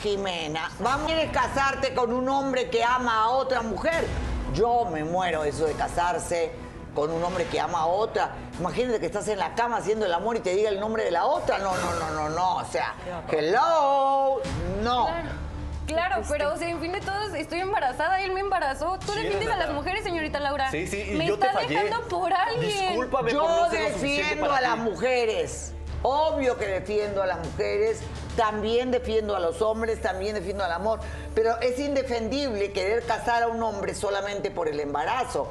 Jimena. 0.04 0.70
Vamos, 0.78 1.08
¿quieres 1.08 1.32
casarte 1.32 1.94
con 1.94 2.12
un 2.12 2.28
hombre 2.28 2.70
que 2.70 2.84
ama 2.84 3.24
a 3.24 3.30
otra 3.30 3.62
mujer? 3.62 4.06
Yo 4.54 4.84
me 4.84 5.02
muero 5.02 5.42
eso 5.42 5.66
de 5.66 5.72
casarse 5.72 6.52
con 6.94 7.10
un 7.10 7.24
hombre 7.24 7.44
que 7.46 7.58
ama 7.58 7.80
a 7.80 7.86
otra. 7.86 8.36
Imagínate 8.60 9.00
que 9.00 9.06
estás 9.06 9.26
en 9.26 9.40
la 9.40 9.56
cama 9.56 9.78
haciendo 9.78 10.06
el 10.06 10.14
amor 10.14 10.36
y 10.36 10.40
te 10.40 10.54
diga 10.54 10.68
el 10.68 10.78
nombre 10.78 11.02
de 11.02 11.10
la 11.10 11.24
otra. 11.24 11.58
No, 11.58 11.76
no, 11.76 11.92
no, 11.94 12.10
no, 12.12 12.28
no. 12.28 12.56
O 12.58 12.64
sea, 12.66 12.94
hello, 13.32 14.40
no. 14.80 15.06
Claro. 15.06 15.43
Claro, 15.86 16.22
pero 16.28 16.52
o 16.54 16.56
sea, 16.56 16.68
en 16.68 16.80
fin 16.80 16.92
de 16.92 17.00
todos, 17.00 17.34
estoy 17.34 17.60
embarazada, 17.60 18.20
él 18.22 18.32
me 18.32 18.40
embarazó. 18.40 18.98
Tú 19.04 19.12
Sí, 19.12 19.20
defiendes 19.22 19.50
a 19.50 19.56
las 19.56 19.70
mujeres, 19.72 20.02
señorita 20.04 20.40
Laura. 20.40 20.70
Sí, 20.70 20.86
sí, 20.86 21.10
y 21.10 21.14
me 21.16 21.26
yo 21.26 21.38
te 21.38 21.46
está 21.46 21.60
fallé. 21.60 21.68
dejando 21.82 22.08
por 22.08 22.32
alguien. 22.32 22.88
Discúlpame 22.88 23.32
por 23.32 23.42
Yo 23.42 23.48
no 23.48 23.70
ser 23.70 23.80
lo 23.82 23.88
suficiente 23.88 24.22
defiendo 24.22 24.46
para 24.46 24.58
a 24.58 24.60
las 24.70 24.78
mujeres. 24.78 25.72
Obvio 26.02 26.58
que 26.58 26.66
defiendo 26.66 27.22
a 27.22 27.26
las 27.26 27.38
mujeres, 27.46 28.00
también 28.36 28.90
defiendo 28.90 29.36
a 29.36 29.40
los 29.40 29.62
hombres, 29.62 30.00
también 30.02 30.34
defiendo 30.34 30.64
al 30.64 30.72
amor. 30.72 31.00
Pero 31.34 31.58
es 31.60 31.78
indefendible 31.78 32.72
querer 32.72 33.04
casar 33.04 33.42
a 33.42 33.48
un 33.48 33.62
hombre 33.62 33.94
solamente 33.94 34.50
por 34.50 34.68
el 34.68 34.80
embarazo. 34.80 35.50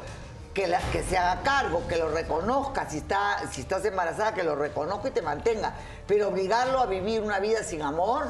Que, 0.53 0.67
la- 0.67 0.79
que 0.91 1.01
se 1.01 1.17
haga 1.17 1.41
cargo, 1.41 1.81
que 1.88 1.95
lo 1.97 2.09
reconozca, 2.11 2.88
si, 2.88 2.97
está, 2.99 3.38
si 3.51 3.61
estás 3.61 3.84
embarazada, 3.86 4.36
que 4.36 4.43
lo 4.43 4.55
reconozca 4.55 5.07
y 5.07 5.11
te 5.11 5.23
mantenga. 5.23 5.73
Pero 6.05 6.27
obligarlo 6.27 6.79
a 6.79 6.86
vivir 6.86 7.21
una 7.21 7.39
vida 7.39 7.63
sin 7.63 7.81
amor. 7.81 8.27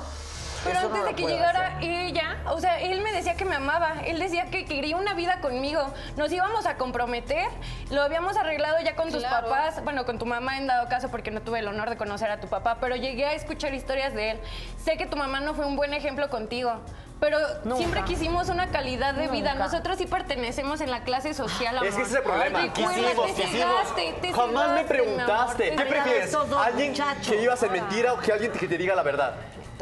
Pero 0.64 0.78
eso 0.80 0.88
antes 0.88 1.06
de 1.06 1.14
que 1.16 1.24
llegara 1.28 1.68
hacer. 1.78 1.84
ella, 1.90 2.38
o 2.48 2.60
sea, 2.60 2.80
él 2.80 3.02
me 3.02 3.12
decía 3.12 3.36
que 3.36 3.46
me 3.46 3.56
amaba, 3.56 3.96
él 4.06 4.20
decía 4.20 4.46
que 4.46 4.66
quería 4.66 4.96
una 4.98 5.14
vida 5.14 5.42
conmigo, 5.42 5.82
nos 6.18 6.32
íbamos 6.32 6.66
a 6.66 6.78
comprometer, 6.78 7.48
lo 7.90 8.02
habíamos 8.02 8.38
arreglado 8.38 8.78
ya 8.84 8.96
con 8.96 9.10
tus 9.12 9.24
Claro. 9.24 9.48
papás, 9.48 9.84
bueno, 9.84 10.06
con 10.06 10.18
tu 10.20 10.26
mamá 10.26 10.58
en 10.58 10.68
dado 10.68 10.88
caso 10.90 11.10
porque 11.10 11.32
no 11.32 11.42
tuve 11.42 11.60
el 11.60 11.68
honor 11.68 11.90
de 11.90 11.98
conocer 11.98 12.30
a 12.32 12.40
tu 12.40 12.48
papá, 12.48 12.78
pero 12.80 12.96
llegué 12.96 13.26
a 13.26 13.34
escuchar 13.34 13.74
historias 13.74 14.14
de 14.14 14.32
él. 14.32 14.40
Sé 14.84 14.98
que 14.98 15.06
tu 15.06 15.18
mamá 15.18 15.40
no 15.42 15.54
fue 15.54 15.66
un 15.66 15.76
buen 15.76 15.94
ejemplo 15.94 16.30
contigo. 16.30 16.74
Pero 17.20 17.38
Nunca. 17.64 17.78
siempre 17.78 18.04
quisimos 18.04 18.50
una 18.50 18.68
calidad 18.68 19.14
de 19.14 19.30
vida. 19.30 19.54
Nosotros 19.56 19.98
sí 19.98 20.08
pertenecemos 20.08 20.82
en 20.82 20.92
la 20.92 21.04
clase 21.06 21.34
social, 21.34 21.78
amor. 21.78 21.88
Es 21.88 21.96
que 21.96 22.02
ese 22.02 22.12
es 22.12 22.18
el 22.18 22.24
problema. 22.24 22.60
Ay, 22.60 22.70
Quisimos, 22.72 22.96
te 23.28 23.34
quisimos. 23.44 23.52
cegaste, 23.52 24.16
te 24.22 24.34
Jamás 24.34 24.72
me 24.72 24.84
preguntaste. 24.84 25.70
te 25.72 25.76
¿Qué 25.78 25.86
prefieres? 25.86 26.36
¿Alguien 26.36 26.94
que 27.26 27.38
vivas 27.38 27.64
en 27.64 27.72
mentira 27.72 28.12
o 28.14 28.20
que 28.20 28.34
alguien 28.34 28.52
que 28.52 28.68
te 28.68 28.78
diga 28.78 28.94
la 28.94 29.04
verdad? 29.04 29.36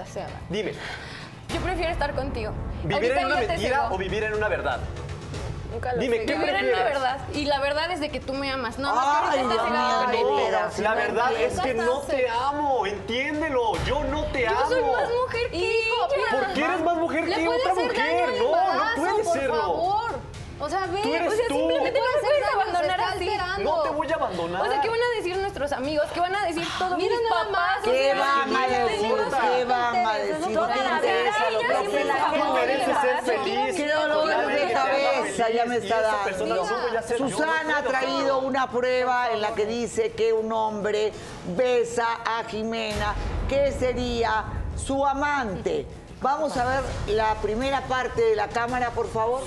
Cegada. 0.06 0.40
Dime, 0.50 0.74
Yo 1.54 1.60
prefiero 1.62 1.92
estar 1.92 2.14
contigo. 2.16 2.54
¿vivir 2.84 2.96
Ahorita 2.96 3.20
en 3.22 3.26
una 3.28 3.36
mentira 3.36 3.92
o 3.92 3.98
vivir 3.98 4.24
en 4.24 4.34
una 4.34 4.48
verdad? 4.48 4.80
Nunca 5.72 5.94
lo 5.94 6.02
Dime, 6.02 6.18
sé. 6.18 6.26
¿qué 6.26 6.34
Vivir 6.34 6.50
en 6.50 6.56
prefieres? 6.56 6.78
la 6.80 6.84
verdad. 6.86 7.18
Y 7.34 7.46
la 7.46 7.60
verdad 7.60 7.92
es 7.92 8.00
de 8.00 8.10
que 8.10 8.20
tú 8.20 8.34
me 8.34 8.52
amas. 8.52 8.78
No, 8.80 8.94
más 8.94 9.06
Ay, 9.06 9.22
que 9.22 9.46
ahorita 9.46 9.54
estás 9.54 9.68
con 9.68 9.72
mío, 9.72 10.02
él. 10.02 10.08
pero 10.12 10.84
La 10.84 10.90
no 10.90 10.96
verdad 10.96 11.32
es 11.40 11.60
que 11.60 11.74
no 11.76 12.00
te 12.02 12.30
amo, 12.30 12.86
entiéndelo. 12.88 13.74
Yo 13.86 14.04
no 14.06 14.24
te 14.26 14.42
Yo 14.44 14.50
amo. 14.50 14.68
soy 14.70 14.82
más 14.82 15.10
mujer 15.10 15.50
que 15.52 15.58
Hijo. 15.58 16.08
¿Por 16.32 16.54
qué 16.54 16.64
eres 16.66 16.82
más 16.82 16.96
mujer 16.98 17.24
Le 17.28 17.36
que 17.36 17.46
puede 17.46 17.60
otra 17.60 17.72
hacer 17.72 17.84
mujer? 17.86 18.24
al 18.24 18.38
No, 18.40 18.44
no 18.52 18.62
embarazo, 18.62 18.96
puede 19.02 19.24
por 19.24 19.34
serlo. 19.34 19.56
favor. 19.62 20.12
O 20.60 20.70
sea, 20.70 20.86
ve. 20.88 21.00
Tú 21.04 21.16
eres 21.16 21.28
O 21.34 21.36
sea, 21.36 21.48
tú. 21.48 21.54
simplemente 21.58 22.00
no 22.00 22.06
Puede 22.06 22.22
daño, 22.22 22.31
abandonar 22.90 23.16
así. 23.16 23.64
No 23.64 23.82
te 23.82 23.90
voy 23.90 24.12
a 24.12 24.16
abandonar. 24.16 24.62
O 24.62 24.66
sea, 24.72 24.82
¿qué 24.82 24.90
van 24.90 25.00
a 25.00 25.18
decir 25.18 25.38
nuestros 25.38 25.72
amigos? 25.72 26.06
¿Qué 26.14 26.20
van 26.20 26.36
a 26.36 26.46
decir 26.46 26.68
todos 26.78 26.98
Mira 26.98 27.16
mis 27.16 27.30
nada 27.30 27.46
papás? 27.46 27.78
¿Qué 27.84 28.14
van 28.14 28.56
a 28.56 28.68
¿qué 28.68 28.80
decir? 28.80 29.16
¿Qué 29.42 29.66
van 29.66 29.96
a 29.96 30.14
decir? 30.20 30.40
no 30.40 30.62
No 30.62 30.68
te 30.68 30.80
interesa 30.80 31.52
lo 31.52 31.60
que 31.60 32.04
la 32.04 32.50
mereces 32.54 32.88
mereces 32.88 32.98
ser 33.02 33.22
feliz. 33.24 33.78
De 33.78 33.84
te 33.84 33.94
haga 33.94 34.74
cabeza 34.74 35.50
ya 35.50 35.66
me 35.66 35.78
está 35.78 36.02
dando. 36.02 36.46
no 36.46 36.56
no 36.56 37.30
Susana 37.30 37.78
ha 37.78 37.84
traído 37.84 38.40
una 38.40 38.70
prueba 38.70 39.32
en 39.32 39.42
la 39.42 39.54
que 39.54 39.66
dice 39.66 40.12
que 40.12 40.34
un 40.34 40.52
hombre 40.52 41.12
besa 41.56 42.20
a 42.26 42.44
Jimena, 42.46 43.16
que 43.48 43.72
sería 43.72 44.46
su 44.76 45.06
amante. 45.06 45.86
Vamos 46.22 46.56
a 46.58 46.66
ver 46.66 46.84
la 47.16 47.36
primera 47.36 47.82
parte 47.82 48.22
de 48.22 48.36
la 48.36 48.48
cámara, 48.48 48.92
por 48.92 49.10
favor. 49.10 49.42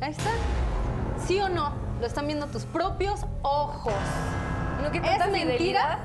Ahí 0.00 0.10
está. 0.12 0.30
¿Sí 1.26 1.40
o 1.40 1.48
no? 1.48 1.72
Lo 2.00 2.06
están 2.06 2.26
viendo 2.26 2.46
tus 2.46 2.64
propios 2.64 3.26
ojos. 3.42 3.92
¿No 4.82 4.90
que 4.90 4.98
¿Es 4.98 5.04
mentira? 5.04 5.26
fidelidad? 5.26 5.98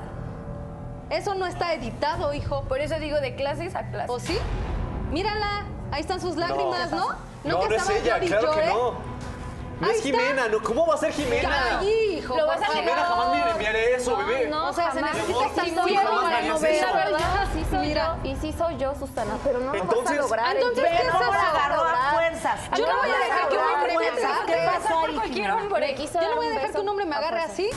Eso 1.08 1.34
no 1.34 1.46
está 1.46 1.72
editado, 1.72 2.34
hijo. 2.34 2.62
Por 2.64 2.80
eso 2.80 2.98
digo 2.98 3.20
de 3.20 3.34
clases 3.36 3.74
a 3.74 3.88
clases. 3.90 4.10
¿O 4.10 4.20
sí? 4.20 4.36
Mírala. 5.10 5.64
Ahí 5.92 6.00
están 6.00 6.20
sus 6.20 6.36
lágrimas, 6.36 6.90
¿no? 6.90 7.08
No, 7.44 7.60
no, 7.62 7.68
que 7.68 7.76
es 7.76 7.82
estaba 7.82 7.98
ella, 7.98 8.14
llore 8.14 8.26
y 8.26 8.28
claro 8.28 8.50
que 8.50 8.56
llore? 8.56 8.66
no. 8.74 9.15
No 9.80 9.90
es. 9.90 10.02
Jimena, 10.02 10.48
no, 10.48 10.62
¿cómo 10.62 10.86
va 10.86 10.94
a 10.94 10.98
ser 10.98 11.12
Jimena? 11.12 11.78
Ay, 11.80 12.18
hijo. 12.18 12.34
Lo 12.36 12.46
vas 12.46 12.56
por 12.58 12.64
a. 12.70 12.72
Jimena 12.78 13.04
jamás 13.04 13.28
me 13.30 13.50
enviaría 13.50 13.96
eso, 13.96 14.16
bebé. 14.16 14.48
No, 14.48 14.68
O 14.68 14.72
sea, 14.72 14.90
se 14.92 15.02
necesita 15.02 15.44
estar 15.46 15.64
jamás 15.66 16.22
para 16.24 16.42
no 16.42 16.58
ver. 16.58 16.82
La 16.82 17.46
sí 17.52 17.64
soy 17.70 17.86
Mira. 17.88 18.16
yo. 18.22 18.30
Y 18.30 18.36
sí 18.36 18.54
soy 18.56 18.76
yo, 18.78 18.94
Susana, 18.94 19.36
pero 19.44 19.58
no 19.60 19.72
lo 19.72 19.78
Entonces- 19.78 20.04
vas 20.04 20.12
a 20.18 20.22
lograr. 20.22 20.56
Entonces. 20.56 20.84
¿qué 20.84 20.96
es 20.96 21.04
No 21.12 21.18
lo 21.18 21.20
eso? 21.20 21.30
vas 21.30 21.38
a 21.42 21.50
Agarró 21.50 21.84
a 21.84 22.12
fuerzas. 22.12 22.60
Yo 22.76 22.86
no 22.86 22.96
voy 22.98 23.10
a 23.10 23.18
dejar 23.18 23.48
que 23.48 23.56
un 23.56 23.64
hombre 23.64 23.88
me 23.88 23.94
fuerzas. 23.94 24.20
trate. 24.20 24.52
¿Qué 24.52 24.66
pasó 24.66 25.00
Por 25.00 25.08
ahí, 25.10 25.14
cualquier 25.16 25.50
hombre. 25.50 25.96
Yo 25.96 26.20
no 26.30 26.36
voy 26.36 26.46
a 26.46 26.50
dejar 26.50 26.72
que 26.72 26.78
un 26.80 26.88
hombre 26.88 27.04
me 27.06 27.16
agarre 27.16 27.40
así. 27.42 27.70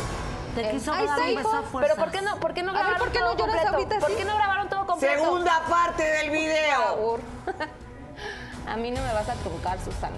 Te 0.55 0.69
quiso 0.71 0.91
Ahí 0.91 1.05
dar 1.05 1.19
está, 1.19 1.29
un 1.29 1.35
beso 1.35 1.49
hijo. 1.49 1.49
a 1.49 1.59
Pero 1.59 1.69
fuerzas. 1.69 1.97
¿por 1.97 2.11
qué 2.11 2.21
no, 2.21 2.39
por 2.39 2.53
qué 2.53 2.63
no 2.63 2.71
A 2.71 2.73
ver, 2.73 2.81
grabaron 2.81 2.99
¿por 3.07 3.11
qué 3.13 3.19
no 3.19 3.25
todo 3.27 3.37
lloras 3.37 3.55
completo? 3.57 3.75
ahorita 3.77 3.99
¿Por 3.99 4.09
así? 4.09 4.17
qué 4.17 4.25
no 4.25 4.35
grabaron 4.35 4.69
todo 4.69 4.85
completo? 4.87 5.23
Segunda 5.23 5.61
parte 5.69 6.03
del 6.03 6.29
video. 6.31 6.81
favor. 6.81 7.19
A 8.67 8.75
mí 8.75 8.91
no 8.91 9.01
me 9.01 9.13
vas 9.13 9.29
a 9.29 9.33
truncar, 9.35 9.77
Susana. 9.83 10.17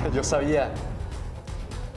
Yo 0.14 0.22
sabía. 0.24 0.70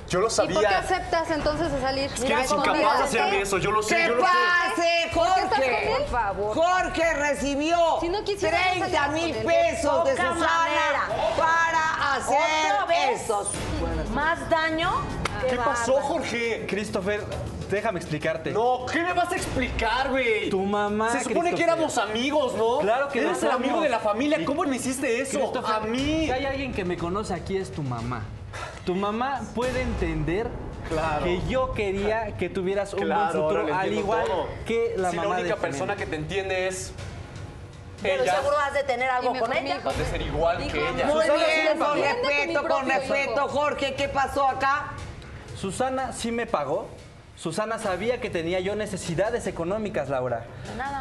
Yo 0.10 0.20
lo 0.20 0.28
¿Y 0.28 0.30
por 0.36 0.48
qué 0.48 0.54
sabía. 0.54 0.80
aceptas 0.80 1.32
entonces 1.32 1.72
de 1.72 1.80
salir? 1.80 2.12
Es 2.14 2.20
que 2.20 2.34
eres 2.34 2.52
incapaz 2.52 2.98
de 2.98 3.04
hacerme 3.06 3.42
eso, 3.44 3.58
yo 3.60 3.72
lo 3.72 3.82
sé, 3.82 3.96
¡Que 3.96 4.08
yo 4.08 4.16
lo 4.16 4.24
sé. 4.26 4.30
pase, 4.30 5.04
estás 5.06 5.14
con 5.16 5.28
Jorge! 5.28 5.84
él? 5.94 5.98
Por 6.00 6.08
favor. 6.08 6.54
Jorge 6.56 7.14
recibió 7.14 7.78
Si 8.02 8.10
no 8.10 8.22
quisiera, 8.26 8.58
no 8.58 8.64
30 8.82 8.90
salieras 8.90 9.12
mil 9.14 9.36
pesos 9.38 10.04
de 10.04 10.12
Susana 10.12 10.34
manera. 10.34 11.08
para 11.38 12.18
¿Otra 12.28 12.36
hacer 12.36 12.88
vez? 12.90 13.22
estos. 13.22 13.48
¿Más 14.14 14.50
daño? 14.50 14.92
¿Qué 15.50 15.56
pasó, 15.56 15.94
Jorge? 16.02 16.66
Christopher, 16.70 17.24
déjame 17.76 18.00
explicarte. 18.00 18.52
No, 18.52 18.86
¿qué 18.92 19.02
me 19.02 19.14
vas 19.14 19.32
a 19.32 19.36
explicar, 19.36 20.10
güey? 20.10 20.50
Tu 20.50 20.62
mamá, 20.64 21.12
Se 21.12 21.24
supone 21.24 21.54
que 21.54 21.64
éramos 21.64 21.98
amigos, 21.98 22.54
¿no? 22.56 22.80
Claro 22.80 23.08
que 23.10 23.20
Eres 23.20 23.42
lo 23.42 23.50
el 23.50 23.56
amigo 23.56 23.82
de 23.82 23.90
la 23.90 24.00
familia. 24.00 24.44
¿Cómo 24.46 24.64
me 24.64 24.76
hiciste 24.76 25.22
eso? 25.22 25.54
A 25.66 25.80
mí. 25.82 26.26
Si 26.26 26.32
hay 26.32 26.46
alguien 26.46 26.74
que 26.74 26.86
me 26.86 26.98
conoce 26.98 27.34
aquí 27.34 27.58
es 27.58 27.72
tu 27.72 27.84
mamá. 27.84 28.24
Tu 28.86 28.96
mamá 28.96 29.42
puede 29.56 29.82
entender 29.82 30.48
Claro. 30.90 31.24
que 31.24 31.40
yo 31.48 31.72
quería 31.74 32.36
que 32.38 32.50
tuvieras 32.50 32.94
un 32.94 33.02
Claro, 33.02 33.44
buen 33.44 33.56
futuro, 33.62 33.76
al 33.80 33.94
igual 33.94 34.26
todo. 34.26 34.48
que 34.66 34.94
la 34.98 35.12
si 35.12 35.16
mamá 35.16 35.30
la 35.30 35.36
única 35.42 35.56
de 35.56 35.62
persona 35.62 35.96
que 35.96 36.06
te 36.06 36.16
entiende 36.18 36.68
es 36.68 36.92
Pero 38.02 38.24
ella, 38.24 38.36
seguro 38.36 38.58
has 38.58 38.74
de 38.74 38.84
tener 38.84 39.10
algo 39.10 39.34
con 39.40 39.54
ella. 39.54 39.78
de 39.80 40.06
ser 40.06 40.22
igual 40.22 40.58
que 40.70 40.90
ella. 40.90 41.06
Muy 41.06 41.22
Susana, 41.22 41.34
bien, 41.46 41.78
con 41.80 41.98
respeto, 42.02 42.68
con 42.68 42.86
respeto. 42.90 43.48
Jorge. 43.48 43.94
¿Qué 43.94 44.10
pasó 44.10 44.46
acá? 44.48 44.88
Susana 45.56 46.12
sí 46.12 46.32
me 46.32 46.46
pagó. 46.48 46.90
Susana 47.42 47.80
sabía 47.80 48.22
que 48.22 48.30
tenía 48.30 48.60
yo 48.60 48.76
necesidades 48.76 49.48
económicas, 49.48 50.10
Laura. 50.10 50.46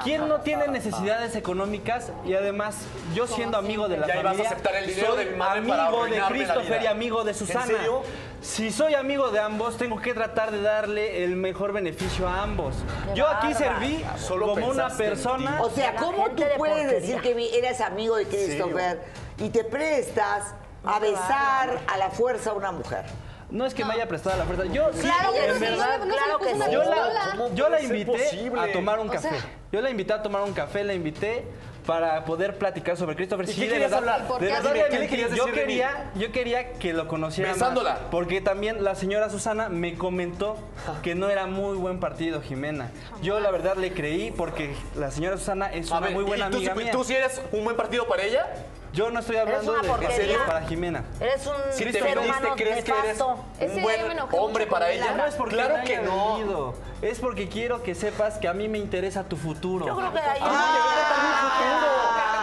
¿Quién 0.04 0.26
no 0.26 0.40
tiene 0.40 0.68
necesidades 0.68 1.36
económicas? 1.36 2.12
Y 2.24 2.32
además, 2.32 2.78
yo 3.14 3.26
siendo 3.26 3.58
amigo 3.58 3.88
de 3.88 3.98
la 3.98 4.06
Ya 4.06 4.20
ibas 4.20 4.24
a 4.24 4.28
familia, 4.30 4.50
aceptar 4.50 4.76
el 4.76 4.86
dinero 4.86 5.08
soy 5.08 5.24
de 5.26 5.30
mi 5.32 5.36
madre 5.36 5.68
para 5.68 5.86
amigo 5.88 6.04
de 6.06 6.20
Christopher 6.30 6.82
y 6.82 6.86
amigo 6.86 7.24
de 7.24 7.32
¿En 7.32 7.36
Susana. 7.36 7.66
serio? 7.66 8.02
Si 8.40 8.70
soy 8.70 8.94
amigo 8.94 9.30
de 9.30 9.38
ambos, 9.38 9.76
tengo 9.76 10.00
que 10.00 10.14
tratar 10.14 10.50
de 10.50 10.62
darle 10.62 11.24
el 11.24 11.36
mejor 11.36 11.74
beneficio 11.74 12.26
a 12.26 12.40
ambos. 12.40 12.74
Yo 13.14 13.28
aquí 13.28 13.52
serví 13.52 14.02
Solo 14.16 14.46
como 14.46 14.66
una 14.68 14.88
persona. 14.88 15.60
O 15.60 15.68
sea, 15.68 15.94
¿cómo 15.96 16.30
tú 16.30 16.36
de 16.42 16.54
puedes 16.56 16.86
porquería. 16.86 17.00
decir 17.00 17.20
que 17.20 17.58
eres 17.58 17.82
amigo 17.82 18.16
de 18.16 18.24
Christopher 18.24 19.02
y 19.36 19.50
te 19.50 19.62
prestas 19.64 20.54
a 20.86 20.98
besar 21.00 21.80
a 21.86 21.98
la 21.98 22.08
fuerza 22.08 22.52
a 22.52 22.54
una 22.54 22.72
mujer? 22.72 23.04
No 23.50 23.66
es 23.66 23.74
que 23.74 23.84
me 23.84 23.94
haya 23.94 24.06
prestado 24.06 24.36
la 24.38 24.44
fuerza. 24.44 24.64
Yo 24.66 24.90
sí, 24.92 25.00
Claro 25.00 25.32
que 25.32 25.44
en 25.46 25.54
sí, 25.54 25.60
verdad, 25.60 25.98
no 25.98 26.04
se 26.04 26.10
le 26.10 26.14
claro 26.16 26.38
puso 26.38 26.50
que 26.50 26.54
una 26.56 26.66
sí. 26.66 26.72
Yo 26.72 26.80
pistola. 26.80 27.12
la, 27.12 27.30
¿Cómo 27.32 27.54
yo 27.54 27.64
la 27.68 27.76
puede 27.76 27.88
ser 27.88 27.96
invité 27.96 28.24
posible? 28.24 28.60
a 28.60 28.72
tomar 28.72 28.98
un 29.00 29.08
O 29.08 29.12
café. 29.12 29.28
sea- 29.30 29.44
yo 29.72 29.80
la 29.80 29.90
invité 29.90 30.12
a 30.12 30.22
tomar 30.22 30.42
un 30.42 30.52
café, 30.52 30.84
la 30.84 30.94
invité 30.94 31.44
para 31.86 32.24
poder 32.24 32.56
platicar 32.58 32.96
sobre 32.96 33.16
Christopher. 33.16 33.48
¿Y 33.48 33.52
Sí, 33.52 33.60
qué 33.62 33.66
de 33.66 33.72
querías 33.72 33.90
verdad, 33.90 34.14
hablar? 34.14 34.28
¿Por 34.28 34.40
de 34.40 34.46
qué? 34.46 34.52
verdad 34.52 34.72
Dime, 34.72 34.82
le 34.84 34.88
¿qué 34.88 34.92
le 34.94 34.98
mentí. 35.00 35.10
querías 35.16 35.30
yo 35.30 35.46
decir 35.46 35.54
de 35.60 35.66
mí? 35.66 35.72
quería, 35.72 36.10
yo 36.14 36.32
quería 36.32 36.72
que 36.74 36.92
lo 36.92 37.08
conociera 37.08 37.52
Besándola. 37.52 37.90
más, 37.94 38.00
porque 38.10 38.40
también 38.40 38.84
la 38.84 38.94
señora 38.94 39.30
Susana 39.30 39.68
me 39.68 39.94
comentó 39.94 40.56
que 41.02 41.14
no 41.14 41.28
era 41.30 41.46
muy 41.46 41.76
buen 41.76 41.98
partido, 41.98 42.42
Jimena. 42.42 42.90
Yo 43.22 43.40
la 43.40 43.50
verdad 43.50 43.76
le 43.76 43.92
creí 43.92 44.30
porque 44.30 44.74
la 44.96 45.10
señora 45.10 45.36
Susana 45.38 45.72
es 45.72 45.90
A 45.90 45.98
una 45.98 46.06
ver, 46.08 46.14
muy 46.14 46.24
buena 46.24 46.46
¿y 46.48 46.50
tú, 46.50 46.56
amiga 46.58 46.74
mía. 46.74 46.90
¿Tú 46.92 47.02
sí 47.04 47.14
eres 47.14 47.40
un 47.50 47.64
buen 47.64 47.76
partido 47.76 48.06
para 48.06 48.22
ella? 48.22 48.46
Yo 48.92 49.10
no 49.10 49.20
estoy 49.20 49.36
hablando 49.36 49.72
de 49.72 49.88
porquería. 49.88 50.16
serio 50.16 50.38
para 50.46 50.62
Jimena. 50.62 51.04
Eres 51.20 51.46
un 51.46 51.54
Si 51.72 51.84
te 51.84 51.92
ser 52.00 52.18
humano 52.18 52.54
¿crees 52.56 52.84
que 52.84 52.92
eres 52.92 53.20
un 53.20 53.82
buen 53.82 54.18
hombre 54.32 54.66
para 54.66 54.90
ella? 54.90 55.12
No 55.12 55.26
es 55.26 55.34
porque 55.34 55.54
claro 55.54 55.76
que 55.84 55.98
no. 55.98 56.34
venido, 56.38 56.74
Es 57.02 57.18
porque 57.20 57.48
quiero 57.48 57.82
que 57.82 57.94
sepas 57.94 58.38
que 58.38 58.48
a 58.48 58.52
mí 58.52 58.68
me 58.68 58.78
interesa 58.78 59.22
tu 59.24 59.36
futuro. 59.36 59.86
Yo 59.86 59.96
creo 59.96 60.12
que 60.12 60.18
ahí 60.18 60.40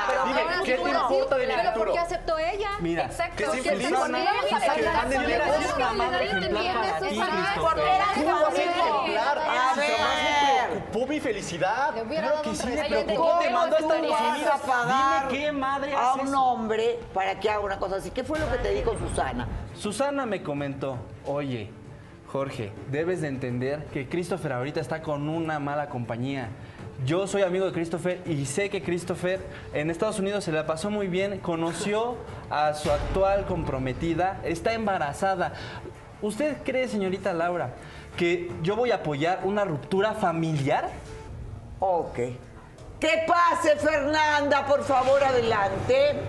Pero 0.07 0.25
Dime, 0.25 0.41
¿qué 0.63 0.77
te 0.77 0.89
importa 0.89 1.37
de 1.37 1.47
mi 1.47 1.53
Pero 1.53 1.63
¿por 1.63 1.73
futuro? 1.73 1.93
qué 1.93 1.99
aceptó 1.99 2.37
ella? 2.39 2.69
Mira, 2.79 3.05
Exacto. 3.05 3.35
que 3.37 3.43
¿Qué 3.51 3.57
infeliz. 3.57 3.85
Es 3.85 3.91
una 5.75 5.91
madre 5.93 6.33
¿No 8.23 8.47
preocupó 10.97 11.07
mi 11.07 11.19
felicidad. 11.19 11.95
Le 11.95 12.03
Claro 12.03 12.41
que 12.41 12.55
sí, 12.55 12.67
respeto. 12.67 13.05
preocupó, 13.05 13.39
te 13.39 13.45
¿cómo 13.45 13.57
mandó 13.59 13.75
a 13.75 13.79
Estados 13.79 14.09
vas 14.09 14.21
a 14.21 14.33
Unidos. 14.33 15.29
Dime 15.29 15.39
qué 15.39 15.51
madre 15.51 15.93
a 15.93 16.13
un 16.15 16.35
hombre 16.35 16.99
para 17.13 17.39
que 17.39 17.49
haga 17.49 17.59
una 17.59 17.77
cosa 17.77 17.97
así. 17.97 18.11
¿Qué 18.11 18.23
fue 18.23 18.39
lo 18.39 18.49
que 18.51 18.57
te 18.57 18.71
dijo 18.73 18.97
Susana? 18.97 19.47
Susana 19.75 20.25
me 20.25 20.41
comentó, 20.41 20.97
oye, 21.25 21.69
Jorge, 22.31 22.71
debes 22.91 23.21
de 23.21 23.27
entender 23.27 23.85
que 23.93 24.09
Christopher 24.09 24.53
ahorita 24.53 24.79
está 24.79 25.01
con 25.01 25.29
una 25.29 25.59
mala 25.59 25.89
compañía. 25.89 26.49
Yo 27.05 27.27
soy 27.27 27.43
amigo 27.43 27.65
de 27.67 27.73
Christopher 27.73 28.21
y 28.25 28.45
sé 28.45 28.71
que 28.71 28.81
Christopher 28.81 29.39
en 29.73 29.91
Estados 29.91 30.17
Unidos 30.17 30.43
se 30.43 30.51
la 30.51 30.65
pasó 30.65 30.89
muy 30.89 31.07
bien, 31.07 31.39
conoció 31.39 32.17
a 32.49 32.73
su 32.73 32.91
actual 32.91 33.45
comprometida, 33.45 34.41
está 34.43 34.73
embarazada. 34.73 35.53
¿Usted 36.23 36.57
cree, 36.63 36.87
señorita 36.87 37.33
Laura, 37.33 37.75
que 38.17 38.51
yo 38.63 38.75
voy 38.75 38.91
a 38.91 38.95
apoyar 38.95 39.41
una 39.43 39.63
ruptura 39.63 40.13
familiar? 40.13 40.89
Ok. 41.79 42.15
Que 42.99 43.25
pase, 43.27 43.77
Fernanda, 43.77 44.65
por 44.65 44.83
favor, 44.83 45.23
adelante. 45.23 46.19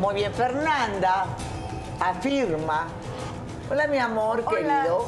Muy 0.00 0.14
bien, 0.14 0.32
Fernanda 0.32 1.26
afirma. 2.00 2.88
Hola, 3.70 3.86
mi 3.86 3.98
amor, 3.98 4.42
Hola. 4.46 4.56
querido. 4.56 5.06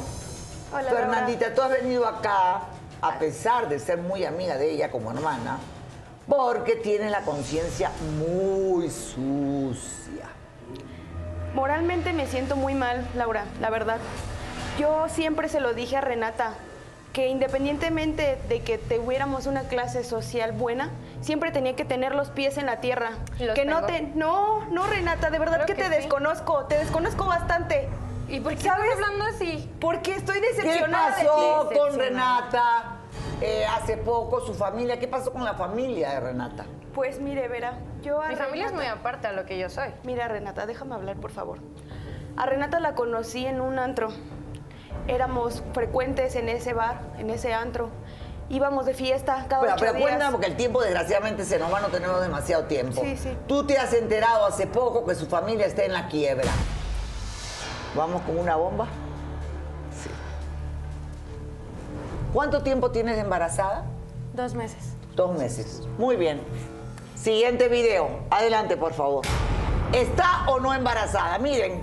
Hola, 0.72 0.90
Fernandita, 0.90 1.54
tú 1.54 1.62
has 1.62 1.70
venido 1.70 2.06
acá, 2.06 2.62
a 3.00 3.18
pesar 3.18 3.68
de 3.68 3.78
ser 3.78 3.98
muy 3.98 4.24
amiga 4.24 4.56
de 4.56 4.72
ella 4.72 4.90
como 4.90 5.10
hermana, 5.10 5.58
porque 6.26 6.76
tienes 6.76 7.10
la 7.10 7.22
conciencia 7.22 7.90
muy 8.18 8.90
sucia. 8.90 10.26
Moralmente 11.54 12.12
me 12.12 12.26
siento 12.26 12.56
muy 12.56 12.74
mal, 12.74 13.06
Laura, 13.14 13.44
la 13.60 13.70
verdad. 13.70 13.98
Yo 14.78 15.08
siempre 15.08 15.48
se 15.48 15.60
lo 15.60 15.74
dije 15.74 15.96
a 15.96 16.00
Renata, 16.00 16.52
que 17.12 17.26
independientemente 17.28 18.38
de 18.48 18.60
que 18.62 18.78
tuviéramos 18.78 19.46
una 19.46 19.62
clase 19.62 20.04
social 20.04 20.52
buena, 20.52 20.90
siempre 21.20 21.50
tenía 21.50 21.74
que 21.74 21.84
tener 21.84 22.14
los 22.14 22.28
pies 22.28 22.58
en 22.58 22.66
la 22.66 22.80
tierra. 22.80 23.12
¿Los 23.40 23.54
que 23.54 23.64
no 23.64 23.84
te... 23.84 24.02
No, 24.14 24.64
no, 24.70 24.86
Renata, 24.86 25.30
de 25.30 25.38
verdad 25.38 25.64
que, 25.64 25.74
que 25.74 25.82
te 25.82 25.88
sí. 25.88 25.96
desconozco, 25.96 26.64
te 26.66 26.78
desconozco 26.78 27.26
bastante. 27.26 27.88
¿Y 28.28 28.40
por 28.40 28.54
qué 28.54 28.62
¿Sabes? 28.62 28.90
estás 28.92 29.04
hablando 29.06 29.24
así? 29.24 29.70
Porque 29.80 30.14
estoy 30.14 30.40
¿Qué 30.40 30.48
decepcionada 30.48 31.16
de 31.16 31.24
pasó 31.24 31.68
ti. 31.70 31.76
con 31.78 31.98
Renata 31.98 32.96
eh, 33.40 33.64
hace 33.66 33.96
poco, 33.96 34.40
su 34.46 34.54
familia? 34.54 35.00
¿Qué 35.00 35.08
pasó 35.08 35.32
con 35.32 35.44
la 35.44 35.54
familia 35.54 36.10
de 36.10 36.20
Renata? 36.20 36.66
Pues 36.94 37.20
mire, 37.20 37.48
Vera, 37.48 37.72
yo 38.02 38.22
a 38.22 38.28
Mi 38.28 38.36
familia 38.36 38.66
es 38.66 38.72
muy 38.72 38.86
aparte 38.86 39.26
a 39.26 39.32
lo 39.32 39.44
que 39.44 39.58
yo 39.58 39.68
soy. 39.70 39.88
Mira, 40.04 40.28
Renata, 40.28 40.66
déjame 40.66 40.94
hablar, 40.94 41.16
por 41.16 41.30
favor. 41.30 41.58
A 42.36 42.46
Renata 42.46 42.80
la 42.80 42.94
conocí 42.94 43.46
en 43.46 43.60
un 43.60 43.78
antro. 43.78 44.08
Éramos 45.06 45.62
frecuentes 45.72 46.36
en 46.36 46.48
ese 46.48 46.72
bar, 46.72 47.00
en 47.18 47.30
ese 47.30 47.52
antro. 47.54 47.90
Íbamos 48.50 48.86
de 48.86 48.94
fiesta 48.94 49.44
cada 49.48 49.60
Pero, 49.62 49.72
ocho 49.74 49.80
pero 49.80 49.92
días. 49.94 50.02
cuéntame, 50.08 50.32
porque 50.32 50.46
el 50.46 50.56
tiempo 50.56 50.80
desgraciadamente 50.82 51.44
se 51.44 51.58
nos 51.58 51.72
va, 51.72 51.80
no 51.80 51.88
tenemos 51.88 52.20
demasiado 52.20 52.64
tiempo. 52.64 53.00
Sí, 53.02 53.16
sí. 53.16 53.36
Tú 53.46 53.66
te 53.66 53.76
has 53.76 53.92
enterado 53.92 54.46
hace 54.46 54.66
poco 54.66 55.04
que 55.04 55.14
su 55.14 55.26
familia 55.26 55.66
está 55.66 55.84
en 55.84 55.92
la 55.92 56.08
quiebra. 56.08 56.50
¿Vamos 57.94 58.22
con 58.22 58.38
una 58.38 58.56
bomba? 58.56 58.86
Sí. 60.02 60.08
¿Cuánto 62.32 62.62
tiempo 62.62 62.90
tienes 62.90 63.16
de 63.16 63.22
embarazada? 63.22 63.84
Dos 64.34 64.54
meses. 64.54 64.94
Dos 65.14 65.36
meses. 65.38 65.82
Muy 65.98 66.16
bien. 66.16 66.40
Siguiente 67.28 67.68
video. 67.68 68.08
Adelante, 68.30 68.78
por 68.78 68.94
favor. 68.94 69.22
¿Está 69.92 70.48
o 70.48 70.60
no 70.60 70.72
embarazada? 70.72 71.36
Miren. 71.38 71.82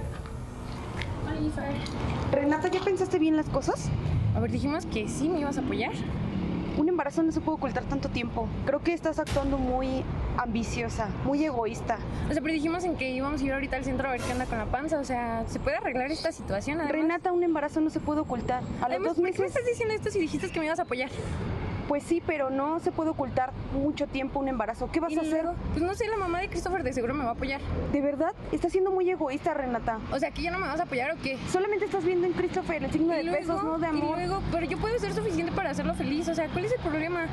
Renata, 2.32 2.68
¿ya 2.70 2.80
pensaste 2.80 3.20
bien 3.20 3.38
las 3.38 3.48
cosas? 3.50 3.90
A 4.36 4.40
ver, 4.40 4.50
dijimos 4.50 4.88
que 4.88 5.08
sí 5.08 5.30
me 5.30 5.42
ibas 5.42 5.60
a 5.60 5.62
apoyar. 5.62 5.92
Un 6.80 6.90
embarazo 6.90 7.22
no 7.22 7.32
se 7.32 7.42
puede 7.42 7.58
ocultar 7.58 7.84
tanto 7.84 8.10
tiempo. 8.10 8.48
Creo 8.66 8.80
que 8.80 8.94
estás 8.94 9.20
actuando 9.20 9.60
muy 9.60 10.04
ambiciosa, 10.36 11.10
muy 11.26 11.46
egoísta. 11.46 12.00
O 12.28 12.34
sea, 12.34 12.42
pero 12.42 12.56
dijimos 12.56 12.84
en 12.84 12.96
que 12.96 13.12
íbamos 13.12 13.40
a 13.40 13.46
ir 13.46 13.54
ahorita 13.54 13.76
al 13.76 13.84
centro 13.84 14.08
a 14.08 14.14
ver 14.14 14.22
qué 14.22 14.32
anda 14.32 14.48
con 14.48 14.58
la 14.58 14.66
panza. 14.66 14.98
O 14.98 15.04
sea, 15.06 15.44
¿se 15.48 15.60
puede 15.60 15.78
arreglar 15.78 16.10
esta 16.12 16.32
situación? 16.32 16.80
Además? 16.80 17.04
Renata, 17.04 17.32
un 17.32 17.44
embarazo 17.44 17.82
no 17.82 17.92
se 17.92 18.00
puede 18.00 18.22
ocultar. 18.22 18.64
A 18.64 18.64
los 18.64 18.82
Además, 18.82 19.10
dos 19.10 19.18
¿por 19.18 19.32
qué 19.32 19.42
me 19.42 19.48
estás 19.48 19.66
diciendo 19.68 19.94
esto 19.94 20.10
si 20.10 20.18
dijiste 20.22 20.50
que 20.50 20.60
me 20.60 20.66
ibas 20.66 20.80
a 20.80 20.82
apoyar? 20.82 21.12
Pues 21.88 22.04
sí, 22.04 22.22
pero 22.26 22.50
no 22.50 22.80
se 22.80 22.92
puede 22.92 23.10
ocultar 23.12 23.52
mucho 23.74 24.08
tiempo 24.08 24.40
un 24.40 24.48
embarazo. 24.48 24.90
¿Qué 24.92 25.00
vas 25.00 25.16
a 25.16 25.22
hacer? 25.22 25.46
pues 25.72 25.84
no 25.84 25.94
sé, 25.94 26.08
la 26.08 26.18
mamá 26.18 26.40
de 26.40 26.50
Christopher 26.50 26.84
de 26.84 26.94
seguro 26.94 27.14
me 27.14 27.24
va 27.24 27.32
a 27.32 27.34
apoyar. 27.34 27.62
¿De 27.92 28.02
verdad? 28.02 28.34
Estás 28.52 28.72
siendo 28.72 28.92
muy 28.92 29.10
egoísta, 29.10 29.54
Renata. 29.54 30.00
O 30.12 30.20
sea, 30.20 30.32
¿que 30.32 30.42
ya 30.42 30.52
no 30.52 30.60
me 30.60 30.68
vas 30.68 30.80
a 30.80 30.84
apoyar 30.84 31.12
o 31.12 31.16
qué? 31.22 31.38
Solamente 31.50 31.86
estás 31.86 32.04
viendo 32.04 32.26
en 32.28 32.34
Christopher 32.34 32.84
el 32.84 32.92
signo 32.92 33.14
de 33.14 33.24
pesos, 33.24 33.64
no 33.64 33.78
de 33.78 33.88
y 33.88 33.90
amor. 33.90 34.18
luego, 34.18 34.42
pero 34.52 34.66
yo 34.66 34.78
puedo 34.78 34.98
ser 35.00 35.14
suficiente 35.14 35.52
para 35.52 35.72
hacerlo 35.72 35.94
feliz. 35.94 36.28
O 36.28 36.36
sea, 36.36 36.48
¿cuál 36.50 36.66
es 36.66 36.72
el 36.74 36.80
problema? 36.80 37.28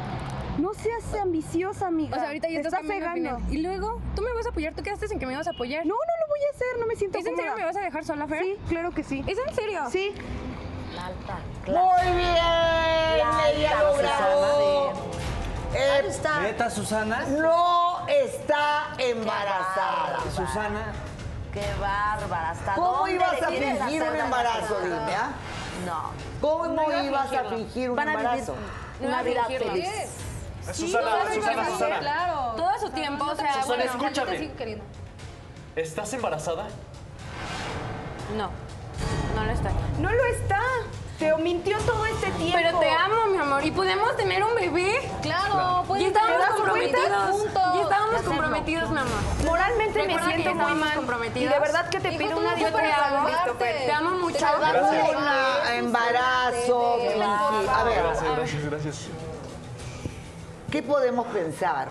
No 0.59 0.75
seas 0.75 1.15
ambiciosa, 1.15 1.87
amiga. 1.87 2.15
O 2.17 2.19
sea, 2.19 2.29
ahorita 2.29 2.49
ya 2.49 2.61
estás 2.61 2.75
estás 2.75 2.87
cegando. 2.87 3.39
Y 3.51 3.63
luego, 3.63 4.01
tú 4.15 4.23
me 4.23 4.33
vas 4.35 4.47
a 4.47 4.51
apoyar. 4.51 4.75
¿Tú 4.75 4.83
quedaste 4.83 5.07
en 5.11 5.19
que 5.19 5.27
me 5.27 5.33
ibas 5.33 5.47
a 5.47 5.51
apoyar? 5.53 5.87
No, 5.87 5.95
no 5.95 5.95
lo 5.95 6.29
voy 6.29 6.41
a 6.47 6.55
hacer, 6.55 6.81
no 6.81 6.87
me 6.87 6.95
siento 6.97 7.19
¿Es 7.19 7.27
en 7.27 7.37
serio 7.37 7.53
me 7.57 7.65
vas 7.65 7.77
a 7.77 7.81
dejar 7.81 8.05
sola, 8.05 8.27
Fer? 8.27 8.43
Sí, 8.43 8.57
claro 8.69 8.91
que 8.91 9.03
sí. 9.03 9.25
¿Es 9.27 9.39
en 9.39 9.55
serio? 9.55 9.81
Sí. 9.91 10.13
Muy 11.67 12.17
bien, 12.17 12.35
La 12.35 13.51
ella 13.51 13.79
alta 13.79 13.93
logrado. 13.93 14.93
Eh, 15.75 16.03
está. 16.09 16.41
¿Neta, 16.41 16.71
Susana? 16.71 17.25
no 17.29 18.07
está 18.09 18.89
embarazada. 18.99 20.19
Susana, 20.35 20.93
Qué 21.53 21.65
bárbara. 21.81 22.51
¿Hasta 22.51 22.75
¿Cómo 22.75 23.07
ibas 23.09 23.43
a 23.43 23.49
fingir 23.49 24.03
un 24.03 24.17
embarazo, 24.17 24.81
dime, 24.83 25.15
ah? 25.15 25.33
No. 25.87 26.11
¿Cómo 26.41 26.67
No 26.67 26.83
iba 26.85 26.99
a 26.99 27.05
ibas 27.05 27.33
a 27.33 27.45
fingir 27.45 27.91
un 27.91 27.99
embarazo? 27.99 28.57
Una 29.01 29.23
vida 29.23 29.45
feliz. 29.45 29.89
Susana, 30.73 31.11
Susana, 31.35 31.67
Susana. 31.67 31.99
Claro. 32.01 32.55
Todo 32.57 32.79
su 32.81 32.91
tiempo, 32.91 33.25
o 33.25 33.37
sea, 33.37 33.63
Susana, 33.63 33.67
bueno, 33.67 33.85
escúchame. 33.85 34.51
¿Estás 35.77 36.13
embarazada? 36.13 36.67
no, 38.37 38.51
no 39.35 39.45
lo 39.45 39.53
estoy. 39.53 39.73
No 40.01 40.11
lo 40.11 40.25
está. 40.25 40.61
Te 41.23 41.37
mintió 41.41 41.79
todo 41.87 42.05
este 42.07 42.33
tiempo. 42.33 42.59
Pero 42.61 42.79
te 42.81 42.91
amo, 42.91 43.27
mi 43.31 43.39
amor, 43.39 43.65
y 43.65 43.71
podemos 43.71 44.17
tener 44.17 44.43
un 44.43 44.57
bebé. 44.57 45.09
Claro, 45.23 45.55
Ya 45.55 45.83
pueden 45.87 46.07
estábamos 46.09 46.47
comprometidos. 46.57 47.31
juntos. 47.31 47.63
Ya 47.75 47.83
estábamos 47.83 48.23
comprometidos, 48.23 48.91
mi 48.91 48.99
amor. 48.99 49.21
Moralmente 49.47 49.99
me 50.01 50.07
Recuerda 50.15 50.27
siento 50.27 50.55
muy 50.57 50.75
mal. 50.75 51.31
Y 51.37 51.45
de 51.45 51.59
verdad 51.61 51.89
que 51.91 52.01
te 52.01 52.09
Hijo, 52.09 52.19
pido 52.19 52.39
una 52.39 52.59
Yo 52.59 52.73
te 52.73 52.93
amo, 52.93 53.29
te 53.61 53.93
amo 53.93 54.11
mucho. 54.19 54.47
Un 54.59 55.73
embarazo. 55.75 56.95
A 57.71 57.85
ver, 57.85 58.03
Gracias, 58.03 58.37
gracias, 58.37 58.65
gracias. 58.65 59.09
¿qué 60.73 60.83
podemos 60.83 61.27
pensar 61.29 61.89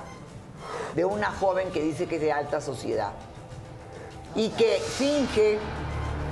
de 0.94 1.06
una 1.06 1.32
joven 1.32 1.72
que 1.72 1.82
dice 1.82 2.06
que 2.06 2.16
es 2.16 2.22
de 2.22 2.34
alta 2.34 2.60
sociedad 2.60 3.12
y 4.36 4.50
que 4.50 4.82
finge 4.98 5.58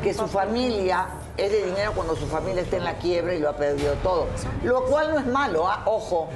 que 0.03 0.13
su 0.13 0.27
familia 0.27 1.07
es 1.39 1.51
de 1.51 1.65
dinero 1.65 1.93
cuando 1.93 2.15
su 2.15 2.27
familia 2.27 2.61
está 2.61 2.77
en 2.77 2.83
la 2.83 2.97
quiebra 2.97 3.33
y 3.33 3.39
lo 3.39 3.49
ha 3.49 3.55
perdido 3.55 3.93
todo? 4.03 4.27
Lo 4.63 4.85
cual 4.85 5.13
no 5.13 5.19
es 5.19 5.25
malo, 5.25 5.67
¿ah? 5.67 5.83
ojo. 5.85 6.29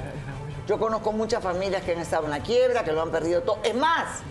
Yo 0.66 0.78
conozco 0.78 1.12
muchas 1.12 1.42
familias 1.42 1.82
que 1.82 1.92
han 1.92 1.98
estado 1.98 2.24
en 2.24 2.30
la 2.30 2.40
quiebra, 2.40 2.84
que 2.84 2.92
lo 2.92 3.02
han 3.02 3.10
perdido 3.10 3.42
todo. 3.42 3.58
Es 3.62 3.74
más, 3.74 4.22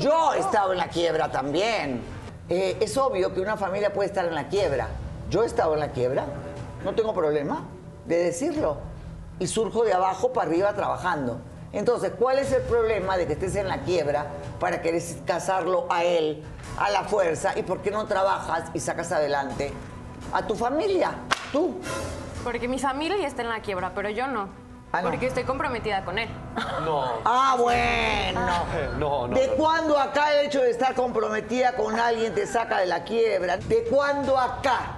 yo 0.00 0.34
he 0.34 0.40
estado 0.40 0.72
en 0.72 0.78
la 0.78 0.88
quiebra 0.88 1.30
también. 1.30 2.02
Eh, 2.48 2.76
es 2.80 2.96
obvio 2.96 3.32
que 3.32 3.40
una 3.40 3.56
familia 3.56 3.92
puede 3.92 4.08
estar 4.08 4.24
en 4.24 4.34
la 4.34 4.48
quiebra. 4.48 4.88
Yo 5.30 5.44
he 5.44 5.46
estado 5.46 5.74
en 5.74 5.80
la 5.80 5.92
quiebra, 5.92 6.24
no 6.84 6.94
tengo 6.94 7.14
problema 7.14 7.68
de 8.06 8.24
decirlo. 8.24 8.78
Y 9.38 9.46
surjo 9.46 9.84
de 9.84 9.92
abajo 9.92 10.32
para 10.32 10.50
arriba 10.50 10.74
trabajando. 10.74 11.38
Entonces, 11.72 12.12
¿cuál 12.18 12.38
es 12.40 12.50
el 12.52 12.62
problema 12.62 13.16
de 13.16 13.26
que 13.26 13.34
estés 13.34 13.54
en 13.54 13.68
la 13.68 13.82
quiebra 13.82 14.26
para 14.58 14.82
querer 14.82 15.02
casarlo 15.26 15.86
a 15.90 16.02
él, 16.02 16.42
a 16.78 16.90
la 16.90 17.04
fuerza? 17.04 17.52
¿Y 17.56 17.62
por 17.62 17.82
qué 17.82 17.92
no 17.92 18.06
trabajas 18.06 18.70
y 18.74 18.80
sacas 18.80 19.12
adelante 19.12 19.72
a 20.32 20.46
tu 20.46 20.54
familia? 20.54 21.12
Tú. 21.52 21.80
Porque 22.44 22.68
mi 22.68 22.78
familia 22.78 23.26
está 23.26 23.42
en 23.42 23.48
la 23.48 23.60
quiebra, 23.60 23.92
pero 23.94 24.10
yo 24.10 24.26
no. 24.26 24.48
Ah, 24.92 25.02
no. 25.02 25.10
Porque 25.10 25.26
estoy 25.26 25.44
comprometida 25.44 26.04
con 26.04 26.18
él. 26.18 26.28
No. 26.84 27.04
Ah, 27.24 27.56
bueno. 27.58 28.40
No, 28.98 29.28
no. 29.28 29.34
¿De 29.34 29.46
no. 29.48 29.54
cuándo 29.54 29.98
acá 29.98 30.34
el 30.34 30.46
hecho 30.46 30.60
de 30.60 30.70
estar 30.70 30.94
comprometida 30.94 31.74
con 31.74 31.98
alguien 31.98 32.34
te 32.34 32.46
saca 32.46 32.78
de 32.78 32.86
la 32.86 33.04
quiebra? 33.04 33.56
¿De 33.58 33.84
cuándo 33.84 34.38
acá? 34.38 34.96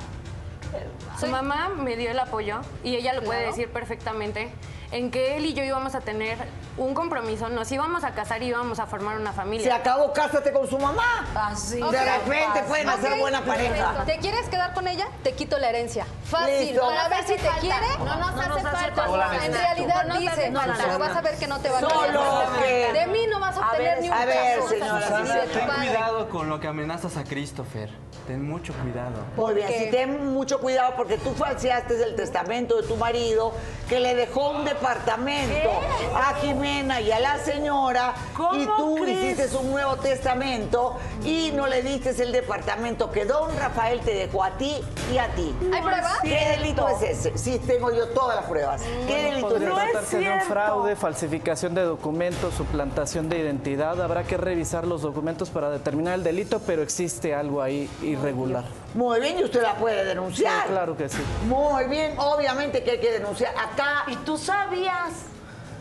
Su 1.18 1.26
mamá 1.26 1.68
me 1.68 1.96
dio 1.96 2.10
el 2.10 2.18
apoyo 2.18 2.60
y 2.82 2.96
ella 2.96 3.12
lo 3.12 3.22
puede 3.22 3.46
decir 3.46 3.68
perfectamente 3.68 4.50
en 4.92 5.10
que 5.10 5.36
él 5.36 5.46
y 5.46 5.54
yo 5.54 5.62
íbamos 5.62 5.94
a 5.94 6.00
tener 6.00 6.36
un 6.76 6.94
compromiso, 6.94 7.48
nos 7.48 7.70
íbamos 7.70 8.02
a 8.04 8.12
casar 8.12 8.42
y 8.42 8.46
íbamos 8.46 8.78
a 8.80 8.86
formar 8.86 9.16
una 9.18 9.30
Se 9.30 9.36
familia. 9.36 9.74
acabó, 9.76 10.12
cásate 10.12 10.52
con 10.52 10.68
su 10.68 10.78
mamá. 10.78 11.26
Así. 11.34 11.80
De 11.80 12.04
repente 12.04 12.62
pueden 12.66 12.88
hacer 12.88 13.18
buena 13.18 13.40
pareja. 13.44 14.02
¿Te 14.06 14.18
quieres 14.18 14.48
quedar 14.48 14.72
con 14.74 14.88
ella? 14.88 15.06
Te 15.22 15.32
quito 15.32 15.58
la 15.58 15.68
herencia. 15.68 16.06
Fácil. 16.24 16.60
Listo. 16.70 16.80
Para 16.80 17.08
ver 17.08 17.24
si 17.24 17.34
te 17.34 17.48
quiere. 17.60 17.86
No 17.98 18.16
nos 18.16 18.30
hace 18.30 18.60
falta. 18.62 19.06
En 19.44 19.52
realidad 19.52 20.04
No 20.06 20.18
dice, 20.18 20.52
falta. 20.52 20.74
pero 20.84 20.98
vas 20.98 21.16
a 21.16 21.20
ver 21.20 21.38
que 21.38 21.46
no 21.46 21.58
te 21.60 21.68
va 21.70 21.78
a 21.78 21.80
Solo 21.80 22.42
querer. 22.60 22.92
que- 22.92 22.98
De 23.00 23.06
mí 23.08 23.26
no 23.28 23.40
vas 23.40 23.56
a 23.56 23.60
obtener 23.60 24.00
ni 24.00 24.08
un 24.08 24.14
a 24.14 24.24
ver, 24.24 24.62
señora, 24.68 25.02
Susana, 25.06 25.40
ten 25.52 25.68
cuidado 25.68 26.28
con 26.28 26.48
lo 26.48 26.58
que 26.60 26.66
amenazas 26.68 27.16
a 27.16 27.24
Christopher. 27.24 27.90
Ten 28.26 28.48
mucho 28.48 28.72
cuidado. 28.74 29.24
Muy 29.36 29.54
bien, 29.54 29.66
¿Qué? 29.68 29.78
si 29.86 29.90
ten 29.90 30.32
mucho 30.32 30.60
cuidado 30.60 30.94
porque 30.96 31.16
tú 31.18 31.34
falseaste 31.34 32.00
el 32.02 32.14
testamento 32.16 32.80
de 32.80 32.86
tu 32.86 32.96
marido 32.96 33.52
que 33.88 33.98
le 33.98 34.14
dejó 34.14 34.50
un 34.50 34.64
departamento 34.80 35.70
a 36.14 36.34
Jimena 36.40 37.00
y 37.00 37.12
a 37.12 37.20
la 37.20 37.38
señora 37.38 38.14
¿Cómo 38.34 38.54
y 38.54 38.66
tú 38.66 38.94
crees? 39.02 39.38
hiciste 39.38 39.56
un 39.58 39.70
nuevo 39.70 39.96
testamento 39.96 40.96
y 41.24 41.52
no 41.54 41.66
le 41.66 41.82
diste 41.82 42.10
el 42.22 42.32
departamento 42.32 43.10
que 43.10 43.26
don 43.26 43.54
Rafael 43.58 44.00
te 44.00 44.14
dejó 44.14 44.42
a 44.42 44.52
ti 44.52 44.76
y 45.12 45.18
a 45.18 45.28
ti. 45.34 45.54
¿Hay 45.72 45.82
pruebas? 45.82 46.18
¿Qué 46.22 46.56
delito 46.56 46.88
es 46.88 47.02
ese? 47.02 47.36
Sí, 47.36 47.60
tengo 47.66 47.92
yo 47.92 48.08
todas 48.08 48.36
las 48.36 48.46
pruebas. 48.46 48.82
¿Qué 49.06 49.22
delito 49.22 49.48
es 49.48 49.52
Podría 49.52 49.68
ese? 49.68 49.74
No 49.74 49.80
es 49.80 49.90
tratarse 49.92 50.18
de 50.18 50.34
un 50.34 50.40
fraude, 50.40 50.96
falsificación 50.96 51.74
de 51.74 51.82
documentos, 51.82 52.54
suplantación 52.54 53.28
de 53.28 53.38
identidad. 53.38 54.00
Habrá 54.00 54.24
que 54.24 54.38
revisar 54.38 54.86
los 54.86 55.02
documentos 55.02 55.50
para 55.50 55.70
determinar 55.70 56.14
el 56.14 56.24
delito, 56.24 56.60
pero 56.66 56.82
existe 56.82 57.34
algo 57.34 57.60
ahí 57.60 57.90
irregular. 58.02 58.64
Muy 58.94 59.20
bien, 59.20 59.38
y 59.38 59.44
usted 59.44 59.62
la 59.62 59.76
puede 59.76 60.02
Sí, 60.02 60.08
denunciar. 60.08 60.66
claro 60.66 60.96
que 60.96 61.08
sí. 61.08 61.22
Muy 61.46 61.84
bien, 61.84 62.14
obviamente 62.18 62.82
que 62.82 62.92
hay 62.92 63.00
que 63.00 63.12
denunciar. 63.12 63.54
Acá 63.56 64.04
¿Y 64.08 64.16
tú 64.16 64.36
sabías? 64.36 65.26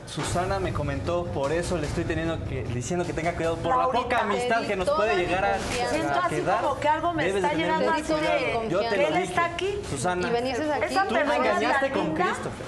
Susana 0.05 0.59
me 0.59 0.73
comentó, 0.73 1.25
por 1.25 1.51
eso 1.51 1.77
le 1.77 1.85
estoy 1.85 2.03
teniendo 2.03 2.43
que, 2.45 2.63
diciendo 2.63 3.05
que 3.05 3.13
tenga 3.13 3.33
cuidado 3.33 3.57
por 3.57 3.77
la 3.77 3.89
poca 3.89 4.19
amistad 4.21 4.65
que 4.65 4.75
nos 4.75 4.89
puede 4.89 5.15
llegar 5.17 5.45
a, 5.45 5.51
confianza. 5.53 5.93
Siento 5.93 6.13
a 6.13 6.25
así 6.25 6.35
quedar. 6.35 6.61
como 6.61 6.79
que 6.79 6.87
algo 6.87 7.13
me 7.13 7.29
está 7.29 7.53
llegando 7.53 7.91
así 7.91 8.13
de-. 8.13 8.67
Yo 8.69 8.79
te 8.79 8.89
que 8.89 8.97
lo 8.97 9.07
él 9.07 9.13
dije. 9.13 9.23
está 9.25 9.45
aquí. 9.45 9.79
Susana, 9.89 10.27
Y 10.27 10.35
aquí. 10.35 10.49
Esa 10.85 11.05
tú 11.05 11.13
me 11.13 11.21
engañaste 11.21 11.91
con 11.91 12.05
linda, 12.05 12.23
Christopher. 12.23 12.65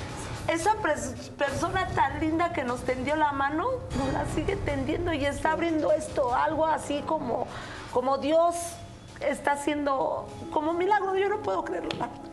Esa 0.47 0.75
persona 1.37 1.87
tan 1.95 2.19
linda 2.19 2.53
que 2.53 2.63
nos 2.63 2.81
tendió 2.81 3.15
la 3.15 3.31
mano, 3.31 3.69
nos 3.97 4.13
la 4.13 4.25
sigue 4.35 4.55
tendiendo 4.57 5.11
y 5.13 5.25
está 5.25 5.53
abriendo 5.53 5.91
esto, 5.91 6.35
algo 6.35 6.67
así 6.67 7.03
como, 7.07 7.47
como 7.91 8.19
Dios 8.19 8.55
está 9.27 9.53
haciendo, 9.53 10.27
como 10.51 10.73
milagro. 10.73 11.15
Yo 11.15 11.29
no 11.29 11.41
puedo 11.41 11.63
creerlo, 11.63 11.89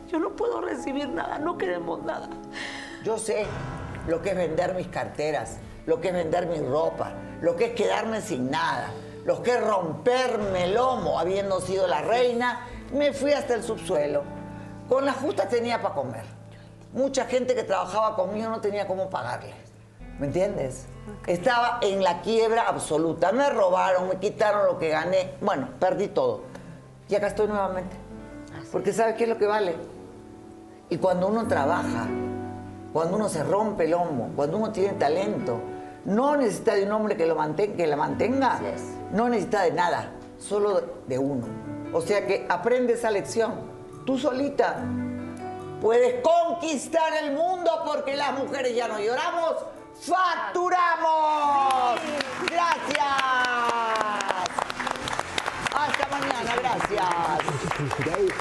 yo 0.07 0.19
no 0.19 0.31
puedo 0.31 0.61
recibir 0.61 1.09
nada, 1.09 1.39
no 1.39 1.57
queremos 1.57 2.03
nada. 2.03 2.29
Yo 3.03 3.17
sé 3.17 3.45
lo 4.07 4.21
que 4.21 4.31
es 4.31 4.35
vender 4.35 4.73
mis 4.75 4.87
carteras, 4.87 5.57
lo 5.85 6.01
que 6.01 6.09
es 6.09 6.13
vender 6.13 6.47
mi 6.47 6.59
ropa, 6.59 7.13
lo 7.41 7.55
que 7.55 7.65
es 7.65 7.71
quedarme 7.73 8.21
sin 8.21 8.51
nada, 8.51 8.91
lo 9.25 9.41
que 9.43 9.51
es 9.51 9.63
romperme 9.65 10.65
el 10.65 10.75
lomo 10.75 11.19
habiendo 11.19 11.61
sido 11.61 11.87
la 11.87 12.01
reina. 12.01 12.67
Me 12.93 13.13
fui 13.13 13.33
hasta 13.33 13.53
el 13.53 13.63
subsuelo. 13.63 14.23
Con 14.87 15.05
la 15.05 15.13
justa 15.13 15.47
tenía 15.47 15.81
para 15.81 15.93
comer. 15.93 16.23
Mucha 16.93 17.25
gente 17.25 17.53
que 17.53 17.63
trabajaba 17.63 18.15
conmigo 18.15 18.49
no 18.49 18.61
tenía 18.61 18.87
cómo 18.87 19.09
pagarle. 19.09 19.53
¿Me 20.17 20.27
entiendes? 20.27 20.87
Estaba 21.27 21.79
en 21.81 22.03
la 22.03 22.21
quiebra 22.21 22.63
absoluta. 22.67 23.31
Me 23.31 23.49
robaron, 23.51 24.09
me 24.09 24.17
quitaron 24.17 24.65
lo 24.65 24.79
que 24.79 24.89
gané. 24.89 25.35
Bueno, 25.39 25.69
perdí 25.79 26.07
todo. 26.07 26.48
Y 27.09 27.15
acá 27.15 27.27
estoy 27.27 27.47
nuevamente. 27.47 27.95
Porque 28.71 28.93
¿sabes 28.93 29.15
qué 29.15 29.23
es 29.23 29.29
lo 29.29 29.37
que 29.37 29.47
vale? 29.47 29.75
Y 30.89 30.97
cuando 30.97 31.27
uno 31.27 31.47
trabaja, 31.47 32.07
cuando 32.93 33.17
uno 33.17 33.29
se 33.29 33.43
rompe 33.43 33.85
el 33.85 33.91
lomo, 33.91 34.31
cuando 34.35 34.57
uno 34.57 34.71
tiene 34.71 34.93
talento, 34.93 35.59
no 36.05 36.37
necesita 36.37 36.75
de 36.75 36.85
un 36.85 36.91
hombre 36.91 37.17
que 37.17 37.25
lo 37.25 37.35
mantenga, 37.35 37.75
que 37.75 37.87
la 37.87 37.95
mantenga, 37.95 38.59
no 39.11 39.27
necesita 39.27 39.63
de 39.63 39.71
nada, 39.71 40.11
solo 40.37 40.81
de 41.07 41.17
uno. 41.17 41.47
O 41.93 42.01
sea 42.01 42.27
que 42.27 42.45
aprende 42.47 42.93
esa 42.93 43.09
lección. 43.09 43.53
Tú 44.05 44.17
solita 44.17 44.83
puedes 45.81 46.21
conquistar 46.21 47.11
el 47.23 47.33
mundo 47.33 47.71
porque 47.85 48.15
las 48.15 48.37
mujeres 48.37 48.75
ya 48.75 48.87
no 48.87 48.99
lloramos, 48.99 49.55
facturamos. 49.99 51.99
Gracias. 52.49 54.08
Hasta 55.89 56.07
mañana, 56.09 56.55
gracias. 56.61 58.39